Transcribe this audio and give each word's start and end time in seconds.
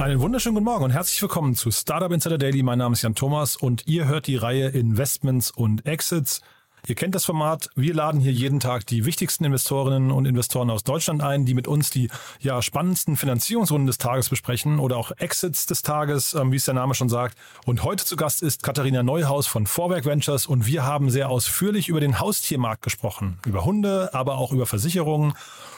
Einen 0.00 0.22
wunderschönen 0.22 0.54
guten 0.54 0.64
Morgen 0.64 0.84
und 0.84 0.92
herzlich 0.92 1.20
willkommen 1.20 1.54
zu 1.54 1.70
Startup 1.70 2.10
Insider 2.10 2.38
Daily. 2.38 2.62
Mein 2.62 2.78
Name 2.78 2.94
ist 2.94 3.02
Jan 3.02 3.14
Thomas 3.14 3.54
und 3.56 3.86
ihr 3.86 4.08
hört 4.08 4.28
die 4.28 4.36
Reihe 4.36 4.68
Investments 4.68 5.50
und 5.50 5.84
Exits. 5.84 6.40
Ihr 6.86 6.94
kennt 6.94 7.14
das 7.14 7.24
Format. 7.24 7.70
Wir 7.74 7.94
laden 7.94 8.20
hier 8.20 8.32
jeden 8.32 8.60
Tag 8.60 8.86
die 8.86 9.04
wichtigsten 9.04 9.44
Investorinnen 9.44 10.10
und 10.10 10.26
Investoren 10.26 10.70
aus 10.70 10.84
Deutschland 10.84 11.22
ein, 11.22 11.44
die 11.44 11.54
mit 11.54 11.68
uns 11.68 11.90
die 11.90 12.08
ja, 12.40 12.62
spannendsten 12.62 13.16
Finanzierungsrunden 13.16 13.86
des 13.86 13.98
Tages 13.98 14.28
besprechen 14.28 14.78
oder 14.78 14.96
auch 14.96 15.12
Exits 15.18 15.66
des 15.66 15.82
Tages, 15.82 16.34
ähm, 16.34 16.52
wie 16.52 16.56
es 16.56 16.64
der 16.64 16.74
Name 16.74 16.94
schon 16.94 17.08
sagt. 17.08 17.36
Und 17.66 17.84
heute 17.84 18.04
zu 18.04 18.16
Gast 18.16 18.42
ist 18.42 18.62
Katharina 18.62 19.02
Neuhaus 19.02 19.46
von 19.46 19.66
Vorwerk 19.66 20.04
Ventures 20.04 20.46
und 20.46 20.66
wir 20.66 20.84
haben 20.84 21.10
sehr 21.10 21.28
ausführlich 21.28 21.88
über 21.88 22.00
den 22.00 22.18
Haustiermarkt 22.18 22.82
gesprochen. 22.82 23.38
Über 23.46 23.64
Hunde, 23.64 24.10
aber 24.12 24.38
auch 24.38 24.52
über 24.52 24.66
Versicherungen 24.66 25.34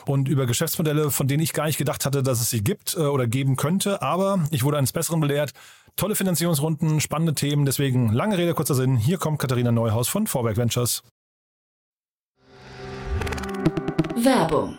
und 0.06 0.28
über 0.28 0.47
Geschäftsmodelle, 0.47 1.11
von 1.11 1.28
denen 1.28 1.42
ich 1.42 1.53
gar 1.53 1.66
nicht 1.66 1.78
gedacht 1.78 2.06
hatte, 2.06 2.23
dass 2.23 2.41
es 2.41 2.50
sie 2.50 2.62
gibt 2.62 2.95
äh, 2.95 3.00
oder 3.00 3.27
geben 3.27 3.56
könnte. 3.56 4.03
Aber 4.03 4.45
ich 4.50 4.62
wurde 4.62 4.78
eines 4.78 4.92
Besseren 4.92 5.20
belehrt. 5.20 5.53
Tolle 5.96 6.14
Finanzierungsrunden, 6.14 7.01
spannende 7.01 7.34
Themen. 7.34 7.64
Deswegen 7.64 8.12
lange 8.12 8.38
Rede, 8.38 8.55
kurzer 8.55 8.74
Sinn. 8.74 8.96
Hier 8.96 9.19
kommt 9.19 9.38
Katharina 9.38 9.73
Neuhaus 9.73 10.09
von 10.09 10.27
Vorwerk 10.27 10.56
Ventures. 10.56 11.02
Werbung. 14.17 14.78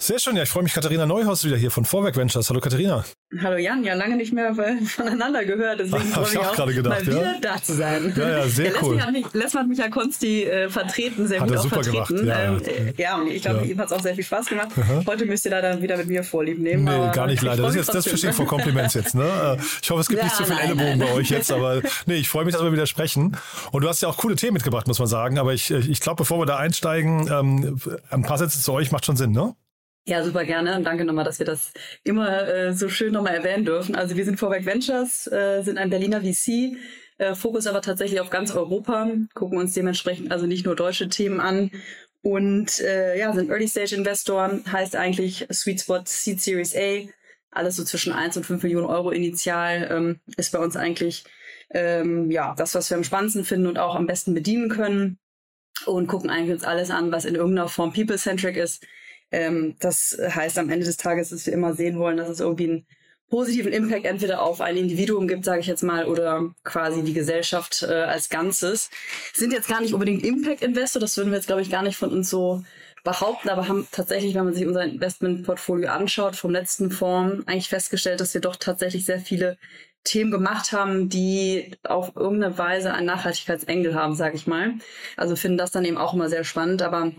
Sehr 0.00 0.20
schön, 0.20 0.36
ja, 0.36 0.44
ich 0.44 0.48
freue 0.48 0.62
mich, 0.62 0.72
Katharina 0.74 1.06
Neuhaus 1.06 1.44
wieder 1.44 1.56
hier 1.56 1.72
von 1.72 1.84
Vorwerk 1.84 2.16
Ventures. 2.16 2.48
Hallo 2.48 2.60
Katharina. 2.60 3.04
Hallo 3.42 3.56
Jan, 3.56 3.82
ja 3.82 3.94
lange 3.94 4.16
nicht 4.16 4.32
mehr 4.32 4.54
voneinander 4.54 5.44
gehört, 5.44 5.80
deswegen 5.80 6.04
freue 6.12 6.22
ich 6.24 6.32
ich 6.34 6.38
auch 6.38 6.46
auch 6.50 6.54
gerade 6.54 6.72
gedacht, 6.72 7.04
mal 7.04 7.12
ja. 7.12 7.20
wieder 7.20 7.36
da 7.42 7.60
zu 7.60 7.74
sein. 7.74 8.14
Ja, 8.16 8.28
ja, 8.30 8.46
sehr 8.46 8.72
cool. 8.80 8.94
Mal 8.94 9.06
hat 9.06 9.12
mich, 9.12 9.26
letztes 9.32 9.54
Mal 9.54 9.60
hat 9.62 9.68
mich 9.68 9.78
ja 9.78 9.88
Konsti 9.88 10.44
äh, 10.44 10.70
vertreten, 10.70 11.26
sehr 11.26 11.40
Hat 11.40 11.48
gut 11.48 11.58
auch 11.58 11.62
super 11.64 11.82
vertreten. 11.82 12.16
gemacht, 12.26 12.28
ja, 12.28 12.44
ähm, 12.44 12.60
ja. 12.64 12.68
äh, 12.70 12.94
ja, 12.96 13.16
und 13.16 13.26
ich 13.26 13.42
glaube, 13.42 13.58
Ja. 13.58 13.64
ihm 13.64 13.78
hat 13.78 13.86
es 13.86 13.92
auch 13.92 14.00
sehr 14.00 14.14
viel 14.14 14.22
Spaß 14.24 14.46
gemacht. 14.46 14.68
Heute 15.04 15.26
müsst 15.26 15.44
ihr 15.44 15.50
da 15.50 15.60
dann 15.60 15.82
wieder 15.82 15.96
mit 15.96 16.06
mir 16.06 16.22
Vorlieb 16.22 16.60
nehmen. 16.60 16.84
Nee, 16.84 17.10
gar 17.12 17.26
nicht 17.26 17.36
ich 17.36 17.42
leider. 17.42 17.62
Das 17.64 17.72
ist 17.72 17.76
mich 17.78 17.86
jetzt 17.86 17.88
das 17.88 18.04
trotzdem. 18.04 18.12
Fishing 18.12 18.32
for 18.32 18.46
Compliments 18.46 18.94
jetzt, 18.94 19.16
ne? 19.16 19.58
Äh, 19.58 19.62
Ich 19.82 19.90
hoffe, 19.90 20.00
es 20.00 20.08
gibt 20.08 20.20
Ja, 20.20 20.26
nicht 20.26 20.36
zu 20.36 20.44
viel 20.44 20.54
nein, 20.54 20.64
Ellenbogen 20.66 20.98
bei 21.00 21.12
euch 21.12 21.28
jetzt, 21.28 21.50
aber 21.50 21.82
nee, 22.06 22.14
ich 22.14 22.28
freue 22.28 22.44
mich, 22.44 22.54
dass 22.54 22.62
wir 22.62 22.72
wieder 22.72 22.86
sprechen. 22.86 23.36
Und 23.72 23.82
du 23.82 23.88
hast 23.88 24.00
ja 24.00 24.08
auch 24.08 24.16
coole 24.16 24.36
Themen 24.36 24.52
mitgebracht, 24.54 24.86
muss 24.86 25.00
man 25.00 25.08
sagen. 25.08 25.38
Aber 25.40 25.52
ich, 25.54 25.72
ich 25.72 26.00
glaube, 26.00 26.18
bevor 26.18 26.38
wir 26.38 26.46
da 26.46 26.56
einsteigen, 26.56 27.28
ähm, 27.30 27.80
ein 28.10 28.22
paar 28.22 28.38
Sätze 28.38 28.62
zu 28.62 28.72
euch 28.72 28.92
macht 28.92 29.04
schon 29.04 29.16
Sinn, 29.16 29.32
ne? 29.32 29.54
Ja, 30.08 30.24
super 30.24 30.46
gerne 30.46 30.74
und 30.74 30.84
danke 30.84 31.04
nochmal, 31.04 31.26
dass 31.26 31.38
wir 31.38 31.44
das 31.44 31.70
immer 32.02 32.48
äh, 32.48 32.72
so 32.72 32.88
schön 32.88 33.12
nochmal 33.12 33.34
erwähnen 33.34 33.66
dürfen. 33.66 33.94
Also 33.94 34.16
wir 34.16 34.24
sind 34.24 34.38
Vorwerk 34.38 34.64
Ventures, 34.64 35.26
äh, 35.30 35.60
sind 35.60 35.76
ein 35.76 35.90
Berliner 35.90 36.22
VC, 36.22 36.78
äh, 37.18 37.34
Fokus 37.34 37.66
aber 37.66 37.82
tatsächlich 37.82 38.18
auf 38.18 38.30
ganz 38.30 38.50
Europa, 38.50 39.06
gucken 39.34 39.58
uns 39.58 39.74
dementsprechend 39.74 40.32
also 40.32 40.46
nicht 40.46 40.64
nur 40.64 40.76
deutsche 40.76 41.10
Themen 41.10 41.40
an 41.40 41.70
und 42.22 42.80
äh, 42.80 43.18
ja, 43.18 43.34
sind 43.34 43.50
Early-Stage-Investoren, 43.50 44.64
heißt 44.72 44.96
eigentlich 44.96 45.46
Sweet 45.52 45.82
Spot 45.82 46.00
Seed 46.06 46.40
Series 46.40 46.74
A, 46.74 47.06
alles 47.50 47.76
so 47.76 47.84
zwischen 47.84 48.14
1 48.14 48.38
und 48.38 48.46
5 48.46 48.62
Millionen 48.62 48.86
Euro 48.86 49.10
initial, 49.10 49.88
ähm, 49.90 50.20
ist 50.38 50.52
bei 50.52 50.58
uns 50.58 50.74
eigentlich 50.74 51.24
ähm, 51.68 52.30
ja 52.30 52.54
das, 52.56 52.74
was 52.74 52.88
wir 52.88 52.96
am 52.96 53.04
spannendsten 53.04 53.44
finden 53.44 53.66
und 53.66 53.78
auch 53.78 53.94
am 53.94 54.06
besten 54.06 54.32
bedienen 54.32 54.70
können 54.70 55.18
und 55.84 56.06
gucken 56.06 56.30
eigentlich 56.30 56.54
uns 56.54 56.64
alles 56.64 56.90
an, 56.90 57.12
was 57.12 57.26
in 57.26 57.34
irgendeiner 57.34 57.68
Form 57.68 57.92
people-centric 57.92 58.56
ist. 58.56 58.86
Ähm, 59.30 59.76
das 59.80 60.18
heißt 60.20 60.58
am 60.58 60.70
Ende 60.70 60.86
des 60.86 60.96
Tages, 60.96 61.30
dass 61.30 61.46
wir 61.46 61.52
immer 61.52 61.74
sehen 61.74 61.98
wollen, 61.98 62.16
dass 62.16 62.28
es 62.28 62.40
irgendwie 62.40 62.70
einen 62.70 62.86
positiven 63.30 63.72
Impact 63.72 64.06
entweder 64.06 64.42
auf 64.42 64.60
ein 64.60 64.76
Individuum 64.76 65.28
gibt, 65.28 65.44
sage 65.44 65.60
ich 65.60 65.66
jetzt 65.66 65.82
mal, 65.82 66.06
oder 66.06 66.50
quasi 66.64 67.02
die 67.02 67.12
Gesellschaft 67.12 67.82
äh, 67.82 67.92
als 67.92 68.30
Ganzes. 68.30 68.90
Sind 69.34 69.52
jetzt 69.52 69.68
gar 69.68 69.80
nicht 69.80 69.92
unbedingt 69.92 70.24
Impact-Investor, 70.24 71.00
das 71.00 71.16
würden 71.16 71.30
wir 71.30 71.36
jetzt, 71.36 71.46
glaube 71.46 71.62
ich, 71.62 71.70
gar 71.70 71.82
nicht 71.82 71.96
von 71.96 72.10
uns 72.10 72.30
so 72.30 72.62
behaupten, 73.04 73.48
aber 73.48 73.68
haben 73.68 73.86
tatsächlich, 73.92 74.34
wenn 74.34 74.44
man 74.44 74.54
sich 74.54 74.66
unser 74.66 74.84
Investmentportfolio 74.84 75.90
anschaut, 75.90 76.36
vom 76.36 76.50
letzten 76.50 76.90
Fonds 76.90 77.46
eigentlich 77.46 77.68
festgestellt, 77.68 78.20
dass 78.20 78.34
wir 78.34 78.40
doch 78.40 78.56
tatsächlich 78.56 79.04
sehr 79.04 79.20
viele 79.20 79.56
Themen 80.04 80.30
gemacht 80.30 80.72
haben, 80.72 81.08
die 81.08 81.76
auf 81.84 82.16
irgendeine 82.16 82.56
Weise 82.56 82.94
einen 82.94 83.06
Nachhaltigkeitsengel 83.06 83.94
haben, 83.94 84.14
sage 84.14 84.36
ich 84.36 84.46
mal. 84.46 84.74
Also 85.16 85.36
finden 85.36 85.58
das 85.58 85.70
dann 85.70 85.84
eben 85.84 85.98
auch 85.98 86.14
immer 86.14 86.28
sehr 86.28 86.44
spannend, 86.44 86.82
aber 86.82 87.12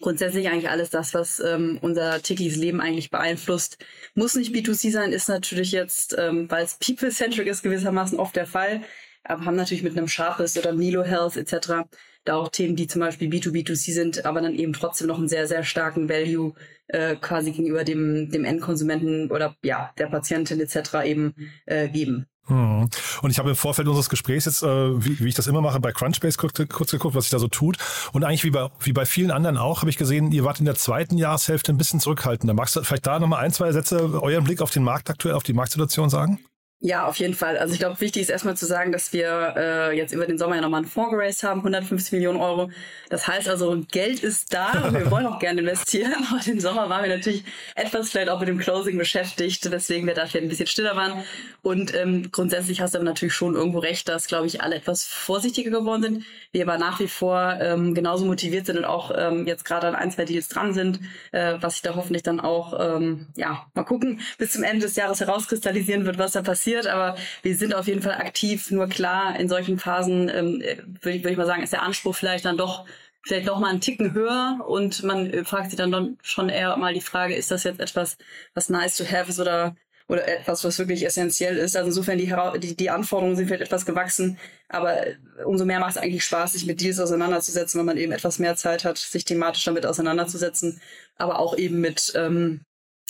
grundsätzlich 0.00 0.48
eigentlich 0.48 0.70
alles 0.70 0.90
das, 0.90 1.14
was 1.14 1.40
ähm, 1.40 1.78
unser 1.80 2.22
tägliches 2.22 2.56
Leben 2.56 2.80
eigentlich 2.80 3.10
beeinflusst. 3.10 3.78
Muss 4.14 4.34
nicht 4.34 4.54
B2C 4.54 4.90
sein, 4.90 5.12
ist 5.12 5.28
natürlich 5.28 5.72
jetzt, 5.72 6.16
ähm, 6.18 6.50
weil 6.50 6.64
es 6.64 6.78
people-centric 6.78 7.46
ist, 7.46 7.62
gewissermaßen 7.62 8.18
oft 8.18 8.36
der 8.36 8.46
Fall, 8.46 8.82
aber 9.24 9.44
haben 9.44 9.56
natürlich 9.56 9.82
mit 9.82 9.96
einem 9.96 10.08
Sharpest 10.08 10.58
oder 10.58 10.72
Nilo 10.72 11.02
Health 11.04 11.36
etc. 11.36 11.88
da 12.24 12.36
auch 12.36 12.48
Themen, 12.48 12.76
die 12.76 12.86
zum 12.86 13.00
Beispiel 13.00 13.28
B2B2C 13.28 13.92
sind, 13.92 14.24
aber 14.24 14.40
dann 14.40 14.54
eben 14.54 14.72
trotzdem 14.72 15.06
noch 15.06 15.18
einen 15.18 15.28
sehr, 15.28 15.46
sehr 15.46 15.64
starken 15.64 16.08
Value 16.08 16.54
äh, 16.88 17.16
quasi 17.16 17.52
gegenüber 17.52 17.84
dem, 17.84 18.30
dem 18.30 18.44
Endkonsumenten 18.44 19.30
oder 19.30 19.56
ja, 19.62 19.92
der 19.98 20.06
Patientin 20.06 20.60
etc. 20.60 21.04
eben 21.04 21.34
äh, 21.66 21.88
geben. 21.88 22.26
Hm. 22.48 22.88
Und 23.22 23.30
ich 23.30 23.38
habe 23.38 23.50
im 23.50 23.56
Vorfeld 23.56 23.88
unseres 23.88 24.08
Gesprächs 24.08 24.46
jetzt, 24.46 24.62
äh, 24.62 25.04
wie, 25.04 25.20
wie 25.20 25.28
ich 25.28 25.34
das 25.34 25.46
immer 25.46 25.60
mache, 25.60 25.80
bei 25.80 25.92
Crunchbase 25.92 26.38
kurz, 26.38 26.54
kurz 26.68 26.90
geguckt, 26.90 27.14
was 27.14 27.24
sich 27.24 27.30
da 27.30 27.38
so 27.38 27.48
tut. 27.48 27.76
Und 28.12 28.24
eigentlich 28.24 28.44
wie 28.44 28.50
bei, 28.50 28.68
wie 28.80 28.92
bei 28.92 29.06
vielen 29.06 29.30
anderen 29.30 29.56
auch, 29.56 29.80
habe 29.80 29.90
ich 29.90 29.96
gesehen, 29.96 30.32
ihr 30.32 30.44
wart 30.44 30.58
in 30.58 30.64
der 30.64 30.74
zweiten 30.74 31.18
Jahreshälfte 31.18 31.72
ein 31.72 31.78
bisschen 31.78 32.00
zurückhaltender. 32.00 32.54
Magst 32.54 32.76
du 32.76 32.82
vielleicht 32.82 33.06
da 33.06 33.18
nochmal 33.18 33.44
ein, 33.44 33.52
zwei 33.52 33.70
Sätze 33.72 34.20
euren 34.20 34.44
Blick 34.44 34.60
auf 34.62 34.70
den 34.70 34.82
Markt 34.82 35.10
aktuell, 35.10 35.34
auf 35.34 35.42
die 35.42 35.52
Marktsituation 35.52 36.10
sagen? 36.10 36.38
Ja, 36.80 37.06
auf 37.06 37.16
jeden 37.16 37.34
Fall. 37.34 37.58
Also 37.58 37.72
ich 37.74 37.80
glaube, 37.80 38.00
wichtig 38.00 38.22
ist 38.22 38.30
erstmal 38.30 38.56
zu 38.56 38.64
sagen, 38.64 38.92
dass 38.92 39.12
wir 39.12 39.54
äh, 39.56 39.96
jetzt 39.96 40.12
über 40.12 40.26
den 40.26 40.38
Sommer 40.38 40.54
ja 40.54 40.60
nochmal 40.60 40.82
einen 40.82 40.88
Fonds 40.88 41.10
geraced 41.10 41.42
haben, 41.42 41.58
150 41.58 42.12
Millionen 42.12 42.38
Euro. 42.38 42.70
Das 43.08 43.26
heißt 43.26 43.48
also, 43.48 43.84
Geld 43.90 44.22
ist 44.22 44.54
da 44.54 44.84
und 44.84 44.94
wir 44.94 45.10
wollen 45.10 45.26
auch 45.26 45.40
gerne 45.40 45.60
investieren. 45.60 46.14
Aber 46.30 46.38
den 46.40 46.60
Sommer 46.60 46.88
waren 46.88 47.02
wir 47.02 47.16
natürlich 47.16 47.42
etwas 47.74 48.10
vielleicht 48.10 48.28
auch 48.28 48.38
mit 48.38 48.48
dem 48.48 48.58
Closing 48.58 48.96
beschäftigt, 48.96 49.68
weswegen 49.68 50.06
wir 50.06 50.14
da 50.14 50.26
vielleicht 50.26 50.44
ein 50.44 50.48
bisschen 50.48 50.68
stiller 50.68 50.94
waren. 50.94 51.24
Und 51.62 51.92
ähm, 51.96 52.30
grundsätzlich 52.30 52.80
hast 52.80 52.94
du 52.94 52.98
aber 52.98 53.04
natürlich 53.04 53.34
schon 53.34 53.56
irgendwo 53.56 53.80
recht, 53.80 54.08
dass, 54.08 54.28
glaube 54.28 54.46
ich, 54.46 54.62
alle 54.62 54.76
etwas 54.76 55.04
vorsichtiger 55.04 55.72
geworden 55.72 56.02
sind. 56.02 56.24
Wir 56.52 56.62
aber 56.62 56.78
nach 56.78 57.00
wie 57.00 57.08
vor 57.08 57.58
ähm, 57.60 57.92
genauso 57.92 58.24
motiviert 58.24 58.66
sind 58.66 58.78
und 58.78 58.84
auch 58.84 59.10
ähm, 59.16 59.48
jetzt 59.48 59.64
gerade 59.64 59.88
an 59.88 59.96
ein, 59.96 60.12
zwei 60.12 60.26
Deals 60.26 60.46
dran 60.46 60.72
sind, 60.72 61.00
äh, 61.32 61.54
was 61.60 61.72
sich 61.72 61.82
da 61.82 61.96
hoffentlich 61.96 62.22
dann 62.22 62.38
auch, 62.38 62.78
ähm, 62.78 63.26
ja, 63.34 63.66
mal 63.74 63.82
gucken, 63.82 64.20
bis 64.38 64.52
zum 64.52 64.62
Ende 64.62 64.86
des 64.86 64.94
Jahres 64.94 65.18
herauskristallisieren 65.18 66.06
wird, 66.06 66.18
was 66.18 66.32
da 66.32 66.42
passiert. 66.42 66.67
Aber 66.76 67.16
wir 67.42 67.56
sind 67.56 67.74
auf 67.74 67.86
jeden 67.86 68.02
Fall 68.02 68.14
aktiv. 68.14 68.70
Nur 68.70 68.88
klar, 68.88 69.38
in 69.38 69.48
solchen 69.48 69.78
Phasen 69.78 70.28
ähm, 70.28 70.62
würde 71.00 71.16
ich, 71.16 71.24
würd 71.24 71.32
ich 71.32 71.38
mal 71.38 71.46
sagen, 71.46 71.62
ist 71.62 71.72
der 71.72 71.82
Anspruch 71.82 72.14
vielleicht 72.14 72.44
dann 72.44 72.56
doch 72.56 72.84
vielleicht 73.26 73.46
noch 73.46 73.58
mal 73.58 73.70
einen 73.70 73.80
Ticken 73.80 74.14
höher 74.14 74.64
und 74.66 75.02
man 75.02 75.30
äh, 75.30 75.44
fragt 75.44 75.70
sich 75.70 75.76
dann 75.78 76.18
schon 76.22 76.48
eher 76.48 76.76
mal 76.76 76.94
die 76.94 77.00
Frage, 77.00 77.34
ist 77.34 77.50
das 77.50 77.64
jetzt 77.64 77.80
etwas, 77.80 78.16
was 78.54 78.68
nice 78.68 78.96
to 78.96 79.04
have 79.04 79.28
ist 79.28 79.40
oder 79.40 79.74
oder 80.08 80.26
etwas, 80.26 80.64
was 80.64 80.78
wirklich 80.78 81.04
essentiell 81.04 81.58
ist. 81.58 81.76
Also 81.76 81.88
insofern 81.88 82.18
die, 82.18 82.34
die, 82.60 82.76
die 82.76 82.90
Anforderungen 82.90 83.36
sind 83.36 83.46
vielleicht 83.46 83.62
etwas 83.62 83.84
gewachsen, 83.84 84.38
aber 84.68 84.96
umso 85.44 85.66
mehr 85.66 85.80
macht 85.80 85.92
es 85.92 85.96
eigentlich 85.98 86.24
Spaß, 86.24 86.54
sich 86.54 86.66
mit 86.66 86.80
Deals 86.80 86.98
auseinanderzusetzen, 86.98 87.78
wenn 87.78 87.86
man 87.86 87.98
eben 87.98 88.12
etwas 88.12 88.38
mehr 88.38 88.56
Zeit 88.56 88.84
hat, 88.84 88.96
sich 88.96 89.24
thematisch 89.26 89.64
damit 89.64 89.84
auseinanderzusetzen, 89.84 90.80
aber 91.16 91.38
auch 91.38 91.56
eben 91.58 91.80
mit 91.80 92.12
ähm, 92.16 92.62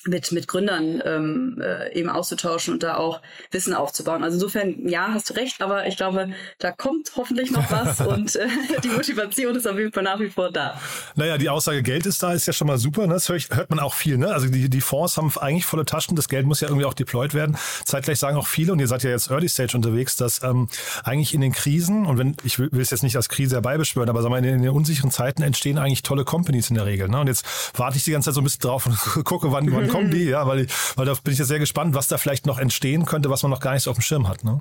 mit, 0.09 0.33
mit 0.33 0.49
Gründern 0.49 1.03
ähm, 1.05 1.61
äh, 1.61 1.93
eben 1.95 2.09
auszutauschen 2.09 2.75
und 2.75 2.83
da 2.83 2.97
auch 2.97 3.21
Wissen 3.51 3.75
aufzubauen. 3.75 4.25
Also 4.25 4.37
insofern, 4.37 4.89
ja, 4.89 5.09
hast 5.13 5.31
du 5.31 5.35
recht, 5.35 5.61
aber 5.63 5.87
ich 5.87 5.97
glaube, 5.97 6.31
da 6.59 6.73
kommt 6.73 7.13
hoffentlich 7.17 7.51
noch 7.51 7.71
was 7.71 8.01
und 8.07 8.37
äh, 8.37 8.49
die 8.83 8.89
Motivation 8.89 9.55
ist 9.55 9.67
auf 9.67 9.79
jeden 9.79 9.93
Fall 9.93 10.03
nach 10.03 10.21
wie 10.21 10.31
vor 10.31 10.51
da. 10.51 10.81
Naja, 11.15 11.39
die 11.39 11.49
Aussage, 11.49 11.83
Geld 11.83 12.07
ist 12.07 12.23
da, 12.23 12.33
ist 12.33 12.47
ja 12.47 12.53
schon 12.53 12.67
mal 12.67 12.79
super. 12.79 13.07
Ne? 13.07 13.15
Das 13.15 13.29
hört 13.29 13.71
man 13.71 13.79
auch 13.79 13.95
viel. 13.95 14.19
Ne? 14.19 14.29
Also 14.29 14.49
die, 14.49 14.69
die 14.69 14.81
Fonds 14.81 15.17
haben 15.17 15.33
eigentlich 15.39 15.67
volle 15.67 15.85
Taschen, 15.85 16.17
das 16.17 16.29
Geld 16.29 16.47
muss 16.47 16.61
ja 16.61 16.69
irgendwie 16.69 16.87
auch 16.87 16.95
deployed 16.95 17.35
werden. 17.35 17.57
Zeitgleich 17.85 18.19
sagen 18.19 18.37
auch 18.37 18.47
viele, 18.47 18.73
und 18.73 18.81
ihr 18.81 18.89
seid 18.89 19.03
ja 19.03 19.11
jetzt 19.11 19.31
Early 19.31 19.49
Stage 19.49 19.77
unterwegs, 19.77 20.17
dass 20.17 20.43
ähm, 20.43 20.69
eigentlich 21.05 21.35
in 21.35 21.41
den 21.41 21.53
Krisen, 21.53 22.07
und 22.07 22.19
wenn 22.19 22.37
ich 22.45 22.59
will 22.59 22.71
es 22.81 22.91
jetzt 22.91 23.03
nicht 23.03 23.17
als 23.17 23.29
Krise 23.29 23.57
herbeibeschwören, 23.57 24.09
aber 24.09 24.23
sagen 24.23 24.35
wir, 24.35 24.39
in, 24.39 24.45
in 24.45 24.63
den 24.63 24.71
unsicheren 24.71 25.11
Zeiten 25.11 25.43
entstehen 25.43 25.79
eigentlich 25.79 26.03
tolle 26.03 26.25
Companies 26.25 26.71
in 26.71 26.77
der 26.77 26.87
Regel. 26.87 27.09
Ne? 27.09 27.21
Und 27.21 27.27
jetzt 27.27 27.45
warte 27.75 27.97
ich 27.97 28.05
die 28.05 28.13
ganze 28.13 28.27
Zeit 28.27 28.35
so 28.35 28.41
ein 28.41 28.45
bisschen 28.45 28.61
drauf 28.61 28.87
und 28.87 28.97
gucke, 29.25 29.53
wann, 29.53 29.71
wann 29.73 29.89
kommen 29.99 30.11
die, 30.11 30.25
ja, 30.25 30.47
weil, 30.47 30.67
weil 30.97 31.07
da 31.07 31.15
bin 31.15 31.33
ich 31.33 31.39
jetzt 31.39 31.49
sehr 31.49 31.59
gespannt, 31.59 31.95
was 31.95 32.09
da 32.09 32.19
vielleicht 32.19 32.47
noch 32.47 32.59
entstehen 32.59 33.05
könnte, 33.05 33.31
was 33.31 33.43
man 33.43 33.51
noch 33.51 33.61
gar 33.61 33.75
nicht 33.75 33.83
so 33.83 33.91
auf 33.91 33.99
dem 33.99 34.03
Schirm 34.03 34.29
hat. 34.29 34.45
Ne? 34.45 34.61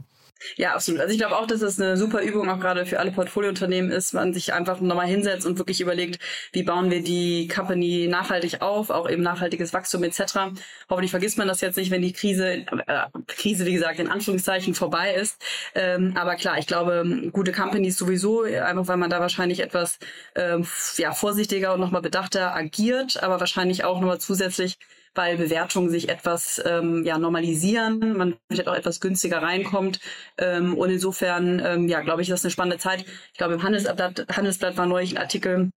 Ja, 0.55 0.73
absolut. 0.73 1.01
Also 1.01 1.11
ich 1.11 1.19
glaube 1.19 1.35
auch, 1.35 1.47
dass 1.47 1.61
es 1.61 1.79
eine 1.79 1.97
super 1.97 2.21
Übung 2.21 2.49
auch 2.49 2.59
gerade 2.59 2.85
für 2.85 2.99
alle 2.99 3.11
Portfoliounternehmen 3.11 3.91
ist, 3.91 4.13
man 4.13 4.33
sich 4.33 4.53
einfach 4.53 4.79
nochmal 4.79 5.07
hinsetzt 5.07 5.45
und 5.45 5.57
wirklich 5.57 5.81
überlegt, 5.81 6.19
wie 6.51 6.63
bauen 6.63 6.91
wir 6.91 7.03
die 7.03 7.47
Company 7.47 8.07
nachhaltig 8.07 8.61
auf, 8.61 8.89
auch 8.89 9.09
eben 9.09 9.23
nachhaltiges 9.23 9.73
Wachstum 9.73 10.03
etc. 10.03 10.57
Hoffentlich 10.89 11.11
vergisst 11.11 11.37
man 11.37 11.47
das 11.47 11.61
jetzt 11.61 11.77
nicht, 11.77 11.91
wenn 11.91 12.01
die 12.01 12.13
Krise, 12.13 12.65
äh, 12.87 13.05
Krise 13.27 13.65
wie 13.65 13.73
gesagt 13.73 13.99
in 13.99 14.09
Anführungszeichen 14.09 14.73
vorbei 14.73 15.13
ist. 15.13 15.41
Ähm, 15.75 16.13
aber 16.15 16.35
klar, 16.35 16.57
ich 16.57 16.67
glaube, 16.67 17.29
gute 17.31 17.51
Companies 17.51 17.97
sowieso, 17.97 18.43
einfach 18.43 18.87
weil 18.87 18.97
man 18.97 19.09
da 19.09 19.19
wahrscheinlich 19.19 19.59
etwas 19.59 19.99
ähm, 20.35 20.65
ja, 20.97 21.13
vorsichtiger 21.13 21.73
und 21.73 21.79
nochmal 21.79 22.01
bedachter 22.01 22.55
agiert, 22.55 23.21
aber 23.23 23.39
wahrscheinlich 23.39 23.83
auch 23.83 23.99
nochmal 23.99 24.19
zusätzlich 24.19 24.77
weil 25.17 25.37
Bewertungen 25.37 25.89
sich 25.89 26.09
etwas 26.09 26.61
ähm, 26.65 27.03
ja, 27.03 27.17
normalisieren, 27.17 28.15
man 28.17 28.35
vielleicht 28.49 28.69
auch 28.69 28.75
etwas 28.75 29.01
günstiger 29.01 29.41
reinkommt. 29.41 29.99
Ähm, 30.37 30.77
und 30.77 30.89
insofern, 30.89 31.61
ähm, 31.65 31.87
ja, 31.87 32.01
glaube 32.01 32.21
ich, 32.21 32.29
das 32.29 32.41
ist 32.41 32.45
eine 32.45 32.51
spannende 32.51 32.77
Zeit. 32.77 33.05
Ich 33.31 33.37
glaube, 33.37 33.55
im 33.55 33.63
Handelsblatt, 33.63 34.27
Handelsblatt 34.31 34.77
war 34.77 34.85
neulich 34.85 35.11
ein 35.11 35.21
Artikel, 35.21 35.71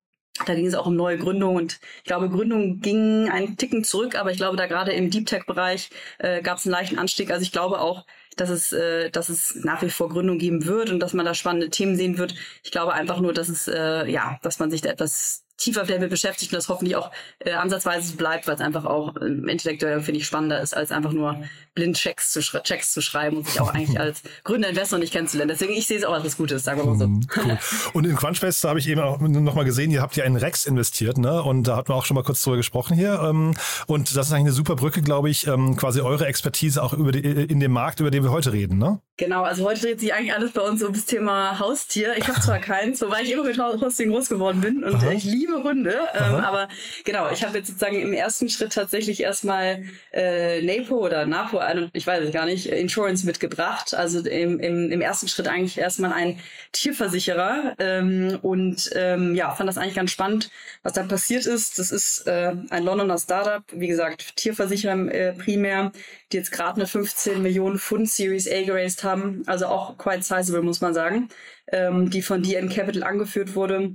da 0.46 0.54
ging 0.54 0.66
es 0.66 0.74
auch 0.74 0.86
um 0.86 0.96
neue 0.96 1.18
Gründungen 1.18 1.56
und 1.56 1.80
ich 1.98 2.04
glaube, 2.04 2.30
Gründungen 2.30 2.80
gingen 2.80 3.28
einen 3.28 3.56
Ticken 3.56 3.84
zurück, 3.84 4.14
aber 4.14 4.30
ich 4.30 4.38
glaube, 4.38 4.56
da 4.56 4.66
gerade 4.66 4.92
im 4.92 5.10
Deep 5.10 5.26
Tech-Bereich 5.26 5.90
äh, 6.18 6.40
gab 6.42 6.58
es 6.58 6.66
einen 6.66 6.72
leichten 6.72 6.98
Anstieg. 6.98 7.30
Also 7.30 7.42
ich 7.42 7.52
glaube 7.52 7.80
auch, 7.80 8.06
dass 8.36 8.48
es, 8.48 8.72
äh, 8.72 9.10
dass 9.10 9.28
es 9.28 9.56
nach 9.56 9.82
wie 9.82 9.90
vor 9.90 10.08
Gründungen 10.08 10.38
geben 10.38 10.64
wird 10.64 10.90
und 10.90 11.00
dass 11.00 11.12
man 11.12 11.26
da 11.26 11.34
spannende 11.34 11.68
Themen 11.68 11.96
sehen 11.96 12.16
wird. 12.16 12.34
Ich 12.62 12.70
glaube 12.70 12.94
einfach 12.94 13.20
nur, 13.20 13.32
dass 13.32 13.48
es 13.48 13.68
äh, 13.68 14.06
ja, 14.10 14.38
dass 14.42 14.58
man 14.58 14.70
sich 14.70 14.80
da 14.80 14.90
etwas 14.90 15.44
tiefer 15.60 15.84
damit 15.84 16.10
beschäftigt 16.10 16.52
und 16.52 16.56
das 16.56 16.68
hoffentlich 16.68 16.96
auch 16.96 17.10
äh, 17.38 17.52
ansatzweise 17.52 18.16
bleibt, 18.16 18.48
weil 18.48 18.54
es 18.54 18.60
einfach 18.60 18.84
auch 18.84 19.16
äh, 19.16 19.26
intellektuell, 19.26 20.00
finde 20.00 20.20
ich, 20.20 20.26
spannender 20.26 20.60
ist, 20.60 20.76
als 20.76 20.90
einfach 20.90 21.12
nur 21.12 21.42
blind 21.74 21.96
Checks 21.96 22.32
zu, 22.32 22.40
Checks 22.40 22.92
zu 22.92 23.00
schreiben 23.00 23.38
und 23.38 23.48
sich 23.48 23.60
auch 23.60 23.72
eigentlich 23.72 23.98
als 24.00 24.22
Gründer 24.44 24.68
Investor 24.68 24.98
nicht 24.98 25.12
kennenzulernen. 25.12 25.48
Deswegen, 25.48 25.72
ich 25.72 25.86
sehe 25.86 25.98
es 25.98 26.04
auch 26.04 26.12
als 26.12 26.24
was 26.24 26.36
Gutes, 26.36 26.64
sagen 26.64 26.80
wir 26.80 26.86
mal 26.86 26.98
so. 26.98 27.06
Mhm, 27.06 27.26
cool. 27.36 27.58
Und 27.92 28.06
in 28.06 28.16
Crunchbase 28.16 28.68
habe 28.68 28.78
ich 28.78 28.88
eben 28.88 29.00
auch 29.00 29.20
nochmal 29.20 29.64
gesehen, 29.64 29.90
ihr 29.90 30.02
habt 30.02 30.16
ja 30.16 30.24
in 30.24 30.36
Rex 30.36 30.66
investiert, 30.66 31.18
ne? 31.18 31.42
Und 31.42 31.64
da 31.64 31.76
hatten 31.76 31.88
wir 31.88 31.94
auch 31.94 32.04
schon 32.04 32.14
mal 32.14 32.24
kurz 32.24 32.42
drüber 32.42 32.56
gesprochen 32.56 32.96
hier. 32.96 33.20
Ähm, 33.22 33.54
und 33.86 34.16
das 34.16 34.26
ist 34.26 34.32
eigentlich 34.32 34.46
eine 34.46 34.52
super 34.52 34.76
Brücke, 34.76 35.02
glaube 35.02 35.30
ich, 35.30 35.46
ähm, 35.46 35.76
quasi 35.76 36.00
eure 36.00 36.26
Expertise 36.26 36.82
auch 36.82 36.92
über 36.92 37.12
die, 37.12 37.20
in 37.20 37.60
dem 37.60 37.72
Markt, 37.72 38.00
über 38.00 38.10
den 38.10 38.22
wir 38.22 38.30
heute 38.30 38.52
reden, 38.52 38.78
ne? 38.78 39.00
Genau, 39.20 39.42
also 39.42 39.66
heute 39.66 39.82
dreht 39.82 40.00
sich 40.00 40.14
eigentlich 40.14 40.32
alles 40.32 40.52
bei 40.52 40.62
uns 40.62 40.82
um 40.82 40.94
das 40.94 41.04
Thema 41.04 41.58
Haustier. 41.58 42.16
Ich 42.16 42.26
habe 42.26 42.40
zwar 42.40 42.58
keins, 42.70 43.02
wobei 43.02 43.20
ich 43.20 43.30
immer 43.30 43.44
mit 43.44 43.58
Haustieren 43.58 44.12
groß 44.12 44.30
geworden 44.30 44.62
bin 44.62 44.82
und 44.82 44.94
Aha. 44.94 45.10
ich 45.10 45.24
liebe 45.24 45.62
Hunde. 45.62 45.94
Ähm, 46.14 46.36
aber 46.36 46.68
genau, 47.04 47.30
ich 47.30 47.44
habe 47.44 47.58
jetzt 47.58 47.66
sozusagen 47.66 48.00
im 48.00 48.14
ersten 48.14 48.48
Schritt 48.48 48.72
tatsächlich 48.72 49.20
erstmal 49.20 49.84
äh, 50.14 50.62
NAPO 50.62 50.94
oder 50.94 51.26
NAPO, 51.26 51.58
ich 51.92 52.06
weiß 52.06 52.24
es 52.24 52.32
gar 52.32 52.46
nicht, 52.46 52.66
Insurance 52.66 53.26
mitgebracht. 53.26 53.94
Also 53.94 54.20
im, 54.20 54.58
im, 54.60 54.90
im 54.90 55.00
ersten 55.00 55.28
Schritt 55.28 55.48
eigentlich 55.48 55.78
erstmal 55.78 56.12
ein 56.12 56.38
Tierversicherer 56.72 57.74
ähm, 57.78 58.38
und 58.42 58.90
ähm, 58.94 59.34
ja, 59.34 59.50
fand 59.54 59.68
das 59.68 59.78
eigentlich 59.78 59.94
ganz 59.94 60.10
spannend, 60.10 60.50
was 60.82 60.92
da 60.92 61.02
passiert 61.02 61.46
ist. 61.46 61.78
Das 61.78 61.90
ist 61.90 62.26
äh, 62.26 62.54
ein 62.70 62.84
Londoner 62.84 63.18
Startup, 63.18 63.64
wie 63.72 63.88
gesagt, 63.88 64.36
Tierversicherer 64.36 65.12
äh, 65.12 65.32
primär, 65.32 65.92
die 66.32 66.36
jetzt 66.36 66.52
gerade 66.52 66.76
eine 66.76 66.86
15 66.86 67.42
Millionen 67.42 67.78
Pfund 67.78 68.08
Series 68.08 68.50
A 68.50 68.62
geraced 68.62 69.04
haben, 69.04 69.42
also 69.46 69.66
auch 69.66 69.98
quite 69.98 70.22
sizable, 70.22 70.62
muss 70.62 70.80
man 70.80 70.94
sagen, 70.94 71.28
ähm, 71.68 72.10
die 72.10 72.22
von 72.22 72.42
DN 72.42 72.68
Capital 72.68 73.02
angeführt 73.02 73.54
wurde. 73.54 73.94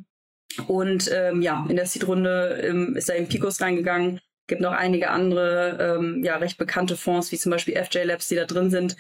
Und 0.68 1.10
ähm, 1.14 1.42
ja, 1.42 1.66
in 1.68 1.76
der 1.76 1.86
Seed-Runde 1.86 2.62
ähm, 2.64 2.96
ist 2.96 3.10
da 3.10 3.14
eben 3.14 3.28
Picos 3.28 3.60
reingegangen. 3.62 4.22
Gibt 4.48 4.62
noch 4.62 4.72
einige 4.72 5.10
andere, 5.10 5.98
ähm, 5.98 6.24
ja, 6.24 6.38
recht 6.38 6.58
bekannte 6.58 6.96
Fonds, 6.96 7.32
wie 7.32 7.38
zum 7.38 7.52
Beispiel 7.52 7.76
FJ 7.84 8.00
Labs, 8.00 8.28
die 8.28 8.36
da 8.36 8.46
drin 8.46 8.70
sind. 8.70 8.96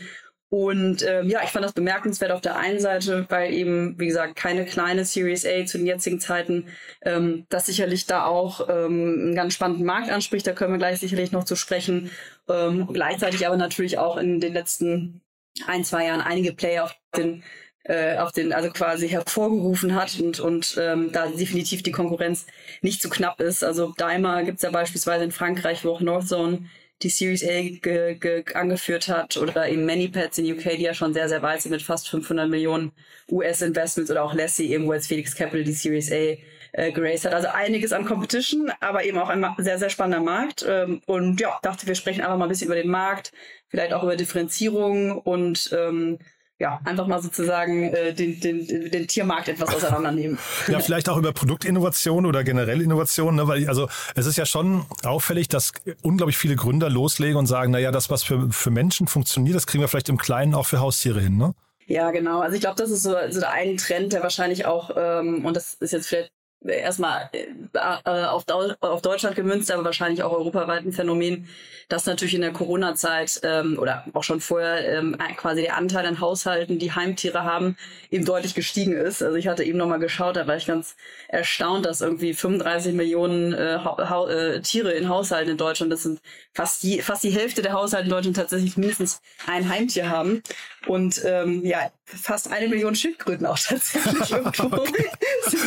Und 0.49 1.03
ähm, 1.03 1.29
ja, 1.29 1.41
ich 1.43 1.49
fand 1.49 1.65
das 1.65 1.73
bemerkenswert 1.73 2.31
auf 2.31 2.39
der 2.39 2.55
einen 2.55 2.79
Seite, 2.79 3.25
weil 3.29 3.53
eben, 3.53 3.99
wie 3.99 4.05
gesagt, 4.05 4.35
keine 4.35 4.65
kleine 4.65 5.03
Series 5.03 5.45
A 5.45 5.65
zu 5.65 5.77
den 5.77 5.87
jetzigen 5.87 6.19
Zeiten, 6.19 6.67
ähm, 7.01 7.45
das 7.49 7.65
sicherlich 7.65 8.05
da 8.05 8.25
auch 8.25 8.69
ähm, 8.69 9.17
einen 9.19 9.35
ganz 9.35 9.53
spannenden 9.53 9.85
Markt 9.85 10.09
anspricht. 10.09 10.45
Da 10.45 10.53
können 10.53 10.71
wir 10.71 10.77
gleich 10.77 10.99
sicherlich 10.99 11.31
noch 11.31 11.43
zu 11.43 11.55
sprechen. 11.55 12.11
Ähm, 12.47 12.87
gleichzeitig 12.93 13.45
aber 13.45 13.57
natürlich 13.57 13.97
auch 13.97 14.17
in 14.17 14.39
den 14.39 14.53
letzten 14.53 15.21
ein, 15.67 15.83
zwei 15.83 16.05
Jahren 16.05 16.21
einige 16.21 16.53
Player 16.53 16.85
auf 16.85 16.95
den 17.17 17.43
äh, 17.85 18.17
auf 18.17 18.31
den, 18.31 18.51
also 18.51 18.69
quasi 18.71 19.07
hervorgerufen 19.07 19.95
hat 19.95 20.19
und, 20.19 20.39
und 20.39 20.77
ähm, 20.79 21.11
da 21.11 21.27
definitiv 21.27 21.83
die 21.83 21.91
Konkurrenz 21.91 22.45
nicht 22.81 23.01
zu 23.01 23.09
knapp 23.09 23.39
ist. 23.39 23.63
Also 23.63 23.93
Daimler 23.97 24.43
gibt's 24.43 24.63
ja 24.63 24.71
beispielsweise 24.71 25.23
in 25.23 25.31
Frankreich, 25.31 25.85
wo 25.85 25.91
auch 25.91 26.01
Northzone 26.01 26.65
die 27.01 27.09
Series 27.09 27.43
A 27.43 27.61
ge, 27.61 28.15
ge, 28.15 28.43
angeführt 28.53 29.07
hat 29.07 29.37
oder 29.37 29.67
eben 29.67 29.85
ManyPads 29.85 30.37
in 30.37 30.51
UK, 30.51 30.77
die 30.77 30.83
ja 30.83 30.93
schon 30.93 31.13
sehr, 31.13 31.29
sehr 31.29 31.41
weit 31.41 31.61
sind 31.61 31.71
mit 31.71 31.81
fast 31.81 32.09
500 32.09 32.49
Millionen 32.49 32.91
US-Investments 33.29 34.09
oder 34.09 34.23
auch 34.23 34.33
Lassie, 34.33 34.71
eben 34.71 34.87
wo 34.87 34.93
jetzt 34.93 35.07
Felix 35.07 35.35
Capital 35.35 35.63
die 35.63 35.73
Series 35.73 36.11
A 36.11 36.37
äh, 36.71 36.91
geraced 36.91 37.25
hat. 37.25 37.33
Also 37.33 37.49
einiges 37.49 37.91
an 37.91 38.05
Competition, 38.05 38.71
aber 38.79 39.03
eben 39.03 39.17
auch 39.17 39.29
ein 39.29 39.45
sehr, 39.57 39.77
sehr 39.77 39.89
spannender 39.89 40.23
Markt. 40.23 40.65
Ähm, 40.67 41.01
und 41.05 41.39
ja, 41.41 41.59
dachte, 41.61 41.85
wir 41.85 41.95
sprechen 41.95 42.21
einfach 42.21 42.37
mal 42.37 42.45
ein 42.45 42.49
bisschen 42.49 42.67
über 42.67 42.75
den 42.75 42.89
Markt, 42.89 43.33
vielleicht 43.67 43.93
auch 43.93 44.03
über 44.03 44.15
Differenzierung 44.15 45.19
und 45.19 45.69
ähm, 45.77 46.19
ja, 46.59 46.79
einfach 46.85 47.05
mal 47.07 47.21
sozusagen 47.21 47.93
äh, 47.93 48.13
den, 48.13 48.39
den, 48.39 48.67
den 48.67 49.07
Tiermarkt 49.07 49.49
etwas 49.49 49.75
auseinandernehmen. 49.75 50.39
ja, 50.67 50.79
vielleicht 50.79 51.09
auch 51.09 51.17
über 51.17 51.33
Produktinnovation 51.33 52.25
oder 52.25 52.43
generell 52.43 52.81
Innovation, 52.81 53.35
ne? 53.35 53.47
weil 53.47 53.67
also 53.67 53.89
es 54.15 54.25
ist 54.25 54.37
ja 54.37 54.45
schon 54.45 54.85
auffällig, 55.03 55.49
dass 55.49 55.73
unglaublich 56.01 56.37
viele 56.37 56.55
Gründer 56.55 56.89
loslegen 56.89 57.35
und 57.35 57.47
sagen, 57.47 57.71
naja, 57.71 57.91
das, 57.91 58.09
was 58.09 58.23
für, 58.23 58.49
für 58.51 58.71
Menschen 58.71 59.07
funktioniert, 59.07 59.55
das 59.55 59.67
kriegen 59.67 59.81
wir 59.81 59.89
vielleicht 59.89 60.09
im 60.09 60.17
Kleinen 60.17 60.55
auch 60.55 60.65
für 60.65 60.79
Haustiere 60.79 61.19
hin, 61.19 61.37
ne? 61.37 61.53
Ja, 61.87 62.09
genau. 62.09 62.39
Also 62.39 62.55
ich 62.55 62.61
glaube, 62.61 62.77
das 62.77 62.89
ist 62.89 63.03
so, 63.03 63.15
so 63.29 63.39
der 63.39 63.51
ein 63.51 63.77
Trend, 63.77 64.13
der 64.13 64.23
wahrscheinlich 64.23 64.65
auch, 64.65 64.89
ähm, 64.95 65.45
und 65.45 65.55
das 65.55 65.75
ist 65.75 65.91
jetzt 65.91 66.07
vielleicht 66.07 66.31
erstmal 66.67 67.29
äh, 67.33 67.45
äh 67.73 68.25
auf, 68.25 68.45
auf 68.79 69.01
Deutschland 69.01 69.35
gemünzt, 69.35 69.71
aber 69.71 69.83
wahrscheinlich 69.83 70.23
auch 70.23 70.31
europaweit 70.31 70.85
ein 70.85 70.91
Phänomen, 70.91 71.47
dass 71.89 72.05
natürlich 72.05 72.33
in 72.33 72.41
der 72.41 72.53
Corona-Zeit 72.53 73.41
ähm, 73.43 73.77
oder 73.79 74.05
auch 74.13 74.23
schon 74.23 74.41
vorher 74.41 74.97
ähm, 74.97 75.17
quasi 75.37 75.61
der 75.61 75.77
Anteil 75.77 76.05
an 76.05 76.19
Haushalten, 76.19 76.79
die 76.79 76.91
Heimtiere 76.91 77.43
haben, 77.43 77.77
eben 78.09 78.25
deutlich 78.25 78.55
gestiegen 78.55 78.93
ist. 78.93 79.21
Also 79.21 79.35
ich 79.35 79.47
hatte 79.47 79.63
eben 79.63 79.77
nochmal 79.77 79.99
geschaut, 79.99 80.35
da 80.35 80.47
war 80.47 80.57
ich 80.57 80.65
ganz 80.65 80.95
erstaunt, 81.27 81.85
dass 81.85 82.01
irgendwie 82.01 82.33
35 82.33 82.93
Millionen 82.93 83.53
äh, 83.53 83.75
äh, 83.75 84.61
Tiere 84.61 84.93
in 84.93 85.09
Haushalten 85.09 85.51
in 85.51 85.57
Deutschland, 85.57 85.91
das 85.91 86.03
sind 86.03 86.21
fast 86.53 86.83
die, 86.83 87.01
fast 87.01 87.23
die 87.23 87.31
Hälfte 87.31 87.61
der 87.61 87.73
Haushalte 87.73 88.05
in 88.05 88.11
Deutschland 88.11 88.37
tatsächlich 88.37 88.77
mindestens 88.77 89.21
ein 89.45 89.69
Heimtier 89.69 90.09
haben. 90.09 90.41
Und 90.87 91.21
ähm, 91.25 91.65
ja, 91.65 91.91
fast 92.05 92.51
eine 92.51 92.67
Million 92.67 92.95
Schildkröten 92.95 93.45
auch 93.45 93.57
tatsächlich 93.57 94.31
irgendwo. 94.31 94.69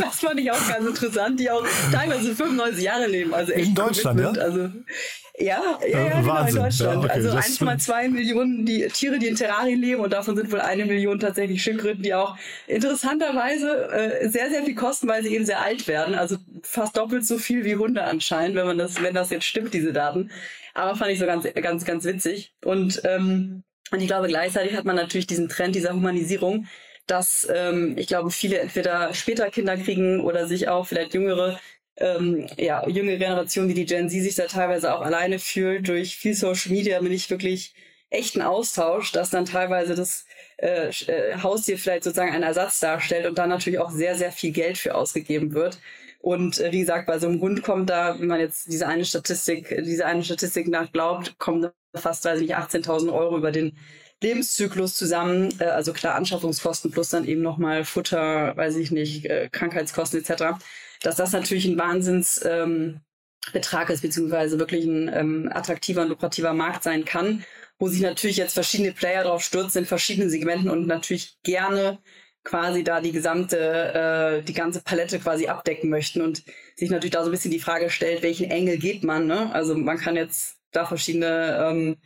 das 0.01 0.21
fand 0.21 0.41
ich 0.41 0.51
auch 0.51 0.69
ganz 0.69 0.87
interessant, 0.87 1.41
die 1.41 1.51
auch 1.51 1.65
teilweise 1.93 2.35
95 2.35 2.85
Jahre 2.85 3.07
leben. 3.07 3.35
Also 3.35 3.53
echt 3.53 3.69
in 3.69 3.75
Deutschland, 3.75 4.21
ja? 4.21 4.31
Also 4.31 4.71
ja, 5.41 5.79
ja, 5.87 5.89
ja, 5.89 6.21
genau, 6.21 6.47
in 6.47 6.55
Deutschland. 6.55 7.05
Ja, 7.05 7.11
okay. 7.11 7.11
Also 7.11 7.31
1,2 7.31 8.09
Millionen 8.09 8.67
die 8.67 8.87
Tiere, 8.89 9.19
die 9.19 9.29
in 9.29 9.37
Terrarien 9.37 9.81
leben 9.81 10.01
und 10.01 10.13
davon 10.13 10.37
sind 10.37 10.51
wohl 10.51 10.61
eine 10.61 10.85
Million 10.85 11.21
tatsächlich 11.21 11.63
Schildkröten, 11.63 12.03
die 12.03 12.15
auch 12.15 12.37
interessanterweise 12.67 13.89
äh, 13.91 14.29
sehr, 14.29 14.51
sehr 14.51 14.65
viel 14.65 14.75
kosten, 14.75 15.07
weil 15.07 15.23
sie 15.23 15.35
eben 15.35 15.47
sehr 15.47 15.61
alt 15.63 15.87
werden. 15.87 16.15
Also 16.17 16.39
fast 16.63 16.97
doppelt 16.97 17.25
so 17.25 17.39
viel 17.39 17.65
wie 17.65 17.77
Hunde 17.77 18.03
anscheinend, 18.03 18.57
wenn 18.57 18.67
man 18.67 18.79
das, 18.79 19.01
wenn 19.01 19.15
das 19.15 19.31
jetzt 19.31 19.47
stimmt, 19.47 19.75
diese 19.75 19.93
Daten. 19.93 20.31
Aber 20.75 20.97
fand 20.97 21.13
ich 21.13 21.19
so 21.21 21.27
ganz, 21.27 21.47
ganz, 21.55 21.85
ganz 21.85 22.05
witzig. 22.05 22.55
Und, 22.65 23.01
ähm, 23.05 23.63
und 23.91 24.01
ich 24.01 24.07
glaube, 24.07 24.29
gleichzeitig 24.29 24.77
hat 24.77 24.85
man 24.85 24.97
natürlich 24.97 25.27
diesen 25.27 25.49
Trend 25.49 25.75
dieser 25.75 25.93
Humanisierung, 25.93 26.67
dass 27.07 27.49
ähm, 27.53 27.97
ich 27.97 28.07
glaube, 28.07 28.31
viele 28.31 28.59
entweder 28.59 29.15
später 29.15 29.51
Kinder 29.51 29.77
kriegen 29.77 30.21
oder 30.21 30.47
sich 30.47 30.69
auch 30.69 30.87
vielleicht 30.87 31.15
jüngere 31.15 31.59
ähm, 31.97 32.47
ja, 32.57 32.87
junge 32.89 33.19
Generation 33.19 33.69
wie 33.69 33.75
die 33.75 33.87
Gen 33.87 34.09
Z 34.09 34.23
sich 34.23 34.35
da 34.37 34.47
teilweise 34.47 34.95
auch 34.95 35.01
alleine 35.03 35.39
fühlt 35.39 35.89
durch 35.89 36.17
viel 36.17 36.35
Social 36.35 36.73
Media, 36.73 37.01
mit 37.01 37.13
nicht 37.13 37.31
wirklich 37.31 37.75
echten 38.11 38.43
Austausch, 38.43 39.13
dass 39.13 39.31
dann 39.31 39.45
teilweise 39.45 39.95
das 39.95 40.25
äh, 40.59 40.89
äh, 40.89 41.37
Haustier 41.43 41.79
vielleicht 41.79 42.05
sozusagen 42.05 42.33
einen 42.33 42.43
Ersatz 42.45 42.81
darstellt 42.81 43.27
und 43.27 43.39
dann 43.39 43.49
natürlich 43.49 43.79
auch 43.79 43.91
sehr, 43.91 44.17
sehr 44.17 44.33
viel 44.33 44.53
Geld 44.53 44.79
für 44.79 44.95
ausgegeben 44.95 45.53
wird. 45.55 45.79
Und 46.21 46.59
äh, 46.61 46.73
wie 46.73 46.81
gesagt, 46.81 47.07
bei 47.07 47.19
so 47.19 47.29
einem 47.29 47.41
Hund 47.41 47.63
kommt 47.63 47.91
da, 47.91 48.19
wenn 48.19 48.29
man 48.29 48.41
jetzt 48.41 48.67
diese 48.73 48.87
eine 48.89 49.05
Statistik, 49.05 49.69
diese 49.85 50.07
eine 50.07 50.25
Statistik 50.25 50.69
nach 50.69 50.91
glaubt, 50.93 51.39
kommen 51.39 51.71
fast, 51.99 52.25
weiß 52.25 52.41
ich 52.41 52.49
nicht, 52.49 52.57
18.000 52.57 53.13
Euro 53.13 53.37
über 53.37 53.53
den 53.53 53.77
Lebenszyklus 54.23 54.95
zusammen. 54.95 55.55
Äh, 55.61 55.65
also 55.65 55.93
klar, 55.93 56.15
Anschaffungskosten 56.15 56.91
plus 56.91 57.11
dann 57.11 57.27
eben 57.27 57.43
nochmal 57.43 57.85
Futter, 57.85 58.57
weiß 58.57 58.77
ich 58.77 58.91
nicht, 58.91 59.27
äh, 59.27 59.49
Krankheitskosten 59.51 60.21
etc. 60.21 60.59
Dass 61.03 61.17
das 61.17 61.33
natürlich 61.33 61.67
ein 61.67 61.79
Wahnsinns... 61.79 62.45
Ähm, 62.45 63.01
ist, 63.53 64.03
beziehungsweise 64.03 64.59
wirklich 64.59 64.85
ein 64.85 65.11
ähm, 65.13 65.51
attraktiver 65.53 66.03
und 66.03 66.09
lukrativer 66.09 66.53
Markt 66.53 66.83
sein 66.83 67.05
kann, 67.05 67.45
wo 67.79 67.89
sich 67.89 68.01
natürlich 68.01 68.37
jetzt 68.37 68.55
verschiedene 68.55 68.93
Player 68.93 69.25
drauf 69.25 69.43
stürzen 69.43 69.81
in 69.81 69.87
verschiedenen 69.87 70.31
Segmenten 70.31 70.71
und 70.71 70.87
natürlich 70.87 71.39
gerne 71.43 71.99
quasi 72.45 72.83
da 72.83 73.01
die 73.01 73.13
gesamte, 73.13 73.59
äh, 73.59 74.43
die 74.43 74.55
ganze 74.55 74.81
Palette 74.83 75.19
quasi 75.19 75.49
abdecken 75.49 75.91
möchten 75.91 76.23
und 76.23 76.45
sich 76.77 76.91
natürlich 76.91 77.13
da 77.13 77.23
so 77.23 77.29
ein 77.29 77.33
bisschen 77.33 77.51
die 77.51 77.61
Frage 77.61 77.91
stellt, 77.91 78.23
welchen 78.23 78.51
Engel 78.51 78.79
geht 78.79 79.05
man, 79.05 79.27
ne? 79.27 79.53
Also 79.53 79.75
man 79.75 79.99
kann 79.99 80.17
jetzt 80.17 80.58
da 80.73 80.87
verschiedene 80.87 81.59
ähm, 81.71 81.97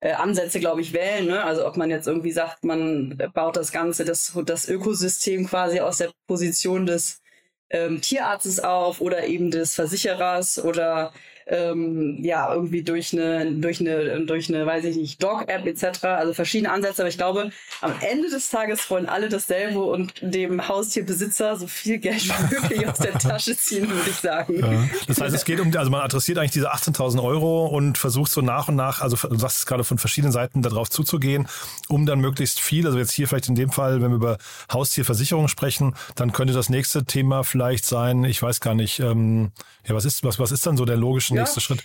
äh, 0.00 0.12
Ansätze, 0.12 0.60
glaube 0.60 0.80
ich, 0.80 0.92
wählen, 0.92 1.26
ne? 1.26 1.44
Also 1.44 1.66
ob 1.66 1.76
man 1.76 1.90
jetzt 1.90 2.06
irgendwie 2.08 2.32
sagt, 2.32 2.64
man 2.64 3.16
baut 3.34 3.56
das 3.56 3.72
Ganze, 3.72 4.04
das, 4.04 4.36
das 4.46 4.68
Ökosystem 4.68 5.46
quasi 5.46 5.80
aus 5.80 5.98
der 5.98 6.10
Position 6.26 6.86
des 6.86 7.22
ähm, 7.70 8.00
Tierarztes 8.00 8.60
auf 8.60 9.00
oder 9.00 9.26
eben 9.26 9.50
des 9.50 9.74
Versicherers 9.74 10.62
oder 10.62 11.12
ähm, 11.46 12.18
ja, 12.22 12.52
irgendwie 12.54 12.82
durch 12.82 13.12
eine, 13.12 13.50
durch 13.52 13.80
eine, 13.80 14.24
durch 14.26 14.48
eine, 14.48 14.64
weiß 14.66 14.84
ich 14.84 14.96
nicht, 14.96 15.22
Dog-App 15.22 15.66
etc. 15.66 16.04
Also 16.04 16.34
verschiedene 16.34 16.70
Ansätze, 16.70 17.02
aber 17.02 17.08
ich 17.08 17.16
glaube, 17.16 17.50
am 17.80 17.92
Ende 18.00 18.30
des 18.30 18.50
Tages 18.50 18.88
wollen 18.90 19.06
alle 19.06 19.28
dasselbe 19.28 19.82
und 19.82 20.14
dem 20.20 20.68
Haustierbesitzer 20.68 21.56
so 21.56 21.66
viel 21.66 21.98
Geld 21.98 22.24
wie 22.24 22.54
möglich 22.54 22.88
aus 22.88 22.98
der 22.98 23.14
Tasche 23.14 23.56
ziehen, 23.56 23.88
würde 23.88 24.10
ich 24.10 24.16
sagen. 24.16 24.58
Ja. 24.58 24.88
Das 25.06 25.20
heißt, 25.20 25.34
es 25.34 25.44
geht 25.44 25.60
um, 25.60 25.74
also 25.76 25.90
man 25.90 26.00
adressiert 26.00 26.38
eigentlich 26.38 26.52
diese 26.52 26.72
18.000 26.72 27.22
Euro 27.22 27.66
und 27.66 27.98
versucht 27.98 28.30
so 28.30 28.40
nach 28.40 28.68
und 28.68 28.76
nach, 28.76 29.00
also 29.00 29.16
du 29.28 29.36
sagst 29.36 29.58
es 29.58 29.66
gerade 29.66 29.84
von 29.84 29.98
verschiedenen 29.98 30.32
Seiten 30.32 30.62
darauf 30.62 30.90
zuzugehen, 30.90 31.48
um 31.88 32.06
dann 32.06 32.20
möglichst 32.20 32.60
viel, 32.60 32.86
also 32.86 32.98
jetzt 32.98 33.12
hier 33.12 33.28
vielleicht 33.28 33.48
in 33.48 33.54
dem 33.54 33.70
Fall, 33.70 34.02
wenn 34.02 34.10
wir 34.10 34.16
über 34.16 34.38
Haustierversicherung 34.72 35.48
sprechen, 35.48 35.94
dann 36.14 36.32
könnte 36.32 36.52
das 36.52 36.68
nächste 36.68 37.04
Thema 37.04 37.44
vielleicht 37.44 37.84
sein, 37.84 38.24
ich 38.24 38.42
weiß 38.42 38.60
gar 38.60 38.74
nicht, 38.74 39.00
ähm, 39.00 39.52
ja, 39.86 39.94
was 39.94 40.04
ist, 40.04 40.22
was, 40.22 40.38
was 40.38 40.52
ist 40.52 40.64
dann 40.66 40.76
so 40.76 40.84
der 40.84 40.96
logische 40.96 41.31
nächste 41.32 41.60
ja. 41.60 41.62
Schritt? 41.62 41.84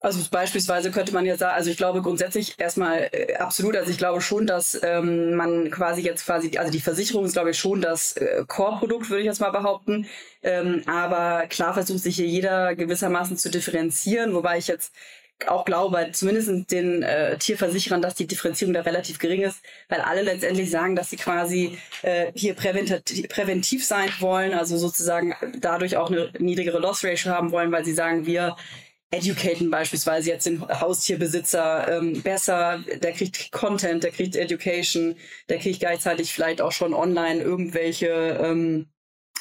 Also 0.00 0.20
beispielsweise 0.30 0.90
könnte 0.90 1.12
man 1.12 1.24
ja 1.24 1.36
sagen, 1.36 1.56
also 1.56 1.70
ich 1.70 1.78
glaube 1.78 2.02
grundsätzlich 2.02 2.60
erstmal 2.60 3.08
äh, 3.12 3.34
absolut, 3.36 3.76
also 3.76 3.90
ich 3.90 3.98
glaube 3.98 4.20
schon, 4.20 4.46
dass 4.46 4.78
ähm, 4.82 5.34
man 5.34 5.70
quasi 5.70 6.02
jetzt 6.02 6.26
quasi, 6.26 6.56
also 6.58 6.70
die 6.70 6.80
Versicherung 6.80 7.24
ist 7.24 7.32
glaube 7.32 7.50
ich 7.50 7.58
schon 7.58 7.80
das 7.80 8.12
äh, 8.12 8.44
Core-Produkt, 8.46 9.08
würde 9.08 9.22
ich 9.22 9.26
jetzt 9.26 9.40
mal 9.40 9.50
behaupten. 9.50 10.06
Ähm, 10.42 10.82
aber 10.86 11.46
klar 11.48 11.74
versucht 11.74 12.00
sich 12.00 12.16
hier 12.16 12.26
jeder 12.26 12.76
gewissermaßen 12.76 13.36
zu 13.38 13.50
differenzieren, 13.50 14.34
wobei 14.34 14.58
ich 14.58 14.68
jetzt 14.68 14.92
auch 15.46 15.64
glaube, 15.64 16.08
zumindest 16.12 16.70
den 16.70 17.02
äh, 17.02 17.36
Tierversicherern, 17.38 18.00
dass 18.00 18.14
die 18.14 18.26
Differenzierung 18.26 18.72
da 18.72 18.80
relativ 18.80 19.18
gering 19.18 19.42
ist, 19.42 19.60
weil 19.88 20.00
alle 20.00 20.22
letztendlich 20.22 20.70
sagen, 20.70 20.96
dass 20.96 21.10
sie 21.10 21.16
quasi 21.16 21.78
äh, 22.02 22.32
hier 22.34 22.54
präventiv, 22.54 23.84
sein 23.84 24.10
wollen, 24.20 24.54
also 24.54 24.76
sozusagen 24.78 25.34
dadurch 25.58 25.96
auch 25.96 26.10
eine 26.10 26.30
niedrigere 26.38 26.78
Loss 26.78 27.04
Ratio 27.04 27.32
haben 27.32 27.52
wollen, 27.52 27.70
weil 27.70 27.84
sie 27.84 27.92
sagen, 27.92 28.26
wir 28.26 28.56
educaten 29.10 29.70
beispielsweise 29.70 30.30
jetzt 30.30 30.46
den 30.46 30.66
Haustierbesitzer 30.68 31.98
ähm, 31.98 32.22
besser, 32.22 32.82
der 33.02 33.12
kriegt 33.12 33.52
Content, 33.52 34.02
der 34.04 34.10
kriegt 34.10 34.36
Education, 34.36 35.16
der 35.48 35.58
kriegt 35.58 35.80
gleichzeitig 35.80 36.32
vielleicht 36.32 36.60
auch 36.60 36.72
schon 36.72 36.92
online 36.92 37.40
irgendwelche 37.42 38.40
ähm, 38.42 38.88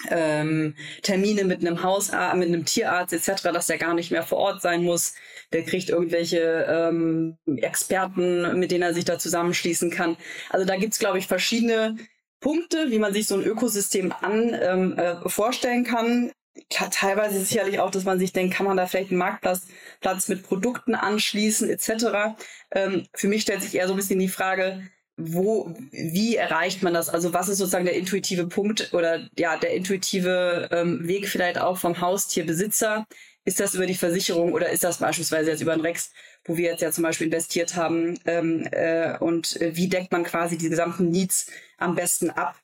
ähm, 0.09 0.75
Termine 1.01 1.43
mit 1.45 1.61
einem 1.61 1.83
Hausarzt, 1.83 2.37
mit 2.37 2.47
einem 2.47 2.65
Tierarzt 2.65 3.13
etc., 3.13 3.43
dass 3.43 3.67
der 3.67 3.77
gar 3.77 3.93
nicht 3.93 4.11
mehr 4.11 4.23
vor 4.23 4.37
Ort 4.37 4.61
sein 4.61 4.83
muss. 4.83 5.13
Der 5.53 5.63
kriegt 5.63 5.89
irgendwelche 5.89 6.65
ähm, 6.69 7.37
Experten, 7.57 8.59
mit 8.59 8.71
denen 8.71 8.83
er 8.83 8.93
sich 8.93 9.05
da 9.05 9.17
zusammenschließen 9.17 9.91
kann. 9.91 10.17
Also 10.49 10.65
da 10.65 10.75
gibt's, 10.75 10.99
glaube 10.99 11.17
ich, 11.17 11.27
verschiedene 11.27 11.97
Punkte, 12.39 12.91
wie 12.91 12.99
man 12.99 13.13
sich 13.13 13.27
so 13.27 13.35
ein 13.35 13.43
Ökosystem 13.43 14.13
an 14.21 14.55
ähm, 14.61 14.97
äh, 14.97 15.27
vorstellen 15.29 15.83
kann. 15.83 16.31
Teilweise 16.69 17.43
sicherlich 17.43 17.79
auch, 17.79 17.91
dass 17.91 18.05
man 18.05 18.17
sich 18.17 18.31
denkt, 18.31 18.53
kann 18.53 18.65
man 18.65 18.77
da 18.77 18.87
vielleicht 18.87 19.09
einen 19.09 19.19
Marktplatz 19.19 19.67
Platz 19.99 20.27
mit 20.29 20.43
Produkten 20.43 20.95
anschließen 20.95 21.69
etc. 21.69 22.37
Ähm, 22.71 23.07
für 23.13 23.27
mich 23.27 23.41
stellt 23.41 23.61
sich 23.61 23.75
eher 23.75 23.87
so 23.87 23.93
ein 23.93 23.97
bisschen 23.97 24.19
die 24.19 24.29
Frage, 24.29 24.87
wo, 25.17 25.73
wie 25.91 26.35
erreicht 26.35 26.83
man 26.83 26.93
das? 26.93 27.09
Also 27.09 27.33
was 27.33 27.47
ist 27.47 27.59
sozusagen 27.59 27.85
der 27.85 27.95
intuitive 27.95 28.47
Punkt 28.47 28.93
oder 28.93 29.29
ja, 29.37 29.57
der 29.57 29.73
intuitive 29.73 30.69
ähm, 30.71 31.07
Weg 31.07 31.29
vielleicht 31.29 31.57
auch 31.57 31.77
vom 31.77 32.01
Haustierbesitzer? 32.01 33.07
Ist 33.45 33.59
das 33.59 33.75
über 33.75 33.85
die 33.85 33.95
Versicherung 33.95 34.53
oder 34.53 34.69
ist 34.69 34.83
das 34.83 34.97
beispielsweise 34.97 35.51
jetzt 35.51 35.61
über 35.61 35.75
den 35.75 35.81
Rex, 35.81 36.11
wo 36.43 36.57
wir 36.57 36.71
jetzt 36.71 36.81
ja 36.81 36.91
zum 36.91 37.03
Beispiel 37.03 37.27
investiert 37.27 37.75
haben? 37.75 38.19
Ähm, 38.25 38.67
äh, 38.71 39.17
und 39.19 39.57
wie 39.61 39.87
deckt 39.87 40.11
man 40.11 40.23
quasi 40.23 40.57
die 40.57 40.69
gesamten 40.69 41.09
Needs 41.09 41.51
am 41.77 41.95
besten 41.95 42.31
ab? 42.31 42.55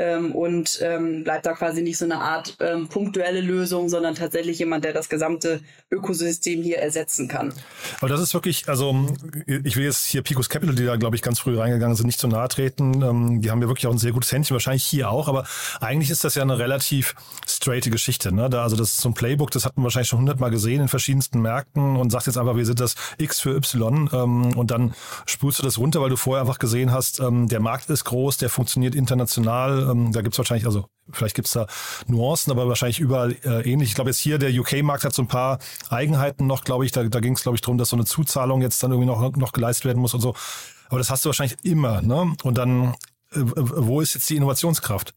Ähm, 0.00 0.32
und 0.32 0.80
ähm, 0.82 1.24
bleibt 1.24 1.46
da 1.46 1.52
quasi 1.52 1.82
nicht 1.82 1.98
so 1.98 2.06
eine 2.06 2.20
Art 2.20 2.56
ähm, 2.60 2.88
punktuelle 2.88 3.40
Lösung, 3.40 3.88
sondern 3.88 4.14
tatsächlich 4.14 4.58
jemand, 4.58 4.84
der 4.84 4.92
das 4.92 5.08
gesamte 5.08 5.60
Ökosystem 5.90 6.62
hier 6.62 6.78
ersetzen 6.78 7.28
kann. 7.28 7.52
Aber 7.98 8.08
das 8.08 8.20
ist 8.20 8.32
wirklich, 8.32 8.68
also 8.68 9.06
ich 9.46 9.76
will 9.76 9.84
jetzt 9.84 10.06
hier 10.06 10.22
Picos 10.22 10.48
Capital, 10.48 10.74
die 10.74 10.86
da 10.86 10.96
glaube 10.96 11.16
ich 11.16 11.22
ganz 11.22 11.38
früh 11.38 11.58
reingegangen 11.58 11.96
sind, 11.96 12.06
nicht 12.06 12.18
zu 12.18 12.28
nahe 12.28 12.48
treten. 12.48 13.02
Ähm, 13.02 13.42
die 13.42 13.50
haben 13.50 13.60
ja 13.60 13.68
wirklich 13.68 13.86
auch 13.86 13.92
ein 13.92 13.98
sehr 13.98 14.12
gutes 14.12 14.32
Händchen, 14.32 14.54
wahrscheinlich 14.54 14.84
hier 14.84 15.10
auch, 15.10 15.28
aber 15.28 15.44
eigentlich 15.80 16.10
ist 16.10 16.24
das 16.24 16.34
ja 16.34 16.42
eine 16.42 16.58
relativ 16.58 17.14
straighte 17.46 17.90
Geschichte. 17.90 18.34
Ne? 18.34 18.48
Da, 18.48 18.62
also 18.62 18.76
das 18.76 18.92
ist 18.92 19.00
so 19.00 19.10
ein 19.10 19.14
Playbook, 19.14 19.50
das 19.50 19.64
hat 19.64 19.76
man 19.76 19.84
wahrscheinlich 19.84 20.08
schon 20.08 20.20
hundertmal 20.20 20.50
gesehen 20.50 20.80
in 20.80 20.88
verschiedensten 20.88 21.42
Märkten 21.42 21.96
und 21.96 22.10
sagt 22.10 22.26
jetzt 22.26 22.38
einfach, 22.38 22.56
wir 22.56 22.66
sind 22.66 22.80
das 22.80 22.94
X 23.18 23.40
für 23.40 23.54
Y 23.56 24.08
ähm, 24.12 24.56
und 24.56 24.70
dann 24.70 24.94
spulst 25.26 25.58
du 25.58 25.62
das 25.62 25.78
runter, 25.78 26.00
weil 26.00 26.10
du 26.10 26.16
vorher 26.16 26.40
einfach 26.42 26.58
gesehen 26.58 26.92
hast, 26.92 27.20
ähm, 27.20 27.48
der 27.48 27.60
Markt 27.60 27.90
ist 27.90 28.04
groß, 28.04 28.38
der 28.38 28.48
funktioniert 28.48 28.94
international, 28.94 29.89
ähm, 29.90 30.12
da 30.12 30.22
gibt's 30.22 30.38
wahrscheinlich, 30.38 30.66
also 30.66 30.86
vielleicht 31.10 31.34
gibt's 31.34 31.52
da 31.52 31.66
Nuancen, 32.06 32.52
aber 32.52 32.68
wahrscheinlich 32.68 33.00
überall 33.00 33.32
äh, 33.44 33.70
ähnlich. 33.70 33.90
Ich 33.90 33.94
glaube, 33.94 34.10
jetzt 34.10 34.20
hier 34.20 34.38
der 34.38 34.50
UK-Markt 34.52 35.04
hat 35.04 35.14
so 35.14 35.22
ein 35.22 35.28
paar 35.28 35.58
Eigenheiten 35.88 36.46
noch, 36.46 36.64
glaube 36.64 36.84
ich. 36.84 36.92
Da, 36.92 37.04
da 37.04 37.20
ging 37.20 37.34
es, 37.34 37.42
glaube 37.42 37.56
ich, 37.56 37.60
darum, 37.60 37.78
dass 37.78 37.90
so 37.90 37.96
eine 37.96 38.04
Zuzahlung 38.04 38.62
jetzt 38.62 38.82
dann 38.82 38.92
irgendwie 38.92 39.08
noch, 39.08 39.36
noch 39.36 39.52
geleistet 39.52 39.86
werden 39.86 40.00
muss 40.00 40.14
und 40.14 40.20
so. 40.20 40.34
Aber 40.88 40.98
das 40.98 41.10
hast 41.10 41.24
du 41.24 41.28
wahrscheinlich 41.28 41.58
immer, 41.62 42.02
ne? 42.02 42.34
Und 42.42 42.58
dann, 42.58 42.94
äh, 43.32 43.40
wo 43.42 44.00
ist 44.00 44.14
jetzt 44.14 44.28
die 44.30 44.36
Innovationskraft? 44.36 45.14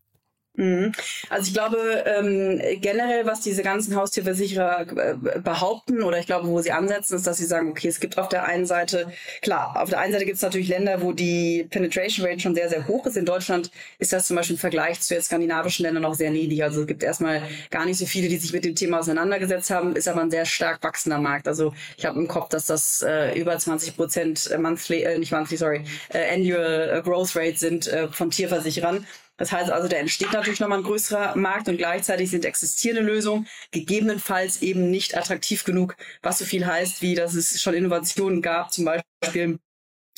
Mhm. 0.55 0.91
Also 1.29 1.47
ich 1.47 1.53
glaube 1.53 2.03
ähm, 2.05 2.61
generell, 2.79 3.25
was 3.25 3.41
diese 3.41 3.63
ganzen 3.63 3.95
Haustierversicherer 3.95 4.81
äh, 4.81 5.39
behaupten 5.39 6.03
oder 6.03 6.19
ich 6.19 6.27
glaube, 6.27 6.47
wo 6.47 6.61
sie 6.61 6.71
ansetzen, 6.71 7.15
ist, 7.15 7.25
dass 7.25 7.37
sie 7.37 7.45
sagen, 7.45 7.71
okay, 7.71 7.87
es 7.87 7.99
gibt 7.99 8.19
auf 8.19 8.29
der 8.29 8.45
einen 8.45 8.67
Seite, 8.67 9.11
klar, 9.41 9.81
auf 9.81 9.89
der 9.89 9.99
einen 9.99 10.13
Seite 10.13 10.25
gibt 10.25 10.35
es 10.35 10.43
natürlich 10.43 10.67
Länder, 10.67 11.01
wo 11.01 11.11
die 11.11 11.65
Penetration 11.71 12.27
Rate 12.27 12.39
schon 12.39 12.53
sehr, 12.53 12.69
sehr 12.69 12.87
hoch 12.87 13.07
ist. 13.07 13.17
In 13.17 13.25
Deutschland 13.25 13.71
ist 13.97 14.13
das 14.13 14.27
zum 14.27 14.35
Beispiel 14.35 14.55
im 14.55 14.59
Vergleich 14.59 15.01
zu 15.01 15.15
jetzt 15.15 15.25
skandinavischen 15.25 15.85
Ländern 15.85 16.03
noch 16.03 16.13
sehr 16.13 16.29
niedrig. 16.29 16.63
Also 16.63 16.81
es 16.81 16.87
gibt 16.87 17.01
erstmal 17.01 17.41
gar 17.71 17.85
nicht 17.85 17.97
so 17.97 18.05
viele, 18.05 18.27
die 18.27 18.37
sich 18.37 18.53
mit 18.53 18.63
dem 18.63 18.75
Thema 18.75 18.99
auseinandergesetzt 18.99 19.71
haben, 19.71 19.95
ist 19.95 20.07
aber 20.07 20.21
ein 20.21 20.31
sehr 20.31 20.45
stark 20.45 20.83
wachsender 20.83 21.17
Markt. 21.17 21.47
Also 21.47 21.73
ich 21.97 22.05
habe 22.05 22.19
im 22.19 22.27
Kopf, 22.27 22.49
dass 22.49 22.67
das 22.67 23.01
äh, 23.01 23.39
über 23.39 23.57
20 23.57 23.95
Prozent 23.95 24.55
monthly, 24.59 25.01
äh, 25.01 25.17
nicht 25.17 25.31
monthly, 25.31 25.57
sorry, 25.57 25.83
äh, 26.09 26.31
annual 26.31 26.91
äh, 26.93 27.01
Growth 27.01 27.35
Rate 27.35 27.57
sind 27.57 27.87
äh, 27.87 28.07
von 28.09 28.29
Tierversicherern. 28.29 29.07
Das 29.37 29.51
heißt 29.51 29.71
also, 29.71 29.87
da 29.87 29.97
entsteht 29.97 30.31
natürlich 30.31 30.59
nochmal 30.59 30.79
ein 30.79 30.83
größerer 30.83 31.35
Markt 31.35 31.67
und 31.67 31.77
gleichzeitig 31.77 32.29
sind 32.29 32.45
existierende 32.45 33.01
Lösungen 33.01 33.47
gegebenenfalls 33.71 34.61
eben 34.61 34.91
nicht 34.91 35.17
attraktiv 35.17 35.63
genug, 35.63 35.95
was 36.21 36.39
so 36.39 36.45
viel 36.45 36.65
heißt, 36.65 37.01
wie 37.01 37.15
dass 37.15 37.33
es 37.33 37.61
schon 37.61 37.73
Innovationen 37.73 38.41
gab, 38.41 38.71
zum 38.71 38.85
Beispiel 38.85 39.59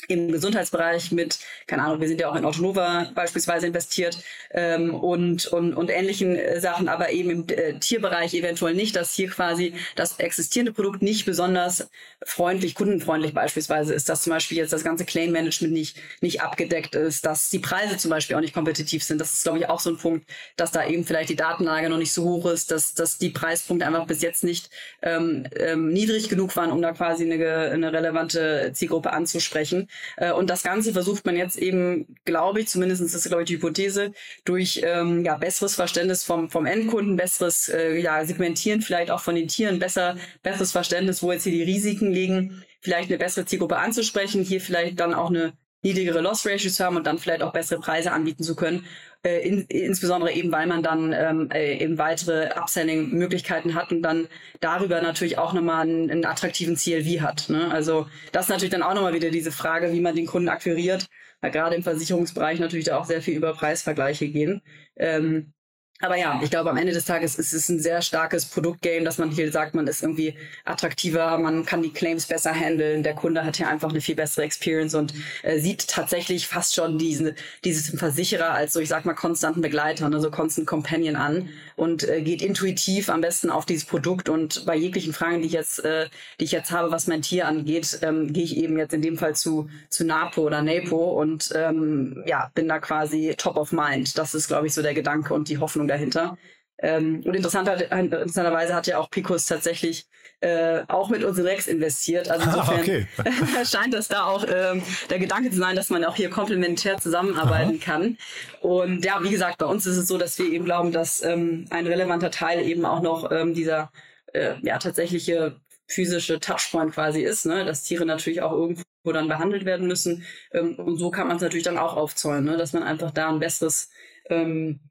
im 0.08 0.32
Gesundheitsbereich 0.32 1.12
mit, 1.12 1.40
keine 1.68 1.84
Ahnung, 1.84 2.02
wir 2.02 2.08
sind 2.08 2.22
ja 2.22 2.30
auch 2.30 2.36
in 2.36 2.46
Autonova 2.46 3.12
beispielsweise 3.16 3.68
investiert 3.68 4.18
ähm, 4.52 4.94
und, 4.94 5.48
und, 5.48 5.74
und 5.74 5.90
ähnlichen 5.90 6.36
äh, 6.36 6.60
Sachen, 6.60 6.88
aber 6.88 7.12
eben 7.12 7.30
im 7.30 7.50
äh, 7.50 7.80
Tierbereich 7.80 8.34
eventuell 8.34 8.76
nicht, 8.76 8.96
dass 8.96 9.14
hier 9.16 9.30
quasi 9.30 9.74
das 9.96 10.20
existierende 10.20 10.74
Produkt 10.74 11.02
nicht 11.02 11.26
besonders 11.26 11.90
freundlich, 12.24 12.76
kundenfreundlich 12.76 13.34
beispielsweise 13.34 13.94
ist, 13.94 14.10
dass 14.10 14.24
zum 14.24 14.32
Beispiel 14.32 14.58
jetzt 14.58 14.74
das 14.74 14.84
ganze 14.84 15.06
Claim-Management 15.06 15.74
nicht, 15.74 15.98
nicht 16.22 16.42
abgedeckt 16.42 16.96
ist, 16.96 17.26
dass 17.26 17.50
die 17.50 17.60
Preise 17.60 17.98
zum 17.98 18.12
Beispiel 18.12 18.36
auch 18.36 18.42
nicht 18.42 18.54
kompetitiv 18.54 19.04
sind. 19.04 19.20
Das 19.20 19.34
ist, 19.34 19.44
glaube 19.44 19.60
ich, 19.60 19.70
auch 19.70 19.80
so 19.80 19.92
ein 19.92 19.98
Punkt, 19.98 20.28
dass 20.56 20.72
da 20.72 20.86
eben 20.86 21.06
vielleicht 21.06 21.30
die 21.30 21.36
Datenlage 21.36 21.90
noch 21.90 21.98
nicht 21.98 22.14
so 22.14 22.24
hoch 22.24 22.46
ist, 22.48 22.72
dass, 22.72 22.94
dass 22.94 23.18
die 23.18 23.30
Preispunkte 23.30 23.88
einfach 23.88 24.06
bis 24.06 24.22
jetzt 24.22 24.44
nicht 24.44 24.70
ähm, 25.02 25.48
ähm, 25.58 25.90
niedrig 25.90 26.30
genug 26.30 26.56
waren, 26.56 26.72
um 26.72 26.82
da 26.82 26.92
quasi 26.94 27.32
eine, 27.32 27.72
eine 27.72 27.94
relevante 27.94 28.72
Zielgruppe 28.74 29.12
anzusprechen. 29.12 29.85
Äh, 30.18 30.32
und 30.32 30.50
das 30.50 30.64
Ganze 30.64 30.94
versucht 30.94 31.26
man 31.26 31.36
jetzt 31.36 31.58
eben, 31.58 32.16
glaube 32.26 32.62
ich, 32.62 32.68
zumindest 32.68 33.02
ist 33.02 33.26
glaube 33.28 33.44
ich, 33.44 33.48
die 33.48 33.56
Hypothese, 33.56 34.14
durch 34.44 34.82
ähm, 34.84 35.24
ja, 35.24 35.38
besseres 35.38 35.76
Verständnis 35.76 36.24
vom, 36.24 36.50
vom 36.50 36.66
Endkunden, 36.66 37.16
besseres 37.16 37.70
äh, 37.70 37.98
ja, 38.00 38.24
Segmentieren 38.26 38.82
vielleicht 38.82 39.12
auch 39.12 39.22
von 39.22 39.36
den 39.36 39.48
Tieren, 39.48 39.80
besser, 39.80 40.18
besseres 40.44 40.72
Verständnis, 40.72 41.24
wo 41.24 41.32
jetzt 41.32 41.44
hier 41.44 41.54
die 41.54 41.64
Risiken 41.64 42.12
liegen, 42.12 42.64
vielleicht 42.82 43.10
eine 43.10 43.18
bessere 43.18 43.46
Zielgruppe 43.46 43.78
anzusprechen, 43.78 44.44
hier 44.44 44.62
vielleicht 44.62 45.00
dann 45.00 45.14
auch 45.14 45.30
eine 45.30 45.54
niedrigere 45.86 46.20
Loss 46.20 46.46
Ratios 46.46 46.80
haben 46.80 46.98
und 46.98 47.06
dann 47.06 47.20
vielleicht 47.20 47.44
auch 47.44 47.54
bessere 47.54 47.80
Preise 47.80 48.12
anbieten 48.12 48.44
zu 48.44 48.56
können. 48.56 48.86
Äh, 49.24 49.48
in, 49.48 49.62
insbesondere 49.66 50.32
eben, 50.34 50.52
weil 50.52 50.68
man 50.68 50.82
dann 50.84 51.14
ähm, 51.14 51.50
äh, 51.52 51.78
eben 51.78 51.98
weitere 51.98 52.50
Upselling-Möglichkeiten 52.56 53.76
hat 53.76 53.92
und 53.92 54.02
dann 54.02 54.28
darüber 54.60 55.02
natürlich 55.02 55.38
auch 55.38 55.54
nochmal 55.54 55.84
einen, 55.84 56.10
einen 56.10 56.26
attraktiven 56.26 56.76
CLV 56.76 57.22
hat. 57.22 57.50
Ne? 57.50 57.72
Also 57.72 58.08
das 58.32 58.46
ist 58.46 58.50
natürlich 58.50 58.72
dann 58.72 58.84
auch 58.84 58.96
nochmal 58.96 59.14
wieder 59.14 59.30
diese 59.30 59.52
Frage, 59.52 59.94
wie 59.94 60.02
man 60.02 60.16
den 60.16 60.26
Kunden 60.26 60.50
akquiriert, 60.50 61.08
weil 61.42 61.52
gerade 61.52 61.76
im 61.76 61.84
Versicherungsbereich 61.84 62.60
natürlich 62.60 62.86
da 62.86 62.98
auch 62.98 63.06
sehr 63.06 63.22
viel 63.22 63.36
über 63.36 63.54
Preisvergleiche 63.54 64.28
gehen. 64.28 64.62
Ähm, 64.96 65.54
aber 66.02 66.18
ja, 66.18 66.42
ich 66.44 66.50
glaube, 66.50 66.70
am 66.70 66.76
Ende 66.76 66.92
des 66.92 67.06
Tages 67.06 67.40
ist 67.40 67.54
es 67.54 67.70
ein 67.70 67.80
sehr 67.80 68.02
starkes 68.02 68.46
Produktgame, 68.46 69.06
dass 69.06 69.18
man 69.18 69.32
hier 69.32 69.50
sagt, 69.50 69.76
man 69.76 69.88
ist 69.88 70.04
irgendwie 70.04 70.36
attraktiver, 70.66 71.38
man 71.38 71.66
kann 71.66 71.82
die 71.82 71.94
Claims 71.94 72.26
besser 72.26 72.54
handeln, 72.54 73.02
der 73.02 73.16
Kunde 73.16 73.46
hat 73.46 73.56
hier 73.56 73.70
einfach 73.70 73.90
eine 73.90 74.02
viel 74.02 74.16
bessere 74.16 74.44
Experience 74.44 74.94
und 74.94 75.14
äh, 75.44 75.58
sieht 75.58 75.88
tatsächlich 75.88 76.48
fast 76.48 76.76
schon 76.76 76.98
diesen, 76.98 77.34
dieses 77.64 77.98
Versicherer 77.98 78.52
als 78.52 78.74
so, 78.74 78.82
ich 78.82 78.90
sag 78.90 79.06
mal, 79.06 79.14
konstanten 79.14 79.62
Begleiter, 79.62 80.10
ne, 80.10 80.20
so 80.20 80.30
Constant 80.30 80.68
Companion 80.68 81.16
an 81.16 81.48
und 81.78 82.08
äh, 82.08 82.22
geht 82.22 82.42
intuitiv 82.42 83.10
am 83.10 83.22
besten 83.22 83.50
auf 83.50 83.66
dieses 83.66 83.86
Produkt 83.86 84.28
und 84.28 84.66
bei 84.66 84.76
jeglichen 84.76 85.14
Fragen, 85.14 85.42
die 85.42 85.48
ich 85.48 85.54
jetzt, 85.54 85.84
äh, 85.84 86.08
die 86.40 86.44
ich 86.44 86.52
jetzt 86.52 86.72
habe, 86.72 86.92
was 86.92 87.08
mein 87.08 87.22
Tier 87.22 87.48
angeht, 87.48 88.00
ähm, 88.02 88.34
gehe 88.34 88.44
ich 88.44 88.58
eben 88.58 88.78
jetzt 88.78 88.94
in 88.94 89.02
dem 89.02 89.18
Fall 89.18 89.36
zu, 89.36 89.70
zu 89.90 90.06
NAPO 90.06 90.42
oder 90.42 90.62
NAPO 90.62 91.22
und 91.22 91.52
ähm, 91.56 92.24
ja, 92.26 92.52
bin 92.54 92.68
da 92.68 92.80
quasi 92.80 93.34
top 93.38 93.56
of 93.56 93.72
mind. 93.72 94.18
Das 94.18 94.36
ist, 94.36 94.50
glaube 94.50 94.68
ich, 94.68 94.74
so 94.74 94.82
der 94.82 94.94
Gedanke 94.94 95.34
und 95.34 95.50
die 95.50 95.58
Hoffnung, 95.58 95.85
Hoffnung 95.86 95.88
dahinter. 95.88 96.38
Ähm, 96.78 97.22
und 97.26 97.34
interessanter, 97.34 97.90
interessanterweise 97.90 98.76
hat 98.76 98.86
ja 98.88 98.98
auch 98.98 99.10
Picos 99.10 99.46
tatsächlich 99.46 100.08
äh, 100.42 100.82
auch 100.90 101.10
mit 101.10 101.24
Osirex 101.24 101.68
investiert. 101.68 102.30
Also 102.30 102.46
insofern 102.46 102.82
okay. 102.82 103.08
scheint 103.66 103.94
das 103.94 104.10
da 104.10 104.26
auch 104.26 104.46
ähm, 104.46 104.84
der 105.10 105.20
Gedanke 105.20 105.52
zu 105.52 105.58
sein, 105.58 105.78
dass 105.78 105.90
man 105.90 106.04
auch 106.04 106.18
hier 106.18 106.30
komplementär 106.30 106.98
zusammenarbeiten 106.98 107.80
Aha. 107.82 107.86
kann. 107.86 108.18
Und 108.60 109.06
ja, 109.06 109.24
wie 109.24 109.30
gesagt, 109.30 109.58
bei 109.58 109.66
uns 109.66 109.86
ist 109.86 109.96
es 109.96 110.08
so, 110.08 110.18
dass 110.18 110.38
wir 110.38 110.52
eben 110.52 110.66
glauben, 110.66 110.92
dass 110.92 111.24
ähm, 111.24 111.66
ein 111.70 111.88
relevanter 111.88 112.30
Teil 112.30 112.62
eben 112.62 112.86
auch 112.86 113.02
noch 113.02 113.32
ähm, 113.32 113.54
dieser 113.54 113.90
äh, 114.34 114.56
ja 114.62 114.78
tatsächliche 114.78 115.56
physische 115.88 116.42
Touchpoint 116.42 116.94
quasi 116.94 117.22
ist, 117.22 117.46
ne? 117.46 117.64
dass 117.64 117.84
Tiere 117.84 118.06
natürlich 118.06 118.42
auch 118.42 118.52
irgendwo 118.52 118.84
dann 119.14 119.30
behandelt 119.30 119.64
werden 119.64 119.88
müssen. 119.88 120.26
Ähm, 120.52 120.76
und 120.76 120.98
so 120.98 121.10
kann 121.10 121.28
man 121.28 121.38
es 121.38 121.44
natürlich 121.44 121.64
dann 121.64 121.78
auch 121.78 121.96
aufzäunen, 121.96 122.44
ne? 122.44 122.58
dass 122.58 122.74
man 122.74 122.84
einfach 122.84 123.12
da 123.12 123.30
ein 123.30 123.40
besseres 123.40 123.92
ähm, 124.30 124.82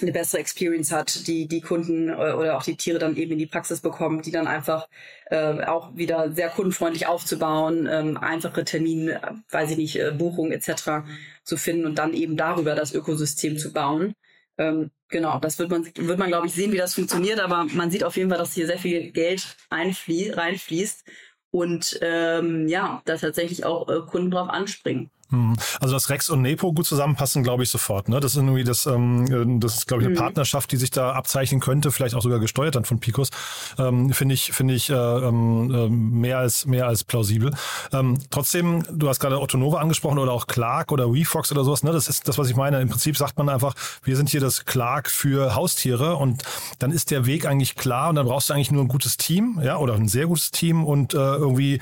eine 0.00 0.12
bessere 0.12 0.40
Experience 0.40 0.90
hat, 0.90 1.26
die 1.26 1.46
die 1.46 1.60
Kunden 1.60 2.08
äh, 2.08 2.12
oder 2.12 2.56
auch 2.56 2.62
die 2.62 2.76
Tiere 2.76 2.98
dann 2.98 3.16
eben 3.16 3.32
in 3.32 3.38
die 3.38 3.46
Praxis 3.46 3.80
bekommen, 3.80 4.22
die 4.22 4.32
dann 4.32 4.46
einfach 4.46 4.88
äh, 5.30 5.64
auch 5.64 5.96
wieder 5.96 6.32
sehr 6.32 6.48
kundenfreundlich 6.48 7.06
aufzubauen, 7.06 7.88
ähm, 7.90 8.16
einfache 8.16 8.64
Termine, 8.64 9.20
weiß 9.50 9.70
ich 9.72 9.76
nicht, 9.76 10.00
äh, 10.00 10.10
Buchungen 10.10 10.52
etc. 10.52 11.06
zu 11.44 11.56
finden 11.56 11.86
und 11.86 11.98
dann 11.98 12.12
eben 12.12 12.36
darüber 12.36 12.74
das 12.74 12.92
Ökosystem 12.92 13.56
zu 13.56 13.72
bauen. 13.72 14.14
Ähm, 14.58 14.90
genau, 15.08 15.38
das 15.38 15.58
wird 15.58 15.70
man, 15.70 15.84
wird 15.84 16.18
man 16.18 16.28
glaube 16.28 16.46
ich 16.48 16.54
sehen, 16.54 16.72
wie 16.72 16.76
das 16.76 16.94
funktioniert, 16.94 17.40
aber 17.40 17.64
man 17.72 17.90
sieht 17.90 18.04
auf 18.04 18.16
jeden 18.16 18.30
Fall, 18.30 18.38
dass 18.38 18.54
hier 18.54 18.66
sehr 18.66 18.78
viel 18.78 19.12
Geld 19.12 19.56
einflie 19.70 20.36
reinfließt 20.36 21.04
und 21.50 21.98
ähm, 22.02 22.66
ja, 22.68 23.00
da 23.04 23.16
tatsächlich 23.16 23.64
auch 23.64 23.88
äh, 23.88 24.00
Kunden 24.08 24.32
drauf 24.32 24.48
anspringen. 24.48 25.10
Hm. 25.30 25.56
Also 25.80 25.94
dass 25.94 26.10
Rex 26.10 26.30
und 26.30 26.42
Nepo 26.42 26.72
gut 26.72 26.86
zusammenpassen, 26.86 27.42
glaube 27.42 27.62
ich 27.62 27.70
sofort. 27.70 28.08
Ne? 28.08 28.20
Das 28.20 28.32
ist 28.32 28.36
irgendwie 28.36 28.64
das, 28.64 28.86
ähm, 28.86 29.26
äh, 29.26 29.60
das 29.60 29.74
ist 29.74 29.86
glaube 29.86 30.02
ich 30.02 30.06
eine 30.06 30.14
mhm. 30.14 30.20
Partnerschaft, 30.20 30.70
die 30.72 30.76
sich 30.76 30.90
da 30.90 31.12
abzeichnen 31.12 31.60
könnte, 31.60 31.90
vielleicht 31.90 32.14
auch 32.14 32.22
sogar 32.22 32.38
gesteuert 32.38 32.74
dann 32.74 32.84
von 32.84 33.00
Picos. 33.00 33.30
Ähm, 33.78 34.12
finde 34.12 34.34
ich, 34.34 34.52
finde 34.52 34.74
ich 34.74 34.90
äh, 34.90 34.94
äh, 34.94 35.30
mehr 35.32 36.38
als 36.38 36.66
mehr 36.66 36.86
als 36.86 37.04
plausibel. 37.04 37.54
Ähm, 37.92 38.18
trotzdem, 38.30 38.84
du 38.92 39.08
hast 39.08 39.20
gerade 39.20 39.40
Otto 39.40 39.56
Nova 39.56 39.78
angesprochen 39.78 40.18
oder 40.18 40.32
auch 40.32 40.46
Clark 40.46 40.92
oder 40.92 41.12
WeFox 41.12 41.52
oder 41.52 41.64
sowas. 41.64 41.82
Ne? 41.82 41.92
Das 41.92 42.08
ist 42.08 42.28
das, 42.28 42.38
was 42.38 42.48
ich 42.48 42.56
meine. 42.56 42.80
Im 42.80 42.88
Prinzip 42.88 43.16
sagt 43.16 43.38
man 43.38 43.48
einfach, 43.48 43.74
wir 44.02 44.16
sind 44.16 44.28
hier 44.28 44.40
das 44.40 44.64
Clark 44.64 45.10
für 45.10 45.54
Haustiere 45.54 46.16
und 46.16 46.42
dann 46.78 46.90
ist 46.90 47.10
der 47.10 47.26
Weg 47.26 47.46
eigentlich 47.46 47.76
klar 47.76 48.10
und 48.10 48.16
dann 48.16 48.26
brauchst 48.26 48.50
du 48.50 48.54
eigentlich 48.54 48.70
nur 48.70 48.82
ein 48.82 48.88
gutes 48.88 49.16
Team, 49.16 49.60
ja, 49.62 49.78
oder 49.78 49.94
ein 49.94 50.08
sehr 50.08 50.26
gutes 50.26 50.50
Team 50.50 50.84
und 50.84 51.14
äh, 51.14 51.16
irgendwie, 51.16 51.80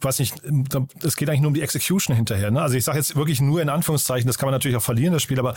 weiß 0.00 0.18
nicht, 0.18 0.34
es 1.02 1.16
geht 1.16 1.28
eigentlich 1.28 1.40
nur 1.40 1.48
um 1.48 1.54
die 1.54 1.62
Execution 1.62 2.14
hinterher. 2.14 2.50
Ne? 2.50 2.57
Also 2.58 2.76
ich 2.76 2.84
sage 2.84 2.98
jetzt 2.98 3.16
wirklich 3.16 3.40
nur 3.40 3.62
in 3.62 3.68
Anführungszeichen, 3.68 4.26
das 4.26 4.38
kann 4.38 4.46
man 4.46 4.54
natürlich 4.54 4.76
auch 4.76 4.82
verlieren, 4.82 5.12
das 5.12 5.22
Spiel, 5.22 5.38
aber 5.38 5.54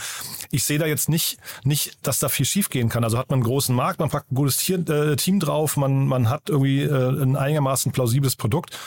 ich 0.50 0.64
sehe 0.64 0.78
da 0.78 0.86
jetzt 0.86 1.08
nicht, 1.08 1.38
nicht, 1.64 2.06
dass 2.06 2.18
da 2.18 2.28
viel 2.28 2.46
schief 2.46 2.70
gehen 2.70 2.88
kann. 2.88 3.04
Also 3.04 3.18
hat 3.18 3.30
man 3.30 3.38
einen 3.38 3.44
großen 3.44 3.74
Markt, 3.74 4.00
man 4.00 4.10
packt 4.10 4.32
ein 4.32 4.34
gutes 4.34 4.68
äh, 4.68 5.16
Team 5.16 5.40
drauf, 5.40 5.76
man, 5.76 6.06
man 6.06 6.28
hat 6.28 6.48
irgendwie 6.48 6.82
äh, 6.82 7.22
ein 7.22 7.36
einigermaßen 7.36 7.92
plausibles 7.92 8.36
Produkt 8.36 8.78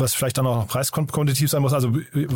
was 0.00 0.14
vielleicht 0.14 0.38
dann 0.38 0.46
auch 0.46 0.56
noch 0.56 0.68
preiskompetitiv 0.68 1.50
sein 1.50 1.62
muss. 1.62 1.72
Also 1.72 1.92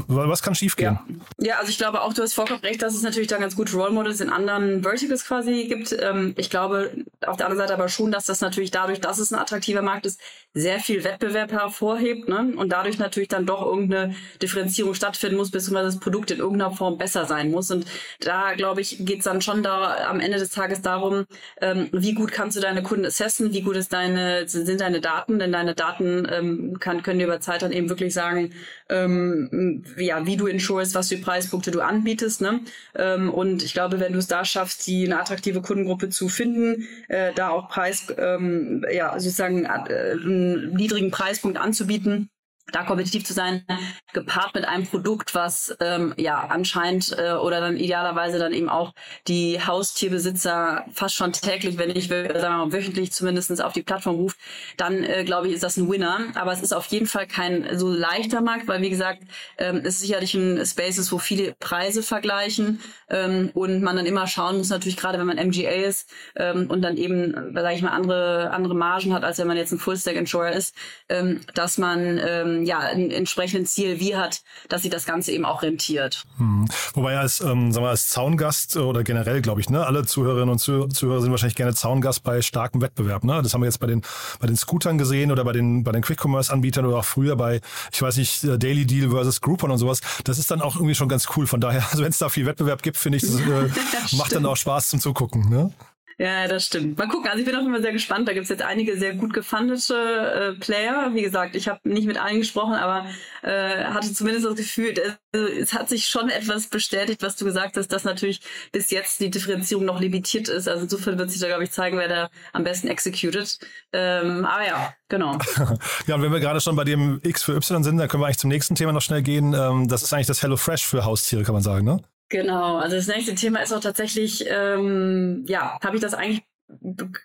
was 0.09 0.43
kann 0.43 0.55
schiefgehen? 0.55 0.99
Ja. 1.39 1.47
ja, 1.47 1.59
also 1.59 1.71
ich 1.71 1.79
glaube 1.79 2.03
auch, 2.03 2.13
du 2.13 2.23
hast 2.23 2.35
vollkommen 2.35 2.61
recht, 2.61 2.83
dass 2.83 2.95
es 2.95 3.03
natürlich 3.03 3.29
da 3.29 3.39
ganz 3.39 3.57
gute 3.57 3.77
Role 3.77 3.93
Models 3.93 4.21
in 4.21 4.31
anderen 4.31 4.83
Verticals 4.83 5.25
quasi 5.25 5.67
gibt. 5.67 5.97
Ähm, 6.01 6.35
ich 6.37 6.51
glaube 6.51 6.91
auf 7.27 7.37
der 7.37 7.47
anderen 7.47 7.67
Seite 7.67 7.75
aber 7.75 7.89
schon, 7.89 8.11
dass 8.11 8.27
das 8.27 8.41
natürlich 8.41 8.71
dadurch, 8.71 9.01
dass 9.01 9.19
es 9.19 9.33
ein 9.33 9.39
attraktiver 9.39 9.83
Markt 9.83 10.07
ist, 10.07 10.21
sehr 10.55 10.81
viel 10.81 11.05
Wettbewerb 11.05 11.53
hervorhebt 11.53 12.29
ne? 12.29 12.55
und 12.57 12.71
dadurch 12.71 12.99
natürlich 12.99 13.29
dann 13.29 13.45
doch 13.45 13.65
irgendeine 13.65 14.15
Differenzierung 14.41 14.95
stattfinden 14.95 15.37
muss, 15.37 15.51
beziehungsweise 15.51 15.87
das 15.87 16.01
Produkt 16.01 16.31
in 16.31 16.39
irgendeiner 16.39 16.73
Form 16.73 16.97
besser 16.97 17.27
sein 17.27 17.51
muss. 17.51 17.71
Und 17.71 17.85
da, 18.21 18.55
glaube 18.55 18.81
ich, 18.81 19.05
geht 19.05 19.19
es 19.19 19.25
dann 19.25 19.43
schon 19.43 19.63
da 19.63 20.09
am 20.09 20.19
Ende 20.19 20.39
des 20.39 20.51
Tages 20.51 20.81
darum, 20.81 21.27
ähm, 21.61 21.89
wie 21.93 22.15
gut 22.15 22.33
kannst 22.33 22.57
du 22.57 22.61
deine 22.61 22.83
Kunden 22.83 23.05
assessen, 23.05 23.53
wie 23.53 23.63
gut 23.63 23.77
ist 23.77 23.93
deine, 23.93 24.49
sind 24.49 24.81
deine 24.81 25.01
Daten, 25.01 25.39
denn 25.39 25.53
deine 25.53 25.75
Daten 25.75 26.27
ähm, 26.31 26.79
kann, 26.81 27.03
können 27.03 27.19
dir 27.19 27.27
über 27.27 27.41
Zeit 27.47 27.63
dann 27.63 27.73
eben 27.73 27.89
wirklich 27.89 28.13
sagen, 28.15 28.53
ähm, 28.89 29.85
ja, 29.97 30.27
wie 30.27 30.37
du 30.37 30.47
insurest, 30.47 30.95
was 30.95 31.09
für 31.09 31.19
Preispunkte 31.19 31.71
du 31.71 31.81
anbietest. 31.81 32.41
Ne? 32.41 32.61
Ähm, 32.95 33.33
und 33.33 33.63
ich 33.63 33.73
glaube, 33.73 34.01
wenn 34.01 34.13
du 34.13 34.19
es 34.19 34.27
da 34.27 34.45
schaffst, 34.45 34.87
die 34.87 35.07
eine 35.07 35.21
attraktive 35.21 35.63
Kundengruppe 35.63 36.09
zu 36.09 36.29
finden, 36.29 36.87
äh, 37.09 37.33
da 37.35 37.51
auch 37.51 37.69
Preis, 37.69 38.13
ähm, 38.19 38.85
ja, 38.93 39.19
sozusagen 39.19 39.65
äh, 39.65 39.69
einen 39.69 40.75
niedrigen 40.75 41.11
Preispunkt 41.11 41.59
anzubieten, 41.59 42.31
da 42.73 42.83
kompetitiv 42.83 43.25
zu 43.25 43.33
sein, 43.33 43.65
gepaart 44.13 44.55
mit 44.55 44.65
einem 44.65 44.87
Produkt, 44.87 45.35
was 45.35 45.77
ähm, 45.81 46.15
ja 46.17 46.47
anscheinend 46.49 47.17
äh, 47.17 47.33
oder 47.33 47.61
dann 47.61 47.77
idealerweise 47.77 48.39
dann 48.39 48.53
eben 48.53 48.69
auch 48.69 48.93
die 49.29 49.61
Haustierbesitzer 49.61 50.85
fast 50.93 51.15
schon 51.15 51.33
täglich, 51.33 51.79
wenn 51.79 51.91
nicht 51.91 52.09
sagen 52.09 52.33
wir 52.33 52.67
mal 52.67 52.73
wöchentlich 52.73 53.13
zumindestens 53.13 53.61
auf 53.61 53.73
die 53.73 53.83
Plattform 53.83 54.17
ruft, 54.17 54.37
dann 54.77 55.05
äh, 55.05 55.25
glaube 55.25 55.49
ich, 55.49 55.55
ist 55.55 55.63
das 55.63 55.77
ein 55.77 55.89
Winner. 55.91 56.21
Aber 56.35 56.53
es 56.53 56.63
ist 56.63 56.73
auf 56.73 56.87
jeden 56.87 57.07
Fall 57.07 57.27
kein 57.27 57.79
so 57.79 57.89
leichter 57.89 58.41
Markt, 58.41 58.67
weil 58.67 58.83
wie 58.83 58.91
gesagt, 58.91 59.23
ähm, 59.59 59.83
es 59.85 59.97
ist 59.97 60.01
sicherlich 60.01 60.35
ein 60.35 60.65
Spaces, 60.67 61.13
wo 61.13 61.19
viele 61.19 61.55
Preise 61.61 62.03
vergleichen 62.03 62.81
ähm, 63.11 63.51
und 63.55 63.83
man 63.83 63.97
dann 63.97 64.07
immer 64.07 64.27
schauen 64.27 64.59
muss, 64.59 64.71
natürlich 64.71 64.97
gerade 64.97 65.19
wenn 65.19 65.27
man 65.27 65.37
MGA 65.37 65.71
ist 65.71 66.11
ähm, 66.37 66.69
und 66.69 66.83
dann 66.83 66.97
eben, 66.97 67.55
sage 67.55 67.75
ich 67.75 67.83
mal, 67.83 67.91
andere 67.91 68.51
andere 68.51 68.75
Margen 68.75 69.15
hat, 69.15 69.25
als 69.25 69.39
wenn 69.39 69.47
man 69.47 69.57
jetzt 69.57 69.73
ein 69.73 69.79
Full-Stack-Insurer 69.79 70.53
ist, 70.53 70.75
ähm, 71.09 71.41
dass 71.55 71.79
man 71.79 72.19
ähm, 72.19 72.56
ähm, 72.57 72.65
ja, 72.65 72.79
ein 72.81 73.11
entsprechendes 73.11 73.75
Ziel 73.75 74.01
wie 74.01 74.17
hat, 74.17 74.43
dass 74.69 74.83
sich 74.83 74.91
das 74.91 75.05
Ganze 75.05 75.33
eben 75.33 75.45
auch 75.45 75.63
rentiert. 75.63 76.25
Hm. 76.39 76.67
Wobei 76.95 77.19
als, 77.19 77.41
ähm, 77.41 77.73
sagen 77.73 77.87
wir, 77.87 77.91
als 77.91 78.09
Zaungast 78.09 78.77
oder 78.77 79.05
generell, 79.05 79.43
glaube 79.43 79.61
ich, 79.61 79.71
ne, 79.71 79.87
alle 79.87 80.05
Zuhörerinnen 80.05 80.51
und 80.51 80.59
Zuhörer 80.59 81.21
sind 81.21 81.31
wahrscheinlich 81.31 81.57
gerne 81.57 81.75
Zaungast 81.75 82.23
bei 82.23 82.43
starkem 82.43 82.81
Wettbewerb. 82.81 83.25
Ne? 83.25 83.41
Das 83.43 83.55
haben 83.55 83.61
wir 83.63 83.67
jetzt 83.67 83.81
bei 83.81 83.87
den, 83.87 84.03
bei 84.41 84.47
den 84.47 84.57
Scootern 84.57 84.99
gesehen 84.99 85.31
oder 85.31 85.45
bei 85.45 85.53
den, 85.53 85.85
bei 85.85 85.93
den 85.93 86.03
Quick-Commerce-Anbietern 86.03 86.87
oder 86.87 86.99
auch 86.99 87.05
früher 87.05 87.37
bei, 87.37 87.61
ich 87.93 88.03
weiß 88.03 88.17
nicht, 88.17 88.45
äh, 88.45 88.59
Daily 88.59 88.87
Deal 88.87 89.11
versus 89.11 89.41
Groupon 89.41 89.71
und 89.71 89.79
sowas. 89.79 90.01
Das 90.25 90.39
ist 90.39 90.51
dann 90.51 90.61
auch 90.61 90.77
irgendwie 90.77 90.95
schon 90.95 91.09
ganz 91.09 91.27
cool. 91.37 91.47
Von 91.47 91.61
daher, 91.61 91.85
also 91.91 92.03
wenn 92.03 92.11
es 92.11 92.19
da 92.19 92.29
viel 92.29 92.47
Wettbewerb 92.47 92.83
gibt, 92.83 92.97
finde 92.97 93.19
ich, 93.19 93.23
das, 93.23 93.41
äh, 93.41 93.69
macht 94.17 94.35
dann 94.35 94.47
auch 94.47 94.57
Spaß 94.57 94.89
zum 94.89 95.01
Zugucken. 95.01 95.49
Ne? 95.49 95.73
Ja, 96.19 96.49
das 96.49 96.65
stimmt. 96.67 96.97
Mal 96.97 97.09
gucken. 97.09 97.29
Also 97.29 97.41
ich 97.41 97.45
bin 97.45 97.55
auch 97.55 97.67
immer 97.67 97.83
sehr 97.83 97.93
gespannt. 97.93 98.27
Da 98.27 98.33
gibt's 98.33 98.49
jetzt 98.49 98.63
einige 98.63 98.97
sehr 98.97 99.15
gut 99.15 99.35
gefundete 99.35 100.55
äh, 100.57 100.59
Player. 100.59 101.11
Wie 101.13 101.21
gesagt, 101.21 101.55
ich 101.55 101.69
habe 101.69 101.81
nicht 101.85 102.07
mit 102.07 102.17
allen 102.17 102.39
gesprochen, 102.39 102.73
aber 102.73 103.05
äh, 103.43 103.85
hatte 103.85 104.11
zumindest 104.15 104.47
das 104.47 104.55
Gefühl, 104.55 104.95
äh, 105.33 105.39
es 105.39 105.75
hat 105.75 105.91
sich 105.91 106.07
schon 106.09 106.31
etwas 106.31 106.69
bestätigt, 106.69 107.21
was 107.23 107.37
du 107.37 107.45
gesagt 107.45 107.77
hast, 107.77 107.89
dass 107.89 108.05
natürlich 108.05 108.41
bis 108.73 108.91
jetzt 108.91 109.21
die 109.21 109.31
Differenzierung 109.31 109.85
noch 109.85 110.01
limitiert 110.01 110.49
ist. 110.49 110.69
Also 110.69 110.85
insofern 110.85 111.19
wird 111.19 111.31
sich 111.31 111.41
da, 111.41 111.49
glaube 111.49 111.65
ich, 111.65 111.71
zeigen, 111.71 111.99
wer 111.99 112.09
da 112.09 112.31
am 112.55 112.65
besten 112.65 112.89
executed. 112.89 113.59
Ähm, 113.93 114.47
aber 114.47 114.67
ja, 114.67 114.95
genau. 115.11 115.33
ja, 116.07 116.15
und 116.15 116.23
wenn 116.23 116.33
wir 116.33 116.41
gerade 116.41 116.63
schon 116.63 116.77
bei 116.77 116.85
dem 116.85 117.21
X 117.25 117.43
für 117.43 117.55
Y 117.57 117.85
sind, 117.85 117.99
dann 117.99 118.09
können 118.09 118.23
wir 118.23 118.27
eigentlich 118.27 118.39
zum 118.39 118.49
nächsten 118.49 118.75
Thema 118.75 118.93
noch 118.93 119.03
schnell 119.03 119.21
gehen. 119.21 119.53
Ähm, 119.53 119.87
das 119.87 120.03
ist 120.03 120.15
eigentlich 120.15 120.29
das 120.29 120.43
Hello 120.43 120.57
Fresh 120.57 120.87
für 120.87 121.05
Haustiere, 121.05 121.43
kann 121.43 121.53
man 121.53 121.63
sagen, 121.63 121.85
ne? 121.85 122.01
Genau, 122.29 122.79
also 122.79 122.97
das 122.97 123.07
nächste 123.07 123.35
Thema 123.37 123.61
ist 123.61 123.73
auch 123.73 123.81
tatsächlich, 123.81 124.45
ähm, 124.49 125.45
ja, 125.47 125.79
habe 125.81 125.95
ich 125.97 126.03
das 126.03 126.13
eigentlich 126.15 126.43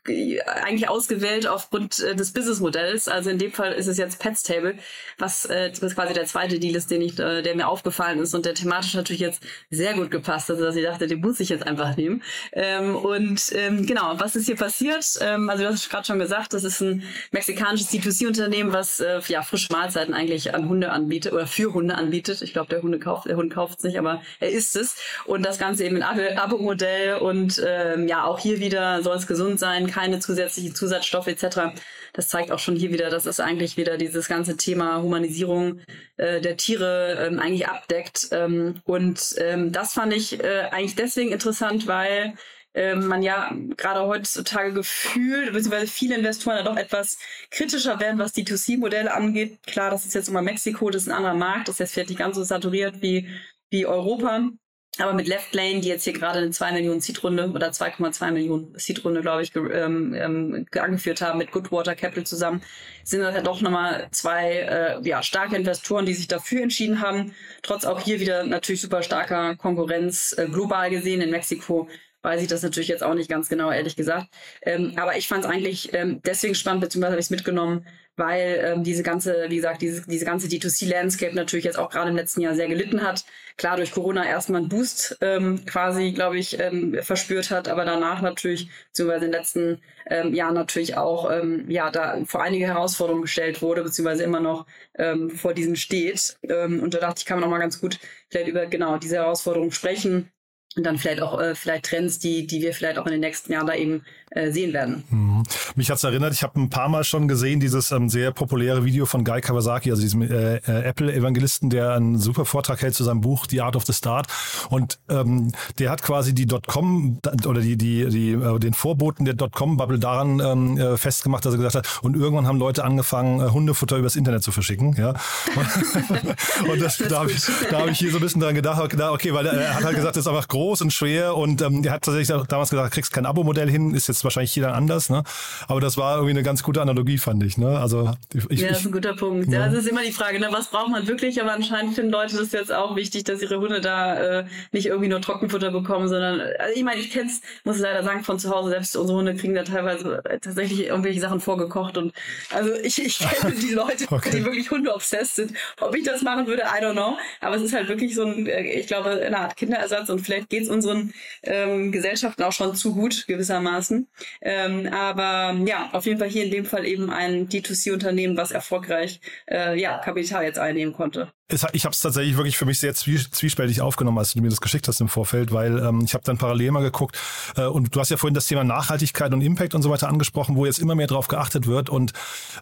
eigentlich 0.06 0.88
ausgewählt 0.88 1.47
aufgrund 1.47 1.99
äh, 1.99 2.15
des 2.15 2.32
Businessmodells. 2.32 3.08
Also 3.08 3.32
in 3.32 3.39
dem 3.39 3.51
Fall 3.51 3.73
ist 3.73 3.88
es 3.88 3.97
jetzt 3.97 4.19
Pets 4.19 4.43
Table, 4.43 4.75
was 5.17 5.45
äh, 5.45 5.71
was 5.82 5.95
quasi 5.95 6.13
der 6.13 6.25
zweite 6.25 6.60
Deal 6.60 6.75
ist, 6.75 6.91
den 6.91 7.01
ich, 7.01 7.17
äh, 7.17 7.41
der 7.41 7.56
mir 7.56 7.67
aufgefallen 7.67 8.19
ist 8.19 8.36
und 8.36 8.45
der 8.45 8.54
thematisch 8.54 8.93
natürlich 8.93 9.19
jetzt 9.19 9.43
sehr 9.71 9.95
gut 9.95 10.12
gepasst 10.12 10.49
hat, 10.49 10.60
dass 10.60 10.75
ich 10.75 10.84
dachte, 10.84 11.08
den 11.08 11.21
muss 11.21 11.39
ich 11.39 11.49
jetzt 11.49 11.65
einfach 11.65 11.97
nehmen. 11.97 12.21
Ähm, 12.51 12.95
und 12.95 13.51
ähm, 13.56 13.88
genau, 13.88 14.13
was 14.17 14.36
ist 14.36 14.45
hier 14.45 14.56
passiert? 14.56 15.06
Ähm, 15.21 15.49
also 15.49 15.63
du 15.63 15.69
hast 15.69 15.89
gerade 15.89 16.06
schon 16.06 16.19
gesagt, 16.19 16.54
das 16.54 16.63
ist 16.63 16.80
ein 16.82 17.04
mexikanisches 17.32 17.91
D2C-Unternehmen, 17.91 18.73
was 18.73 18.99
äh, 18.99 19.21
ja 19.27 19.41
frische 19.41 19.73
Mahlzeiten 19.73 20.13
eigentlich 20.13 20.54
an 20.54 20.69
Hunde 20.69 20.91
anbietet 20.91 21.34
oder 21.34 21.47
für 21.47 21.73
Hunde 21.73 21.95
anbietet. 21.95 22.43
Ich 22.43 22.54
glaube, 22.54 22.69
der 22.69 22.84
Hunde 22.84 22.99
kauft, 22.99 23.27
der 23.27 23.38
Hund 23.38 23.51
kauft 23.51 23.80
es 23.80 23.86
nicht, 23.86 23.97
aber 23.97 24.21
er 24.39 24.49
isst 24.49 24.75
es. 24.75 24.95
Und 25.25 25.43
das 25.43 25.58
Ganze 25.58 25.84
eben 25.84 26.01
ein 26.04 26.38
Abo-Modell 26.38 27.15
und 27.17 27.62
ähm, 27.65 28.08
ja, 28.08 28.23
auch 28.25 28.38
hier 28.38 28.60
wieder 28.60 29.01
soll 29.01 29.17
es 29.17 29.31
gesund 29.32 29.60
sein, 29.60 29.88
keine 29.88 30.20
zusätzlichen 30.20 30.76
Zusatzstoffe 30.76 31.28
etc. 31.28 31.74
Das 32.12 32.28
zeigt 32.28 32.52
auch 32.52 32.60
schon 32.60 32.76
hier 32.76 32.91
wieder, 32.91 33.10
dass 33.10 33.26
es 33.26 33.39
eigentlich 33.39 33.78
wieder 33.78 33.98
dieses 33.98 34.28
ganze 34.28 34.58
Thema 34.58 35.02
Humanisierung 35.02 35.80
äh, 36.17 36.41
der 36.41 36.58
Tiere 36.58 37.28
ähm, 37.28 37.39
eigentlich 37.39 37.70
abdeckt. 37.70 38.28
Ähm, 38.32 38.82
und 38.84 39.36
ähm, 39.38 39.72
das 39.72 39.94
fand 39.94 40.12
ich 40.13 40.44
äh, 40.44 40.67
eigentlich 40.72 40.96
deswegen 40.96 41.32
interessant, 41.32 41.88
weil 41.88 42.34
ähm, 42.74 43.08
man 43.08 43.22
ja 43.24 43.52
gerade 43.78 44.02
heutzutage 44.06 44.74
gefühlt, 44.74 45.54
beziehungsweise 45.54 45.88
viele 45.88 46.17
Investoren 46.17 46.58
da 46.58 46.63
doch 46.63 46.78
etwas 46.78 47.17
kritischer 47.52 48.02
werden, 48.02 48.20
was 48.20 48.34
die 48.34 48.46
2C-Modelle 48.46 49.13
angeht. 49.13 49.60
Klar, 49.65 49.91
das 49.91 50.06
ist 50.06 50.13
jetzt 50.13 50.28
immer 50.28 50.41
Mexiko, 50.41 50.89
das 50.89 51.04
ist 51.04 51.08
ein 51.08 51.15
anderer 51.15 51.36
Markt, 51.36 51.70
das 51.70 51.76
ist 51.76 51.80
jetzt 51.80 51.94
vielleicht 51.94 52.10
nicht 52.10 52.20
ganz 52.20 52.36
so 52.36 52.44
saturiert 52.44 53.02
wie, 53.02 53.30
wie 53.70 53.86
Europa. 53.86 54.50
Aber 54.97 55.13
mit 55.13 55.27
Left 55.27 55.56
Lane, 55.56 55.80
die 55.80 55.88
jetzt 55.88 56.04
hier 56.04 56.12
gerade 56.12 56.39
eine 56.39 56.51
2 56.51 56.73
Millionen 56.73 56.99
Seed-Runde 56.99 57.51
oder 57.51 57.69
2,2 57.69 58.32
Millionen 58.32 58.73
Seed-Runde, 58.77 59.21
glaube 59.21 59.41
ich, 59.41 59.56
ähm, 59.56 60.13
ähm, 60.13 60.65
angeführt 60.77 61.21
haben 61.21 61.38
mit 61.38 61.51
Goodwater 61.51 61.95
Capital 61.95 62.25
zusammen, 62.25 62.62
sind 63.06 63.21
das 63.21 63.34
ja 63.34 63.41
doch 63.41 63.62
nochmal 63.62 64.10
zwei 64.12 64.51
äh, 64.51 65.08
ja, 65.08 65.23
starke 65.23 65.56
Investoren, 65.56 66.06
die 66.06 66.13
sich 66.13 66.27
dafür 66.27 66.62
entschieden 66.62 67.01
haben. 67.01 67.34
Trotz 67.62 67.86
auch 67.86 68.01
hier 68.01 68.19
wieder 68.19 68.43
natürlich 68.43 68.82
super 68.82 69.01
starker 69.01 69.56
Konkurrenz 69.56 70.36
äh, 70.38 70.47
global 70.47 70.89
gesehen 70.89 71.21
in 71.21 71.32
Mexiko 71.32 71.88
weiß 72.23 72.41
ich 72.41 72.47
das 72.47 72.62
natürlich 72.62 72.89
jetzt 72.89 73.04
auch 73.04 73.15
nicht 73.15 73.30
ganz 73.30 73.49
genau, 73.49 73.71
ehrlich 73.71 73.95
gesagt. 73.95 74.27
Ähm, 74.62 74.93
aber 74.97 75.17
ich 75.17 75.27
fand 75.27 75.43
es 75.43 75.49
eigentlich 75.49 75.93
ähm, 75.93 76.21
deswegen 76.23 76.56
spannend, 76.56 76.82
beziehungsweise 76.82 77.13
habe 77.13 77.19
ich 77.19 77.25
es 77.25 77.32
mitgenommen, 77.32 77.86
weil 78.17 78.62
ähm, 78.63 78.84
diese 78.84 79.04
ganze, 79.04 79.45
wie 79.50 79.56
gesagt, 79.56 79.82
diese, 79.82 80.08
diese 80.08 80.26
ganze 80.26 80.47
D2C-Landscape 80.47 81.36
natürlich 81.36 81.65
jetzt 81.65 81.80
auch 81.80 81.89
gerade 81.89 82.10
im 82.10 82.15
letzten 82.15 82.41
Jahr 82.41 82.56
sehr 82.56 82.67
gelitten 82.67 83.04
hat. 83.04 83.26
Klar, 83.58 83.78
durch 83.78 83.91
Corona 83.91 84.26
erstmal 84.26 84.62
einen 84.62 84.69
Boost 84.69 85.17
ähm, 85.21 85.65
quasi, 85.65 86.12
glaube 86.12 86.38
ich, 86.38 86.60
ähm, 86.60 86.97
verspürt 87.02 87.52
hat, 87.52 87.67
aber 87.67 87.86
danach 87.86 88.21
natürlich, 88.21 88.69
beziehungsweise 88.88 89.26
in 89.26 89.32
den 89.32 89.39
letzten 89.39 89.82
ähm, 90.10 90.34
Jahren 90.34 90.54
natürlich 90.54 90.97
auch, 90.97 91.32
ähm, 91.32 91.69
ja, 91.69 91.89
da 91.89 92.17
vor 92.26 92.43
einige 92.43 92.67
Herausforderungen 92.67 93.24
gestellt 93.24 93.62
wurde, 93.62 93.84
beziehungsweise 93.84 94.24
immer 94.24 94.39
noch 94.39 94.65
ähm, 94.95 95.30
vor 95.32 95.54
diesen 95.54 95.76
steht. 95.76 96.38
Ähm, 96.47 96.82
und 96.82 96.93
da 96.93 97.00
dachte 97.00 97.19
ich, 97.19 97.26
kann 97.26 97.39
man 97.39 97.47
auch 97.47 97.52
mal 97.52 97.60
ganz 97.60 97.80
gut 97.80 98.00
vielleicht 98.30 98.50
über 98.50 98.65
genau 98.65 98.97
diese 98.97 99.17
Herausforderungen 99.17 99.71
sprechen 99.71 100.32
und 100.76 100.86
dann 100.86 100.97
vielleicht 100.97 101.21
auch 101.21 101.39
äh, 101.39 101.56
vielleicht 101.56 101.86
Trends, 101.86 102.19
die 102.19 102.47
die 102.47 102.62
wir 102.62 102.74
vielleicht 102.74 102.97
auch 102.97 103.06
in 103.06 103.12
den 103.12 103.21
nächsten 103.21 103.52
Jahren 103.52 103.67
da 103.67 103.76
eben 103.76 104.06
äh, 104.32 104.52
sehen 104.52 104.74
werden. 104.74 105.04
Mhm. 105.10 105.44
Mich 105.76 105.91
hat's 105.91 106.04
erinnert, 106.04 106.34
ich 106.34 106.44
habe 106.44 106.60
ein 106.60 106.70
paar 106.70 106.89
Mal 106.89 107.04
schon 107.04 107.28
gesehen, 107.28 107.60
dieses 107.60 107.91
ähm, 107.91 108.10
sehr 108.10 108.32
populäre 108.32 108.86
Video 108.86 109.06
von 109.06 109.26
Guy 109.26 109.41
Kawasaki, 109.41 109.91
also 109.91 110.02
diesem 110.02 110.22
äh, 110.22 110.56
äh, 110.56 110.84
Apple-Evangelisten, 110.84 111.70
der 111.70 111.91
einen 111.91 112.17
super 112.17 112.46
Vortrag 112.46 112.82
hält 112.82 112.96
zu 112.96 113.04
seinem 113.04 113.22
Buch 113.22 113.46
The 113.50 113.62
Art 113.62 113.76
of 113.76 113.86
the 113.86 113.94
Start. 113.94 114.28
Und 114.70 115.00
ähm, 115.10 115.52
der 115.80 115.89
hat 115.89 116.02
quasi 116.02 116.34
die 116.34 116.46
Dotcom 116.46 117.20
oder 117.46 117.60
die, 117.60 117.76
die, 117.76 118.08
die, 118.08 118.32
äh, 118.32 118.60
den 118.60 118.74
Vorboten 118.74 119.26
der 119.26 119.34
Dotcom-Bubble 119.34 120.00
daran 120.00 120.39
ähm, 120.39 120.78
äh, 120.78 120.98
festgemacht, 120.98 121.46
dass 121.46 121.54
er 121.54 121.58
gesagt 121.58 121.76
hat, 121.76 122.00
und 122.02 122.15
irgendwann 122.15 122.48
haben 122.48 122.58
Leute 122.58 122.86
angefangen, 122.86 123.41
äh, 123.41 123.50
Hundefutter 123.50 123.98
übers 123.98 124.15
Internet 124.15 124.44
zu 124.44 124.54
verschicken. 124.54 124.96
Ja? 124.98 125.10
und 126.72 126.82
das, 126.82 126.98
das 126.98 127.10
da 127.10 127.20
habe 127.20 127.32
ich, 127.32 127.41
da 127.70 127.82
hab 127.82 127.89
ich 127.89 128.00
hier 128.00 128.12
so 128.12 128.17
ein 128.17 128.22
bisschen 128.22 128.39
dran 128.39 128.56
gedacht, 128.56 128.82
okay, 128.82 129.34
weil 129.34 129.46
er 129.46 129.76
hat 129.76 129.84
halt 129.84 129.96
gesagt, 129.96 130.15
das 130.15 130.26
ist 130.26 130.28
einfach 130.28 130.48
groß 130.48 130.82
und 130.82 130.94
schwer 130.94 131.36
und 131.36 131.62
ähm, 131.62 131.84
er 131.84 131.91
hat 131.91 132.04
tatsächlich 132.04 132.30
damals 132.48 132.70
gesagt, 132.70 132.94
kriegst 132.94 133.12
kein 133.12 133.26
Abo-Modell 133.26 133.70
hin, 133.70 133.94
ist 133.94 134.08
jetzt 134.08 134.20
ist 134.21 134.23
wahrscheinlich 134.23 134.55
jeder 134.55 134.73
anders, 134.73 135.10
ne? 135.10 135.23
Aber 135.67 135.81
das 135.81 135.97
war 135.97 136.15
irgendwie 136.15 136.31
eine 136.31 136.43
ganz 136.43 136.63
gute 136.63 136.81
Analogie, 136.81 137.17
fand 137.17 137.43
ich, 137.43 137.57
ne? 137.57 137.79
Also 137.79 138.13
ich, 138.49 138.62
ja, 138.62 138.69
das 138.69 138.79
ist 138.79 138.86
ein 138.86 138.91
guter 138.91 139.15
Punkt. 139.15 139.51
Ja, 139.51 139.67
das 139.67 139.79
ist 139.79 139.88
immer 139.88 140.03
die 140.03 140.12
Frage, 140.12 140.39
ne? 140.39 140.47
Was 140.51 140.67
braucht 140.67 140.89
man 140.89 141.07
wirklich? 141.07 141.41
Aber 141.41 141.53
anscheinend 141.53 141.95
finden 141.95 142.12
Leute 142.12 142.38
das 142.38 142.51
jetzt 142.51 142.71
auch 142.71 142.95
wichtig, 142.95 143.23
dass 143.23 143.41
ihre 143.41 143.60
Hunde 143.60 143.81
da 143.81 144.39
äh, 144.39 144.45
nicht 144.71 144.86
irgendwie 144.86 145.10
nur 145.10 145.21
Trockenfutter 145.21 145.71
bekommen, 145.71 146.07
sondern 146.07 146.39
also 146.60 146.75
ich 146.75 146.84
meine, 146.84 147.01
ich 147.01 147.12
kenn's, 147.12 147.41
muss 147.63 147.79
leider 147.79 148.03
sagen, 148.03 148.23
von 148.23 148.39
zu 148.39 148.49
Hause 148.49 148.69
selbst 148.69 148.95
unsere 148.95 149.17
Hunde 149.17 149.36
kriegen 149.36 149.55
da 149.55 149.63
teilweise 149.63 150.23
äh, 150.25 150.39
tatsächlich 150.39 150.86
irgendwelche 150.86 151.19
Sachen 151.19 151.39
vorgekocht 151.39 151.97
und 151.97 152.13
also 152.51 152.73
ich, 152.75 153.03
ich 153.03 153.19
kenne 153.19 153.55
die 153.55 153.73
Leute, 153.73 154.05
okay. 154.12 154.29
die 154.31 154.45
wirklich 154.45 154.69
Hunde-obsessed 154.69 155.36
sind. 155.36 155.53
Ob 155.79 155.95
ich 155.95 156.03
das 156.03 156.21
machen 156.21 156.47
würde, 156.47 156.63
I 156.63 156.84
don't 156.84 156.93
know. 156.93 157.17
Aber 157.39 157.55
es 157.55 157.63
ist 157.63 157.73
halt 157.73 157.88
wirklich 157.88 158.15
so 158.15 158.25
ein, 158.25 158.45
äh, 158.45 158.62
ich 158.62 158.88
glaube, 158.88 159.10
eine 159.10 159.39
Art 159.39 159.57
Kinderersatz 159.57 160.10
und 160.10 160.19
vielleicht 160.19 160.49
geht's 160.49 160.69
unseren 160.69 161.13
ähm, 161.43 161.91
Gesellschaften 161.91 162.43
auch 162.43 162.51
schon 162.51 162.75
zu 162.75 162.93
gut 162.93 163.25
gewissermaßen. 163.27 164.07
Ähm, 164.41 164.88
aber 164.88 165.58
ja, 165.65 165.89
auf 165.93 166.06
jeden 166.06 166.19
Fall 166.19 166.30
hier 166.30 166.45
in 166.45 166.52
dem 166.52 166.65
Fall 166.65 166.86
eben 166.86 167.10
ein 167.10 167.47
D2C-Unternehmen, 167.50 168.38
was 168.38 168.52
erfolgreich 168.52 169.21
äh, 169.50 169.80
ja, 169.80 169.97
Kapital 170.00 170.43
jetzt 170.43 170.60
einnehmen 170.60 170.93
konnte 170.93 171.32
ich 171.52 171.86
habe 171.86 171.94
es 171.94 172.02
tatsächlich 172.02 172.38
wirklich 172.38 172.58
für 172.58 172.66
mich 172.66 172.80
sehr 172.80 172.94
zwiespältig 172.94 173.82
aufgenommen, 173.82 174.18
als 174.18 174.34
du 174.34 174.42
mir 174.42 174.50
das 174.50 174.62
geschickt 174.62 174.88
hast 174.88 175.02
im 175.02 175.08
Vorfeld, 175.08 175.52
weil 175.52 175.80
ähm, 175.80 176.02
ich 176.06 176.14
habe 176.14 176.24
dann 176.24 176.38
parallel 176.38 176.72
mal 176.72 176.84
geguckt 176.84 177.18
äh, 177.56 177.66
und 177.66 177.96
du 177.96 178.00
hast 178.00 178.10
ja 178.10 178.18
vorhin 178.18 178.34
das 178.34 178.48
Thema 178.48 178.64
Nachhaltigkeit 178.64 179.34
und 179.34 179.42
Impact 179.42 179.76
und 179.76 179.82
so 179.82 179.90
weiter 179.90 180.08
angesprochen, 180.08 180.56
wo 180.56 180.66
jetzt 180.66 180.80
immer 180.80 180.96
mehr 180.96 181.08
drauf 181.08 181.28
geachtet 181.28 181.68
wird 181.68 181.90
und 181.90 182.14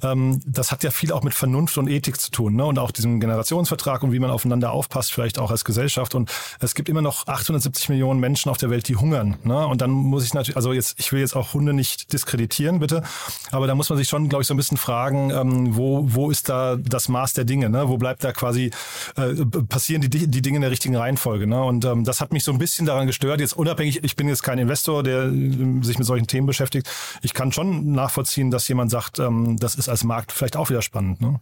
ähm, 0.01 0.41
das 0.45 0.71
hat 0.71 0.83
ja 0.83 0.91
viel 0.91 1.11
auch 1.11 1.23
mit 1.23 1.33
Vernunft 1.33 1.77
und 1.77 1.87
Ethik 1.87 2.19
zu 2.19 2.31
tun 2.31 2.55
ne? 2.55 2.65
und 2.65 2.79
auch 2.79 2.91
diesem 2.91 3.19
Generationsvertrag 3.19 4.03
und 4.03 4.11
wie 4.11 4.19
man 4.19 4.31
aufeinander 4.31 4.71
aufpasst, 4.71 5.11
vielleicht 5.11 5.39
auch 5.39 5.51
als 5.51 5.65
Gesellschaft 5.65 6.15
und 6.15 6.31
es 6.59 6.75
gibt 6.75 6.89
immer 6.89 7.01
noch 7.01 7.27
870 7.27 7.89
Millionen 7.89 8.19
Menschen 8.19 8.49
auf 8.49 8.57
der 8.57 8.69
Welt, 8.69 8.87
die 8.87 8.95
hungern 8.95 9.37
ne? 9.43 9.67
und 9.67 9.81
dann 9.81 9.91
muss 9.91 10.25
ich 10.25 10.33
natürlich, 10.33 10.57
also 10.57 10.73
jetzt, 10.73 10.99
ich 10.99 11.11
will 11.11 11.19
jetzt 11.19 11.35
auch 11.35 11.53
Hunde 11.53 11.73
nicht 11.73 12.11
diskreditieren, 12.13 12.79
bitte, 12.79 13.03
aber 13.51 13.67
da 13.67 13.75
muss 13.75 13.89
man 13.89 13.97
sich 13.97 14.09
schon, 14.09 14.29
glaube 14.29 14.41
ich, 14.41 14.47
so 14.47 14.53
ein 14.53 14.57
bisschen 14.57 14.77
fragen, 14.77 15.29
ähm, 15.31 15.75
wo, 15.75 16.05
wo 16.07 16.31
ist 16.31 16.49
da 16.49 16.75
das 16.75 17.09
Maß 17.09 17.33
der 17.33 17.45
Dinge, 17.45 17.69
ne? 17.69 17.89
wo 17.89 17.97
bleibt 17.97 18.23
da 18.23 18.31
quasi 18.31 18.71
äh, 19.15 19.45
passieren 19.67 20.01
die, 20.01 20.09
die 20.09 20.41
Dinge 20.41 20.57
in 20.57 20.61
der 20.61 20.71
richtigen 20.71 20.95
Reihenfolge. 20.95 21.47
Ne? 21.47 21.63
Und 21.63 21.85
ähm, 21.85 22.03
das 22.03 22.21
hat 22.21 22.33
mich 22.33 22.43
so 22.43 22.51
ein 22.51 22.57
bisschen 22.57 22.85
daran 22.85 23.07
gestört. 23.07 23.39
Jetzt 23.39 23.53
unabhängig, 23.53 24.03
ich 24.03 24.15
bin 24.15 24.27
jetzt 24.27 24.43
kein 24.43 24.59
Investor, 24.59 25.03
der 25.03 25.25
äh, 25.25 25.83
sich 25.83 25.97
mit 25.97 26.07
solchen 26.07 26.27
Themen 26.27 26.47
beschäftigt. 26.47 26.89
Ich 27.21 27.33
kann 27.33 27.51
schon 27.51 27.91
nachvollziehen, 27.91 28.51
dass 28.51 28.67
jemand 28.67 28.91
sagt, 28.91 29.19
ähm, 29.19 29.57
das 29.59 29.75
ist 29.75 29.89
als 29.89 30.03
Markt 30.03 30.31
vielleicht 30.31 30.55
auch 30.55 30.69
wieder 30.69 30.81
spannend. 30.81 31.21
Ne? 31.21 31.39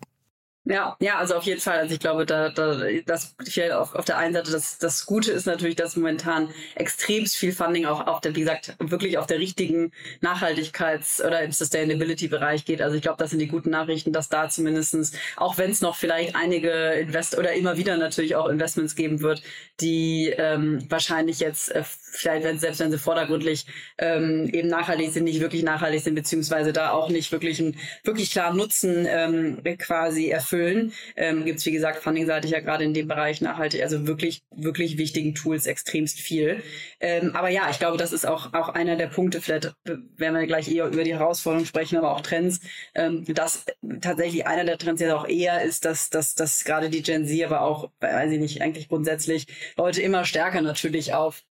Ja, 0.69 0.97
ja, 0.99 1.17
also 1.17 1.36
auf 1.36 1.43
jeden 1.43 1.62
Fall. 1.62 1.77
Also 1.77 1.93
ich 1.93 1.99
glaube, 2.01 2.25
da, 2.25 2.49
da 2.49 2.77
das 3.06 3.36
vielleicht 3.45 3.71
auf, 3.71 3.95
auf 3.95 4.03
der 4.03 4.17
einen 4.17 4.34
Seite 4.34 4.51
das, 4.51 4.77
das 4.77 5.06
Gute 5.06 5.32
ist 5.32 5.45
natürlich, 5.45 5.77
dass 5.77 5.95
momentan 5.95 6.49
extremst 6.75 7.38
viel 7.38 7.53
Funding 7.53 7.86
auch 7.86 8.06
auf 8.06 8.19
der, 8.19 8.36
wie 8.36 8.41
gesagt, 8.41 8.75
wirklich 8.80 9.17
auf 9.17 9.27
der 9.27 9.39
richtigen 9.39 9.93
Nachhaltigkeits- 10.21 11.25
oder 11.25 11.41
im 11.41 11.53
Sustainability-Bereich 11.53 12.65
geht. 12.65 12.82
Also 12.82 12.97
ich 12.97 13.01
glaube, 13.01 13.17
das 13.17 13.30
sind 13.30 13.39
die 13.39 13.47
guten 13.47 13.69
Nachrichten, 13.69 14.12
dass 14.12 14.27
da 14.27 14.49
zumindestens, 14.49 15.13
auch 15.38 15.58
wenn 15.58 15.71
es 15.71 15.80
noch 15.80 15.95
vielleicht 15.95 16.36
einige 16.36 16.69
Invest 16.69 17.38
oder 17.38 17.53
immer 17.53 17.77
wieder 17.77 17.95
natürlich 17.95 18.36
auch 18.36 18.49
Investments 18.49 18.95
geben 18.95 19.21
wird, 19.21 19.41
die 19.80 20.34
ähm, 20.38 20.86
wahrscheinlich 20.89 21.39
jetzt 21.39 21.71
äh, 21.71 21.84
vielleicht, 21.86 22.43
wenn, 22.43 22.60
selbst 22.60 22.82
wenn 22.82 22.91
sie 22.91 22.97
vordergründlich 22.97 23.67
ähm, 23.99 24.49
eben 24.51 24.67
nachhaltig 24.67 25.13
sind, 25.13 25.23
nicht 25.23 25.39
wirklich 25.39 25.63
nachhaltig 25.63 26.01
sind, 26.01 26.15
beziehungsweise 26.15 26.73
da 26.73 26.91
auch 26.91 27.10
nicht 27.10 27.32
wirklich 27.32 27.62
einen 27.62 27.77
wirklich 28.03 28.32
klaren 28.32 28.58
Nutzen 28.58 29.06
ähm, 29.08 29.63
quasi 29.77 30.27
erfüllen 30.30 30.57
erfüllen, 30.58 30.93
ähm, 31.15 31.46
gibt 31.46 31.60
es, 31.60 31.65
wie 31.65 31.72
gesagt, 31.72 32.04
fundingseitig 32.04 32.52
ja 32.52 32.60
gerade 32.60 32.84
in 32.84 32.93
dem 32.93 33.08
Bereich 33.08 33.41
nachhaltig, 33.41 33.82
also 33.84 34.08
wirklich, 34.08 34.41
wirklich 34.56 34.98
wichtigen 34.98 35.36
Tools 35.36 35.65
extremst 35.65 36.20
viel. 36.20 36.62
Ähm, 37.00 37.36
aber 37.36 37.50
ja, 37.50 37.70
ich 37.70 37.80
glaube, 37.80 37.98
das 37.98 38.13
ist 38.13 38.26
auch, 38.26 38.54
auch 38.54 38.70
einer 38.70 38.96
der 38.96 39.08
Punkte, 39.08 39.41
vielleicht 39.41 39.74
werden 39.86 40.39
wir 40.39 40.48
gleich 40.48 40.72
eher 40.72 40.88
über 40.88 41.04
die 41.04 41.13
Herausforderungen 41.13 41.65
sprechen, 41.65 41.98
aber 41.98 42.12
auch 42.12 42.22
Trends, 42.22 42.60
ähm, 42.96 43.26
dass 43.28 43.65
tatsächlich 44.02 44.48
einer 44.48 44.65
der 44.65 44.78
Trends 44.78 45.02
ja 45.02 45.15
auch 45.15 45.28
eher 45.28 45.62
ist, 45.62 45.86
dass, 45.86 46.10
dass, 46.10 46.36
dass 46.36 46.63
gerade 46.63 46.89
die 46.89 47.04
Gen 47.04 47.26
Z, 47.26 47.43
aber 47.43 47.62
auch, 47.62 47.91
weiß 48.00 48.32
ich 48.32 48.39
nicht, 48.39 48.62
eigentlich 48.62 48.89
grundsätzlich 48.89 49.46
Leute 49.78 50.02
immer 50.02 50.26
stärker 50.26 50.62
natürlich 50.62 51.13
auf 51.13 51.43